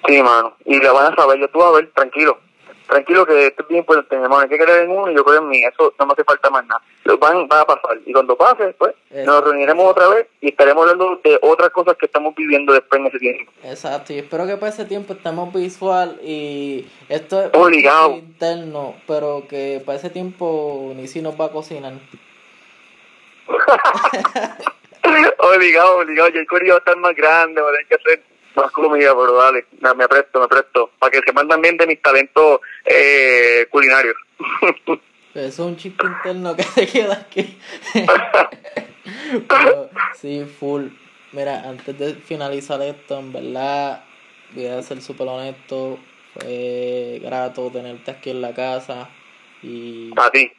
Sí, 0.08 0.22
mano, 0.24 0.56
y 0.66 0.80
le 0.80 0.89
van 0.89 1.14
a 1.14 1.16
saber, 1.16 1.39
yo 1.39 1.48
tú 1.50 1.60
vas 1.60 1.68
a 1.68 1.76
ver, 1.76 1.91
tranquilo, 1.94 2.39
tranquilo 2.88 3.24
que 3.24 3.46
esto 3.48 3.62
es 3.62 3.68
bien 3.68 3.82
importante, 3.82 4.16
hermano, 4.16 4.39
hay 4.39 4.50
que 4.50 4.58
creer 4.58 4.86
en 4.86 4.89
uno 4.89 5.12
y 5.12 5.16
yo 5.16 5.24
creo 5.24 5.44
en 5.44 5.48
mí, 5.48 5.64
eso 5.64 5.94
no 6.00 6.08
me 6.08 6.14
hace 6.14 6.24
falta 6.24 6.50
más 6.50 6.66
nada. 6.66 6.82
Lo 7.04 7.20
van, 7.20 7.48
va 7.52 7.62
a 7.62 7.66
pasar, 7.68 8.00
y 8.04 8.12
cuando 8.12 8.36
pase, 8.36 8.74
pues, 8.80 8.96
nos 9.12 9.44
reuniremos 9.44 9.86
otra 9.91 10.08
vez 10.08 10.26
y 10.41 10.50
estaremos 10.50 10.82
hablando 10.82 11.22
de 11.24 11.38
otras 11.44 11.70
cosas 11.70 11.96
que 11.96 12.08
estamos 12.08 12.34
viviendo 12.34 12.74
después 12.74 13.00
en 13.00 13.08
ese 13.08 13.20
tiempo. 13.20 13.52
Exacto, 13.64 14.12
y 14.12 14.18
espero 14.18 14.48
que 14.48 14.58
para 14.58 14.72
ese 14.72 14.86
tiempo 14.86 15.14
estemos 15.14 15.54
visual 15.54 16.20
y 16.24 16.88
esto 17.10 17.44
es 17.44 17.52
Obligado. 17.54 18.14
interno, 18.16 18.96
pero 19.06 19.46
que 19.48 19.84
para 19.86 20.00
ese 20.00 20.10
tiempo 20.10 20.94
ni 20.96 21.08
si 21.08 21.22
nos 21.22 21.39
va 21.39 21.46
a 21.46 21.52
cocinar. 21.52 21.94
obligado, 25.38 26.00
obligado. 26.00 26.30
Y 26.34 26.38
el 26.38 26.48
corillo 26.48 26.74
va 26.74 26.78
a 26.78 26.80
estar 26.80 26.98
más 26.98 27.16
grande, 27.16 27.62
va 27.62 27.70
a 27.70 27.72
tener 27.72 27.88
que 27.88 27.96
hacer 27.96 28.24
más 28.56 28.72
comida, 28.72 29.16
pero 29.16 29.34
dale, 29.34 29.66
me 29.96 30.08
presto, 30.08 30.39
me 30.39 30.48
presto. 30.48 30.91
Para 31.00 31.12
que 31.12 31.22
se 31.26 31.34
mandan 31.34 31.62
bien 31.62 31.78
de 31.78 31.88
mis 31.88 32.02
talentos 32.02 32.62
eh, 32.86 33.68
culinarios. 33.70 34.16
Eso 35.34 35.48
es 35.48 35.60
un 35.60 35.78
chiste 35.78 36.06
interno 36.06 36.56
que 36.56 36.64
se 36.64 36.88
queda 36.88 37.16
aquí. 37.16 37.58
sí, 40.16 40.46
full. 40.60 40.89
Mira, 41.32 41.68
antes 41.68 41.98
de 41.98 42.14
finalizar 42.14 42.80
esto, 42.84 43.18
en 43.18 43.34
verdad, 43.34 44.04
voy 44.52 44.68
a 44.68 44.84
ser 44.84 45.02
súper 45.02 45.28
honesto. 45.28 45.98
Fue 46.36 47.20
grato 47.24 47.72
tenerte 47.72 48.12
aquí 48.12 48.30
en 48.30 48.41
la 48.41 48.54
casa. 48.54 49.10
Y. 49.64 50.12
A 50.16 50.30
ti 50.30 50.52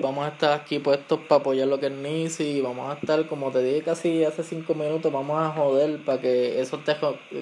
vamos 0.00 0.24
a 0.24 0.28
estar 0.28 0.52
aquí 0.52 0.78
puestos 0.78 1.20
para 1.20 1.40
apoyar 1.40 1.68
lo 1.68 1.80
que 1.80 1.86
es 1.86 1.92
Nisi, 1.92 2.60
vamos 2.60 2.90
a 2.90 2.98
estar, 2.98 3.26
como 3.26 3.50
te 3.50 3.62
dije 3.62 3.82
casi 3.82 4.24
hace 4.24 4.42
cinco 4.42 4.74
minutos, 4.74 5.12
vamos 5.12 5.40
a 5.40 5.50
joder 5.50 5.98
para 6.04 6.20
que 6.20 6.60
eso 6.60 6.78
te, 6.78 6.96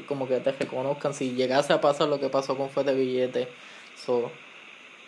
como 0.07 0.29
que 0.29 0.41
te 0.41 0.53
reconozcan, 0.53 1.15
si 1.15 1.33
llegase 1.33 1.73
a 1.73 1.81
pasar 1.81 2.09
lo 2.09 2.21
que 2.21 2.29
pasó 2.29 2.57
con 2.57 2.71
Fue 2.71 2.85
de 2.85 2.95
Billete. 2.95 3.49
So, 3.97 4.31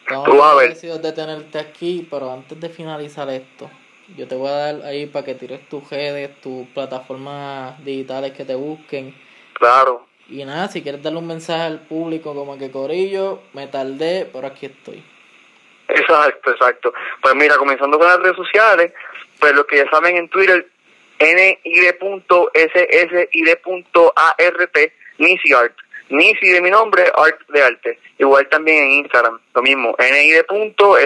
estamos 0.00 0.28
agradecidos 0.28 1.00
de 1.00 1.12
tenerte 1.12 1.58
aquí, 1.58 2.06
pero 2.10 2.32
antes 2.32 2.60
de 2.60 2.68
finalizar 2.68 3.30
esto, 3.30 3.70
yo 4.16 4.26
te 4.28 4.34
voy 4.34 4.48
a 4.48 4.52
dar 4.52 4.82
ahí 4.82 5.06
para 5.06 5.24
que 5.24 5.34
tires 5.34 5.68
tus 5.68 5.88
redes, 5.88 6.40
tus 6.40 6.66
plataformas 6.68 7.82
digitales 7.84 8.32
que 8.32 8.44
te 8.44 8.54
busquen. 8.54 9.14
Claro. 9.54 10.06
Y 10.28 10.44
nada, 10.44 10.68
si 10.68 10.82
quieres 10.82 11.02
darle 11.02 11.18
un 11.18 11.26
mensaje 11.26 11.62
al 11.62 11.80
público 11.80 12.34
como 12.34 12.58
que 12.58 12.70
Corillo, 12.70 13.40
me 13.52 13.66
tardé, 13.66 14.28
pero 14.32 14.46
aquí 14.46 14.66
estoy. 14.66 15.02
Exacto, 15.94 16.50
exacto. 16.50 16.92
Pues 17.20 17.34
mira, 17.34 17.56
comenzando 17.56 17.98
con 17.98 18.08
las 18.08 18.20
redes 18.20 18.36
sociales, 18.36 18.92
pues 19.38 19.54
los 19.54 19.66
que 19.66 19.78
ya 19.78 19.90
saben 19.90 20.16
en 20.16 20.28
Twitter, 20.28 20.66
nid.ssid.art, 21.20 22.52
NisiArt. 25.18 25.76
Nisi 26.12 26.48
de 26.50 26.60
mi 26.60 26.70
nombre, 26.70 27.04
Art 27.16 27.40
de 27.48 27.62
Arte. 27.62 27.98
Igual 28.18 28.46
también 28.48 28.84
en 28.84 28.90
Instagram, 29.04 29.40
lo 29.54 29.62
mismo, 29.62 29.96
nid.ssid.art, 29.98 31.04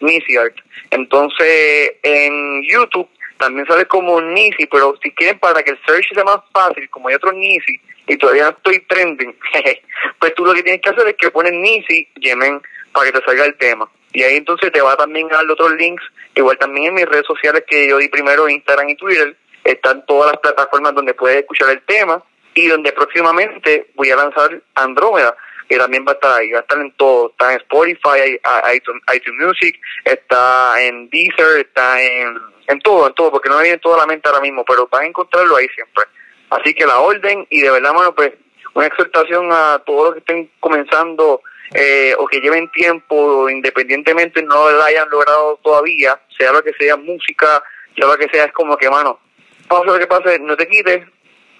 NisiArt. 0.00 0.54
Entonces, 0.90 1.92
en 2.02 2.62
YouTube 2.62 3.08
también 3.36 3.66
sale 3.66 3.86
como 3.86 4.20
Nisi, 4.20 4.66
pero 4.66 4.94
si 5.02 5.10
quieren 5.10 5.38
para 5.38 5.62
que 5.62 5.72
el 5.72 5.80
search 5.86 6.14
sea 6.14 6.24
más 6.24 6.40
fácil, 6.52 6.88
como 6.90 7.08
hay 7.08 7.16
otro 7.16 7.32
Nisi, 7.32 7.80
y 8.06 8.16
todavía 8.16 8.44
no 8.44 8.50
estoy 8.50 8.78
trending, 8.86 9.34
pues 10.20 10.34
tú 10.34 10.44
lo 10.44 10.54
que 10.54 10.62
tienes 10.62 10.80
que 10.82 10.90
hacer 10.90 11.08
es 11.08 11.16
que 11.16 11.30
pones 11.30 11.52
Nisi, 11.52 12.06
Yemen, 12.16 12.60
para 12.92 13.06
que 13.10 13.18
te 13.18 13.24
salga 13.24 13.44
el 13.44 13.56
tema. 13.56 13.88
Y 14.12 14.22
ahí 14.22 14.36
entonces 14.36 14.72
te 14.72 14.80
va 14.80 14.96
también 14.96 15.28
a 15.30 15.36
dar 15.36 15.50
otros 15.50 15.72
links, 15.74 16.02
igual 16.34 16.58
también 16.58 16.88
en 16.88 16.94
mis 16.94 17.06
redes 17.06 17.26
sociales 17.26 17.64
que 17.66 17.88
yo 17.88 17.98
di 17.98 18.08
primero, 18.08 18.48
Instagram 18.48 18.88
y 18.88 18.96
Twitter, 18.96 19.36
están 19.62 20.04
todas 20.06 20.32
las 20.32 20.40
plataformas 20.40 20.94
donde 20.94 21.14
puedes 21.14 21.38
escuchar 21.38 21.70
el 21.70 21.82
tema 21.82 22.22
y 22.54 22.66
donde 22.66 22.92
próximamente 22.92 23.90
voy 23.94 24.10
a 24.10 24.16
lanzar 24.16 24.60
Andrómeda, 24.74 25.36
que 25.68 25.76
también 25.76 26.04
va 26.06 26.12
a 26.12 26.14
estar 26.14 26.40
ahí, 26.40 26.50
va 26.50 26.58
a 26.58 26.62
estar 26.62 26.78
en 26.78 26.90
todo, 26.92 27.30
está 27.30 27.52
en 27.52 27.60
Spotify, 27.60 28.40
iTunes, 28.74 29.02
iTunes 29.14 29.46
Music, 29.46 29.80
está 30.04 30.82
en 30.82 31.08
Deezer, 31.10 31.60
está 31.60 32.02
en, 32.02 32.36
en 32.66 32.80
todo, 32.80 33.06
en 33.06 33.14
todo, 33.14 33.30
porque 33.30 33.48
no 33.48 33.58
me 33.58 33.62
viene 33.62 33.78
toda 33.78 33.98
la 33.98 34.06
mente 34.06 34.28
ahora 34.28 34.40
mismo, 34.40 34.64
pero 34.64 34.88
van 34.90 35.04
a 35.04 35.06
encontrarlo 35.06 35.56
ahí 35.56 35.68
siempre. 35.68 36.04
Así 36.50 36.74
que 36.74 36.84
la 36.84 36.98
orden 36.98 37.46
y 37.48 37.60
de 37.60 37.70
verdad, 37.70 37.94
mano, 37.94 38.12
pues 38.14 38.32
una 38.74 38.86
exhortación 38.86 39.48
a 39.52 39.82
todos 39.84 40.06
los 40.06 40.14
que 40.14 40.18
estén 40.20 40.50
comenzando 40.60 41.42
eh, 41.74 42.14
o 42.18 42.26
que 42.26 42.40
lleven 42.40 42.70
tiempo, 42.72 43.48
independientemente 43.48 44.42
no 44.42 44.70
lo 44.70 44.82
hayan 44.82 45.08
logrado 45.08 45.58
todavía, 45.62 46.20
sea 46.36 46.52
lo 46.52 46.62
que 46.62 46.72
sea 46.74 46.96
música, 46.96 47.62
sea 47.96 48.06
lo 48.06 48.16
que 48.16 48.28
sea, 48.28 48.44
es 48.44 48.52
como 48.52 48.76
que, 48.76 48.90
mano, 48.90 49.20
pase 49.68 49.86
lo 49.86 49.98
que 49.98 50.06
pase, 50.06 50.38
no 50.40 50.56
te 50.56 50.66
quites, 50.66 51.06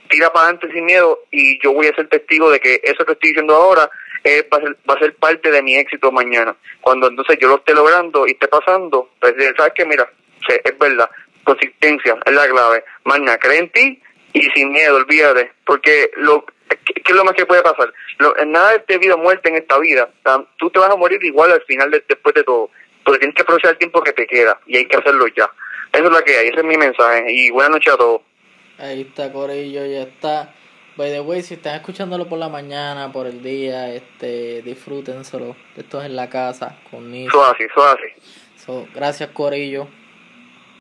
tira 0.08 0.32
para 0.32 0.46
adelante 0.46 0.72
sin 0.72 0.84
miedo 0.84 1.20
y 1.30 1.62
yo 1.62 1.72
voy 1.72 1.86
a 1.86 1.94
ser 1.94 2.08
testigo 2.08 2.50
de 2.50 2.58
que 2.58 2.80
eso 2.82 3.04
que 3.04 3.12
estoy 3.12 3.30
diciendo 3.30 3.54
ahora 3.54 3.88
eh, 4.24 4.46
va, 4.52 4.58
a 4.58 4.60
ser, 4.60 4.76
va 4.88 4.94
a 4.94 4.98
ser 4.98 5.14
parte 5.14 5.50
de 5.50 5.62
mi 5.62 5.76
éxito 5.76 6.10
mañana. 6.10 6.56
Cuando 6.80 7.08
entonces 7.08 7.38
yo 7.40 7.48
lo 7.48 7.56
esté 7.56 7.74
logrando 7.74 8.26
y 8.26 8.32
esté 8.32 8.48
pasando, 8.48 9.10
pues 9.20 9.34
sabes 9.56 9.72
que 9.74 9.84
mira, 9.84 10.10
es 10.48 10.78
verdad, 10.78 11.08
consistencia 11.44 12.18
es 12.24 12.32
la 12.32 12.48
clave. 12.48 12.84
Mañana, 13.04 13.38
cree 13.38 13.58
en 13.58 13.70
ti 13.70 14.02
y 14.32 14.42
sin 14.54 14.72
miedo, 14.72 14.96
olvídate, 14.96 15.52
porque 15.64 16.10
lo 16.16 16.44
¿qué, 16.76 17.02
es 17.04 17.16
lo 17.16 17.24
más 17.24 17.34
que 17.34 17.46
puede 17.46 17.62
pasar? 17.62 17.92
Lo, 18.18 18.34
nada 18.46 18.72
de 18.86 18.98
vida 18.98 19.14
o 19.14 19.18
muerte 19.18 19.48
en 19.48 19.56
esta 19.56 19.78
vida. 19.78 20.08
tú 20.58 20.70
te 20.70 20.78
vas 20.78 20.90
a 20.90 20.96
morir 20.96 21.22
igual 21.24 21.52
al 21.52 21.62
final 21.62 21.90
después 21.90 22.34
de 22.34 22.44
todo, 22.44 22.70
pero 23.04 23.18
tienes 23.18 23.34
que 23.34 23.42
aprovechar 23.42 23.72
el 23.72 23.78
tiempo 23.78 24.02
que 24.02 24.12
te 24.12 24.26
queda 24.26 24.58
y 24.66 24.76
hay 24.76 24.86
que 24.86 24.96
hacerlo 24.96 25.26
ya. 25.28 25.50
Eso 25.92 26.04
es 26.04 26.10
lo 26.10 26.22
que 26.22 26.36
hay, 26.36 26.48
ese 26.48 26.58
es 26.58 26.64
mi 26.64 26.76
mensaje 26.76 27.24
y 27.28 27.50
buenas 27.50 27.72
noches 27.72 27.94
a 27.94 27.96
todos. 27.96 28.22
Ahí 28.78 29.02
está 29.02 29.32
Corillo, 29.32 29.84
ya 29.84 30.02
está. 30.02 30.54
By 30.96 31.10
the 31.10 31.20
way, 31.20 31.42
si 31.42 31.54
están 31.54 31.76
escuchándolo 31.76 32.28
por 32.28 32.38
la 32.38 32.48
mañana, 32.48 33.10
por 33.12 33.26
el 33.26 33.42
día, 33.42 33.92
este, 33.94 34.62
disfrútenselo. 34.62 35.56
Esto 35.76 36.00
es 36.00 36.06
en 36.06 36.16
la 36.16 36.28
casa 36.28 36.78
con 36.90 37.10
Niso. 37.10 37.44
así, 37.44 37.64
así. 37.64 38.62
So, 38.64 38.86
gracias 38.94 39.30
Corillo. 39.30 39.88